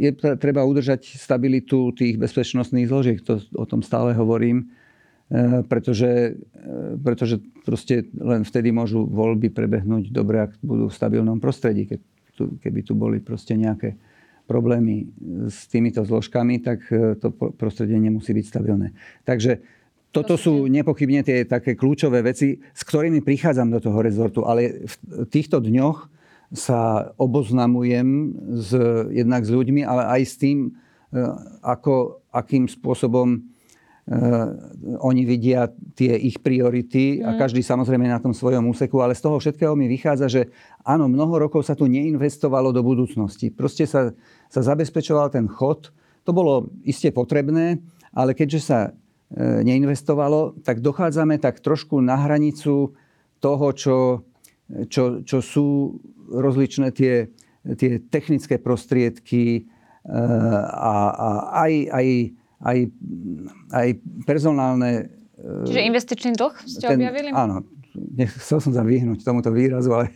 je 0.00 0.10
treba 0.40 0.64
udržať 0.64 1.20
stabilitu 1.20 1.92
tých 1.92 2.16
bezpečnostných 2.16 2.88
zložiek. 2.88 3.20
To, 3.28 3.36
o 3.52 3.64
tom 3.68 3.84
stále 3.84 4.16
hovorím 4.16 4.72
e, 5.28 5.60
pretože, 5.68 6.40
pretože 7.04 7.36
proste 7.68 8.08
len 8.16 8.48
vtedy 8.48 8.72
môžu 8.72 9.04
voľby 9.04 9.52
prebehnúť 9.52 10.08
dobre, 10.08 10.48
ak 10.48 10.56
budú 10.64 10.88
v 10.88 10.96
stabilnom 10.96 11.36
prostredí. 11.36 11.84
Keď 11.84 12.00
tu, 12.32 12.44
keby 12.64 12.80
tu 12.80 12.96
boli 12.96 13.20
proste 13.20 13.52
nejaké 13.56 13.96
problémy 14.46 15.10
s 15.50 15.66
týmito 15.66 16.06
zložkami, 16.06 16.62
tak 16.62 16.86
e, 16.88 17.18
to 17.18 17.34
prostredie 17.34 17.98
nemusí 17.98 18.30
byť 18.30 18.46
stabilné. 18.46 18.94
Takže 19.26 19.60
toto 20.14 20.40
sú 20.40 20.64
nepochybne 20.70 21.20
tie 21.20 21.44
také 21.44 21.76
kľúčové 21.76 22.24
veci, 22.24 22.56
s 22.56 22.82
ktorými 22.86 23.20
prichádzam 23.20 23.68
do 23.68 23.82
toho 23.82 23.98
rezortu, 24.00 24.48
ale 24.48 24.88
v 24.88 24.94
týchto 25.28 25.60
dňoch 25.60 26.08
sa 26.54 27.10
oboznamujem 27.18 28.32
s, 28.54 28.70
jednak 29.12 29.42
s 29.44 29.50
ľuďmi, 29.50 29.82
ale 29.82 30.02
aj 30.16 30.22
s 30.24 30.34
tým, 30.38 30.58
e, 30.66 31.20
ako, 31.60 32.22
akým 32.30 32.70
spôsobom 32.70 33.42
oni 35.02 35.26
vidia 35.26 35.66
tie 35.98 36.14
ich 36.14 36.38
priority 36.38 37.26
a 37.26 37.34
mm. 37.34 37.38
každý 37.42 37.58
samozrejme 37.58 38.06
na 38.06 38.22
tom 38.22 38.30
svojom 38.30 38.62
úseku, 38.70 39.02
ale 39.02 39.18
z 39.18 39.26
toho 39.26 39.42
všetkého 39.42 39.74
mi 39.74 39.90
vychádza, 39.90 40.30
že 40.30 40.42
áno, 40.86 41.10
mnoho 41.10 41.42
rokov 41.42 41.66
sa 41.66 41.74
tu 41.74 41.90
neinvestovalo 41.90 42.70
do 42.70 42.86
budúcnosti. 42.86 43.50
Proste 43.50 43.82
sa, 43.82 44.14
sa 44.46 44.60
zabezpečoval 44.62 45.34
ten 45.34 45.50
chod. 45.50 45.90
To 46.22 46.30
bolo 46.30 46.70
iste 46.86 47.10
potrebné, 47.10 47.82
ale 48.14 48.38
keďže 48.38 48.60
sa 48.62 48.78
e, 48.86 48.90
neinvestovalo, 49.66 50.62
tak 50.62 50.86
dochádzame 50.86 51.42
tak 51.42 51.58
trošku 51.58 51.98
na 51.98 52.14
hranicu 52.14 52.94
toho, 53.42 53.66
čo, 53.74 54.22
čo, 54.86 55.26
čo 55.26 55.38
sú 55.42 55.98
rozličné 56.30 56.94
tie, 56.94 57.26
tie 57.74 57.98
technické 58.06 58.62
prostriedky 58.62 59.44
e, 59.58 59.62
a, 60.70 60.94
a 61.10 61.28
aj, 61.66 61.72
aj 61.90 62.06
aj, 62.62 62.78
aj 63.72 63.88
personálne... 64.24 65.12
Čiže 65.36 65.80
investičný 65.84 66.32
dlh 66.36 66.54
ste 66.64 66.86
ten, 66.88 66.98
objavili? 67.00 67.28
Áno. 67.32 67.64
Chcel 68.40 68.58
som 68.60 68.72
sa 68.72 68.82
vyhnúť 68.84 69.24
tomuto 69.24 69.52
výrazu, 69.52 69.92
ale... 69.92 70.12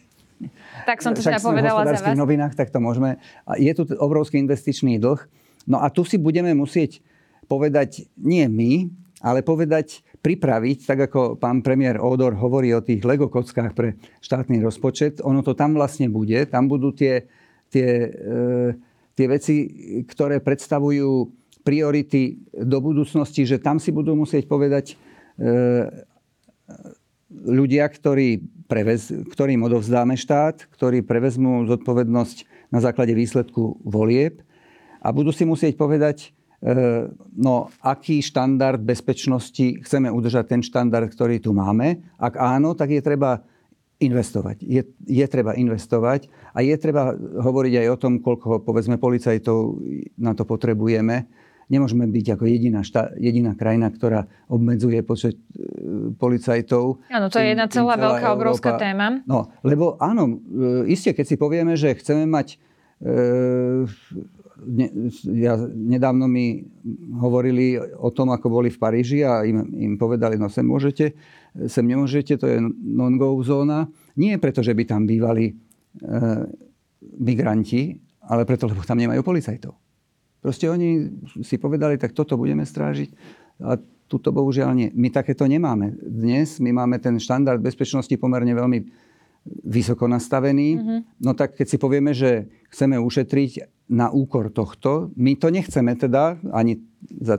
Tak 0.88 1.05
som 1.05 1.12
to 1.12 1.20
teda 1.20 1.36
povedala 1.36 1.84
za 1.84 2.01
vás. 2.01 2.16
v 2.16 2.16
novinách, 2.16 2.57
tak 2.57 2.72
to 2.72 2.80
môžeme. 2.80 3.20
Je 3.61 3.72
tu 3.76 3.84
obrovský 4.01 4.41
investičný 4.41 4.97
dlh. 4.97 5.20
No 5.68 5.84
a 5.84 5.93
tu 5.93 6.01
si 6.09 6.16
budeme 6.16 6.57
musieť 6.57 7.05
povedať, 7.45 8.09
nie 8.16 8.49
my, 8.49 8.88
ale 9.20 9.45
povedať, 9.45 10.01
pripraviť, 10.20 10.78
tak 10.88 10.99
ako 11.11 11.36
pán 11.36 11.61
premiér 11.61 12.01
Odor 12.01 12.36
hovorí 12.36 12.72
o 12.72 12.84
tých 12.84 13.05
Lego 13.05 13.28
kockách 13.28 13.72
pre 13.72 13.97
štátny 14.24 14.61
rozpočet, 14.61 15.20
ono 15.20 15.45
to 15.45 15.53
tam 15.53 15.76
vlastne 15.76 16.09
bude. 16.09 16.45
Tam 16.49 16.68
budú 16.68 16.93
tie, 16.93 17.28
tie, 17.68 18.09
e, 18.09 18.41
tie 19.16 19.26
veci, 19.28 19.55
ktoré 20.05 20.41
predstavujú 20.41 21.39
priority 21.62 22.40
do 22.52 22.78
budúcnosti, 22.80 23.44
že 23.44 23.61
tam 23.61 23.78
si 23.78 23.92
budú 23.92 24.16
musieť 24.16 24.48
povedať 24.48 24.94
e, 24.94 24.94
ľudia, 27.30 27.86
ktorí 27.86 28.42
prevez, 28.66 29.11
ktorým 29.11 29.62
odovzdáme 29.66 30.14
štát, 30.18 30.66
ktorí 30.70 31.02
prevezmú 31.02 31.66
zodpovednosť 31.66 32.70
na 32.70 32.78
základe 32.78 33.14
výsledku 33.14 33.82
volieb 33.82 34.42
a 35.02 35.11
budú 35.11 35.34
si 35.34 35.42
musieť 35.42 35.74
povedať, 35.74 36.30
e, 36.62 37.08
no 37.34 37.70
aký 37.82 38.22
štandard 38.22 38.78
bezpečnosti 38.82 39.82
chceme 39.82 40.11
udržať 40.11 40.44
ten 40.54 40.62
štandard, 40.62 41.11
ktorý 41.11 41.42
tu 41.42 41.54
máme. 41.56 42.02
Ak 42.20 42.38
áno, 42.38 42.76
tak 42.78 42.94
je 42.94 43.02
treba 43.02 43.42
investovať. 44.00 44.64
Je, 44.64 44.82
je 45.04 45.26
treba 45.28 45.52
investovať 45.52 46.32
a 46.56 46.64
je 46.64 46.72
treba 46.80 47.12
hovoriť 47.16 47.84
aj 47.84 47.88
o 47.92 48.00
tom, 48.00 48.12
koľko 48.24 48.64
povedzme 48.64 48.96
policajtov 48.96 49.76
na 50.16 50.32
to 50.32 50.48
potrebujeme 50.48 51.28
Nemôžeme 51.70 52.10
byť 52.10 52.26
ako 52.34 52.44
jediná, 52.50 52.82
šta, 52.82 53.14
jediná 53.14 53.54
krajina, 53.54 53.94
ktorá 53.94 54.26
obmedzuje 54.50 55.06
počet 55.06 55.38
e, 55.38 56.10
policajtov. 56.18 56.98
Áno, 57.06 57.26
to 57.30 57.38
je 57.38 57.46
jedna 57.54 57.70
celá, 57.70 57.94
celá 57.94 58.10
veľká, 58.10 58.26
Európa. 58.26 58.38
obrovská 58.42 58.70
téma. 58.74 59.22
No, 59.22 59.54
lebo 59.62 59.94
áno, 60.02 60.42
e, 60.50 60.90
iste, 60.90 61.14
keď 61.14 61.24
si 61.30 61.36
povieme, 61.38 61.78
že 61.78 61.94
chceme 61.94 62.26
mať... 62.26 62.58
E, 62.98 63.08
ne, 64.66 64.86
ja, 65.30 65.54
nedávno 65.62 66.26
mi 66.26 66.66
hovorili 67.22 67.78
o 67.78 68.10
tom, 68.10 68.34
ako 68.34 68.50
boli 68.50 68.68
v 68.68 68.80
Paríži 68.82 69.22
a 69.22 69.46
im, 69.46 69.62
im 69.78 69.94
povedali, 69.94 70.36
no 70.36 70.50
sem 70.50 70.66
môžete, 70.66 71.14
sem 71.70 71.86
nemôžete, 71.86 72.34
to 72.34 72.46
je 72.50 72.58
non-go 72.82 73.38
zóna. 73.46 73.88
Nie 74.18 74.42
preto, 74.42 74.60
že 74.60 74.74
by 74.74 74.84
tam 74.90 75.06
bývali 75.06 75.48
e, 75.48 75.52
migranti, 77.22 77.94
ale 78.26 78.42
preto, 78.46 78.68
lebo 78.68 78.84
tam 78.84 79.00
nemajú 79.00 79.22
policajtov. 79.24 79.89
Proste 80.41 80.72
oni 80.72 81.20
si 81.45 81.61
povedali, 81.61 82.01
tak 82.01 82.16
toto 82.16 82.41
budeme 82.41 82.64
strážiť 82.64 83.12
a 83.61 83.76
tuto 84.11 84.34
bohužiaľ 84.34 84.74
nie. 84.74 84.88
My 84.97 85.12
takéto 85.12 85.47
nemáme. 85.47 85.95
Dnes 86.01 86.59
my 86.59 86.74
máme 86.74 86.99
ten 86.99 87.20
štandard 87.20 87.62
bezpečnosti 87.62 88.12
pomerne 88.18 88.51
veľmi 88.51 88.78
vysoko 89.64 90.11
nastavený. 90.11 90.68
Mm-hmm. 90.76 90.99
No 91.22 91.32
tak 91.38 91.55
keď 91.55 91.66
si 91.68 91.78
povieme, 91.78 92.12
že 92.12 92.51
chceme 92.74 92.99
ušetriť 92.99 93.86
na 93.91 94.11
úkor 94.11 94.51
tohto, 94.51 95.14
my 95.14 95.38
to 95.38 95.49
nechceme 95.49 95.95
teda, 95.95 96.43
ani 96.51 96.82
za, 97.22 97.38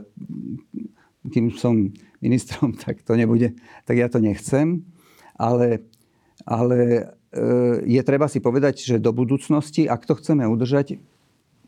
kým 1.28 1.54
som 1.54 1.92
ministrom, 2.24 2.74
tak 2.84 3.04
to 3.04 3.18
nebude, 3.18 3.52
tak 3.84 4.00
ja 4.00 4.08
to 4.08 4.18
nechcem. 4.18 4.86
Ale, 5.36 5.84
ale 6.48 6.78
e, 7.34 7.44
je 7.88 8.02
treba 8.04 8.28
si 8.30 8.38
povedať, 8.38 8.80
že 8.80 9.02
do 9.02 9.10
budúcnosti, 9.12 9.88
ak 9.88 10.08
to 10.08 10.16
chceme 10.18 10.44
udržať, 10.46 11.02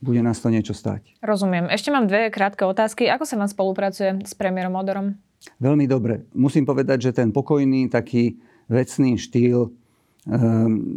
bude 0.01 0.21
nás 0.21 0.41
to 0.41 0.49
niečo 0.51 0.75
stať. 0.75 1.17
Rozumiem. 1.23 1.71
Ešte 1.71 1.93
mám 1.95 2.11
dve 2.11 2.33
krátke 2.33 2.67
otázky. 2.67 3.07
Ako 3.09 3.25
sa 3.25 3.39
vám 3.39 3.51
spolupracuje 3.51 4.23
s 4.25 4.35
premiérom 4.35 4.75
Odorom? 4.75 5.19
Veľmi 5.61 5.85
dobre. 5.85 6.25
Musím 6.33 6.65
povedať, 6.65 7.11
že 7.11 7.17
ten 7.17 7.31
pokojný, 7.31 7.93
taký 7.93 8.41
vecný 8.69 9.21
štýl 9.21 9.69
um, 9.69 9.73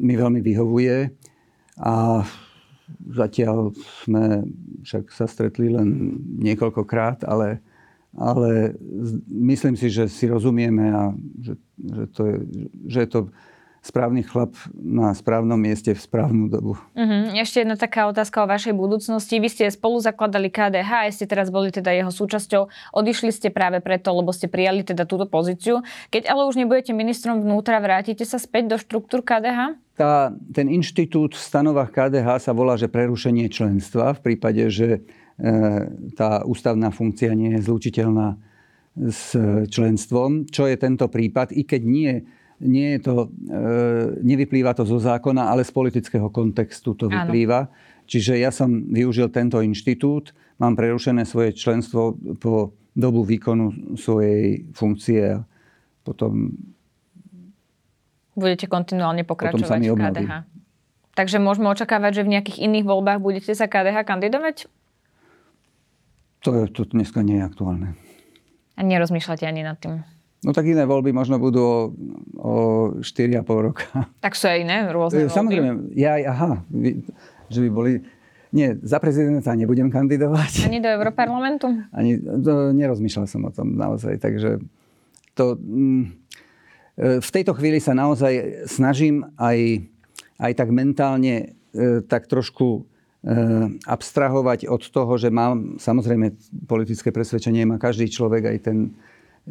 mi 0.02 0.16
veľmi 0.16 0.40
vyhovuje. 0.40 1.12
A 1.78 2.24
zatiaľ 3.12 3.76
sme 4.04 4.48
však 4.82 5.12
sa 5.12 5.28
stretli 5.28 5.68
len 5.68 6.20
niekoľkokrát, 6.40 7.28
ale, 7.28 7.60
ale 8.16 8.74
myslím 9.28 9.76
si, 9.76 9.92
že 9.92 10.08
si 10.08 10.26
rozumieme 10.32 10.86
a 10.96 11.12
že, 11.44 11.54
že, 11.78 12.04
to, 12.16 12.22
je, 12.24 12.38
že 12.88 13.00
je 13.04 13.10
to 13.12 13.20
správny 13.82 14.26
chlap 14.26 14.54
na 14.74 15.14
správnom 15.16 15.56
mieste 15.56 15.96
v 15.96 16.00
správnu 16.02 16.52
dobu. 16.52 16.76
Uh-huh. 16.96 17.32
Ešte 17.38 17.64
jedna 17.64 17.80
taká 17.80 18.10
otázka 18.10 18.44
o 18.44 18.48
vašej 18.50 18.74
budúcnosti. 18.76 19.40
Vy 19.40 19.50
ste 19.52 19.64
spolu 19.72 20.02
zakladali 20.04 20.52
KDH 20.52 20.92
a 21.08 21.12
ste 21.14 21.30
teraz 21.30 21.48
boli 21.48 21.72
teda 21.72 21.94
jeho 21.94 22.12
súčasťou. 22.12 22.94
Odišli 22.94 23.32
ste 23.32 23.48
práve 23.54 23.80
preto, 23.80 24.12
lebo 24.12 24.36
ste 24.36 24.52
prijali 24.52 24.84
teda 24.84 25.08
túto 25.08 25.30
pozíciu. 25.30 25.86
Keď 26.12 26.28
ale 26.28 26.48
už 26.50 26.60
nebudete 26.60 26.92
ministrom 26.92 27.40
vnútra, 27.40 27.80
vrátite 27.80 28.28
sa 28.28 28.42
späť 28.42 28.76
do 28.76 28.78
štruktúr 28.78 29.24
KDH? 29.24 29.80
Tá, 29.98 30.30
ten 30.54 30.70
inštitút 30.70 31.34
v 31.34 31.42
stanovách 31.42 31.90
KDH 31.90 32.50
sa 32.50 32.52
volá, 32.54 32.78
že 32.78 32.86
prerušenie 32.86 33.50
členstva 33.50 34.14
v 34.14 34.22
prípade, 34.22 34.70
že 34.70 34.88
e, 34.94 35.00
tá 36.14 36.46
ústavná 36.46 36.94
funkcia 36.94 37.34
nie 37.34 37.58
je 37.58 37.66
zlučiteľná 37.66 38.38
s 38.98 39.38
členstvom, 39.70 40.50
čo 40.50 40.66
je 40.66 40.76
tento 40.78 41.06
prípad, 41.06 41.54
i 41.54 41.62
keď 41.62 41.82
nie 41.86 42.14
nie 42.58 42.98
je 42.98 43.00
to, 43.06 43.16
e, 43.26 43.28
nevyplýva 44.26 44.74
to 44.74 44.82
zo 44.82 44.98
zákona, 44.98 45.50
ale 45.54 45.62
z 45.62 45.72
politického 45.72 46.34
kontextu 46.34 46.98
to 46.98 47.06
vyplýva. 47.06 47.70
Áno. 47.70 47.72
Čiže 48.08 48.40
ja 48.40 48.50
som 48.50 48.88
využil 48.90 49.30
tento 49.30 49.62
inštitút, 49.62 50.34
mám 50.58 50.74
prerušené 50.74 51.28
svoje 51.28 51.54
členstvo 51.54 52.18
po 52.42 52.74
dobu 52.98 53.22
výkonu 53.22 53.98
svojej 54.00 54.66
funkcie 54.74 55.38
a 55.38 55.46
potom... 56.02 56.56
Budete 58.34 58.66
kontinuálne 58.66 59.22
pokračovať 59.22 59.80
v 59.82 59.98
KDH. 59.98 60.32
Takže 61.18 61.42
môžeme 61.42 61.70
očakávať, 61.74 62.22
že 62.22 62.26
v 62.26 62.34
nejakých 62.38 62.58
iných 62.62 62.86
voľbách 62.86 63.20
budete 63.22 63.54
sa 63.58 63.66
KDH 63.66 64.06
kandidovať? 64.06 64.70
To, 66.46 66.70
to 66.70 66.86
dneska 66.94 67.26
nie 67.26 67.42
je 67.42 67.44
aktuálne. 67.50 67.98
A 68.78 68.86
nerozmýšľate 68.86 69.46
ani 69.50 69.66
nad 69.66 69.82
tým? 69.82 70.06
No 70.48 70.56
tak 70.56 70.64
iné 70.64 70.88
voľby 70.88 71.12
možno 71.12 71.44
budú 71.44 71.60
o, 71.60 71.80
o 72.40 72.54
4,5 73.04 73.44
roka. 73.68 73.84
Tak 74.24 74.32
sú 74.32 74.48
aj 74.48 74.64
iné 74.64 74.88
rôzne 74.88 75.28
voľby? 75.28 75.36
Samozrejme, 75.36 75.70
ja 75.92 76.16
aj, 76.16 76.24
aha, 76.24 76.52
že 77.52 77.60
by 77.68 77.70
boli... 77.70 77.92
Nie, 78.56 78.80
za 78.80 79.04
prezidenta 79.04 79.52
nebudem 79.52 79.92
kandidovať. 79.92 80.72
Ani 80.72 80.80
do 80.80 80.88
Európarlamentu? 80.88 81.68
Ani, 82.00 82.16
to, 82.16 82.72
nerozmýšľal 82.72 83.28
som 83.28 83.44
o 83.44 83.52
tom 83.52 83.76
naozaj, 83.76 84.24
takže 84.24 84.64
to... 85.36 85.60
Mm, 85.60 86.16
e, 86.96 87.20
v 87.20 87.30
tejto 87.36 87.52
chvíli 87.52 87.84
sa 87.84 87.92
naozaj 87.92 88.64
snažím 88.72 89.28
aj, 89.36 89.84
aj 90.40 90.52
tak 90.64 90.72
mentálne 90.72 91.60
e, 91.76 92.00
tak 92.08 92.32
trošku 92.32 92.68
e, 92.72 92.82
abstrahovať 93.84 94.72
od 94.72 94.80
toho, 94.96 95.20
že 95.20 95.28
mám, 95.28 95.76
samozrejme, 95.76 96.40
politické 96.72 97.12
presvedčenie 97.12 97.68
má 97.68 97.76
každý 97.76 98.08
človek, 98.08 98.48
aj 98.48 98.60
ten 98.64 98.96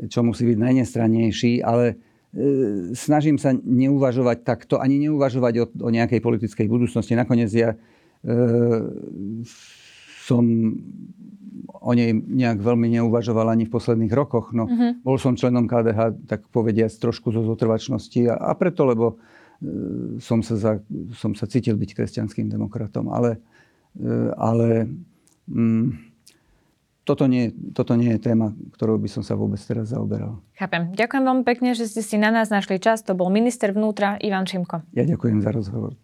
čo 0.09 0.21
musí 0.21 0.45
byť 0.45 0.59
najnestrannejší, 0.61 1.65
ale 1.65 1.97
e, 2.37 2.93
snažím 2.93 3.41
sa 3.41 3.57
neuvažovať 3.57 4.45
takto, 4.45 4.75
ani 4.77 5.09
neuvažovať 5.09 5.55
o, 5.63 5.65
o 5.85 5.89
nejakej 5.89 6.21
politickej 6.21 6.69
budúcnosti. 6.69 7.17
Nakoniec 7.17 7.49
ja 7.53 7.73
e, 7.73 7.79
som 10.27 10.45
o 11.87 11.93
nej 11.95 12.11
nejak 12.13 12.59
veľmi 12.59 12.91
neuvažoval 12.99 13.55
ani 13.55 13.65
v 13.67 13.75
posledných 13.75 14.13
rokoch. 14.13 14.51
No, 14.51 14.67
uh-huh. 14.67 14.99
Bol 15.07 15.17
som 15.23 15.39
členom 15.39 15.71
KDH, 15.71 16.27
tak 16.27 16.51
povediať, 16.51 16.99
trošku 16.99 17.31
zo 17.31 17.47
zotrvačnosti 17.47 18.27
a, 18.27 18.35
a 18.35 18.53
preto, 18.59 18.83
lebo 18.85 19.07
e, 19.15 19.17
som, 20.19 20.43
sa 20.43 20.59
za, 20.59 20.73
som 21.15 21.39
sa 21.39 21.47
cítil 21.47 21.79
byť 21.79 21.91
kresťanským 21.95 22.51
demokratom. 22.51 23.07
Ale, 23.09 23.39
e, 23.97 24.11
ale 24.35 24.91
mm, 25.47 26.16
toto 27.07 27.31
nie, 27.31 27.55
toto 27.71 27.95
nie 27.95 28.19
je 28.19 28.21
téma, 28.21 28.51
ktorou 28.75 28.99
by 28.99 29.07
som 29.07 29.23
sa 29.23 29.39
vôbec 29.39 29.63
teraz 29.63 29.95
zaoberal. 29.95 30.43
Chápem. 30.59 30.91
Ďakujem 30.91 31.23
veľmi 31.23 31.45
pekne, 31.47 31.71
že 31.79 31.87
ste 31.87 32.03
si 32.03 32.19
na 32.19 32.35
nás 32.35 32.51
našli 32.51 32.83
čas. 32.83 33.07
To 33.07 33.15
bol 33.15 33.31
minister 33.31 33.71
vnútra 33.71 34.19
Ivan 34.19 34.45
Šimko. 34.45 34.83
Ja 34.91 35.07
ďakujem 35.07 35.39
za 35.39 35.55
rozhovor. 35.55 35.95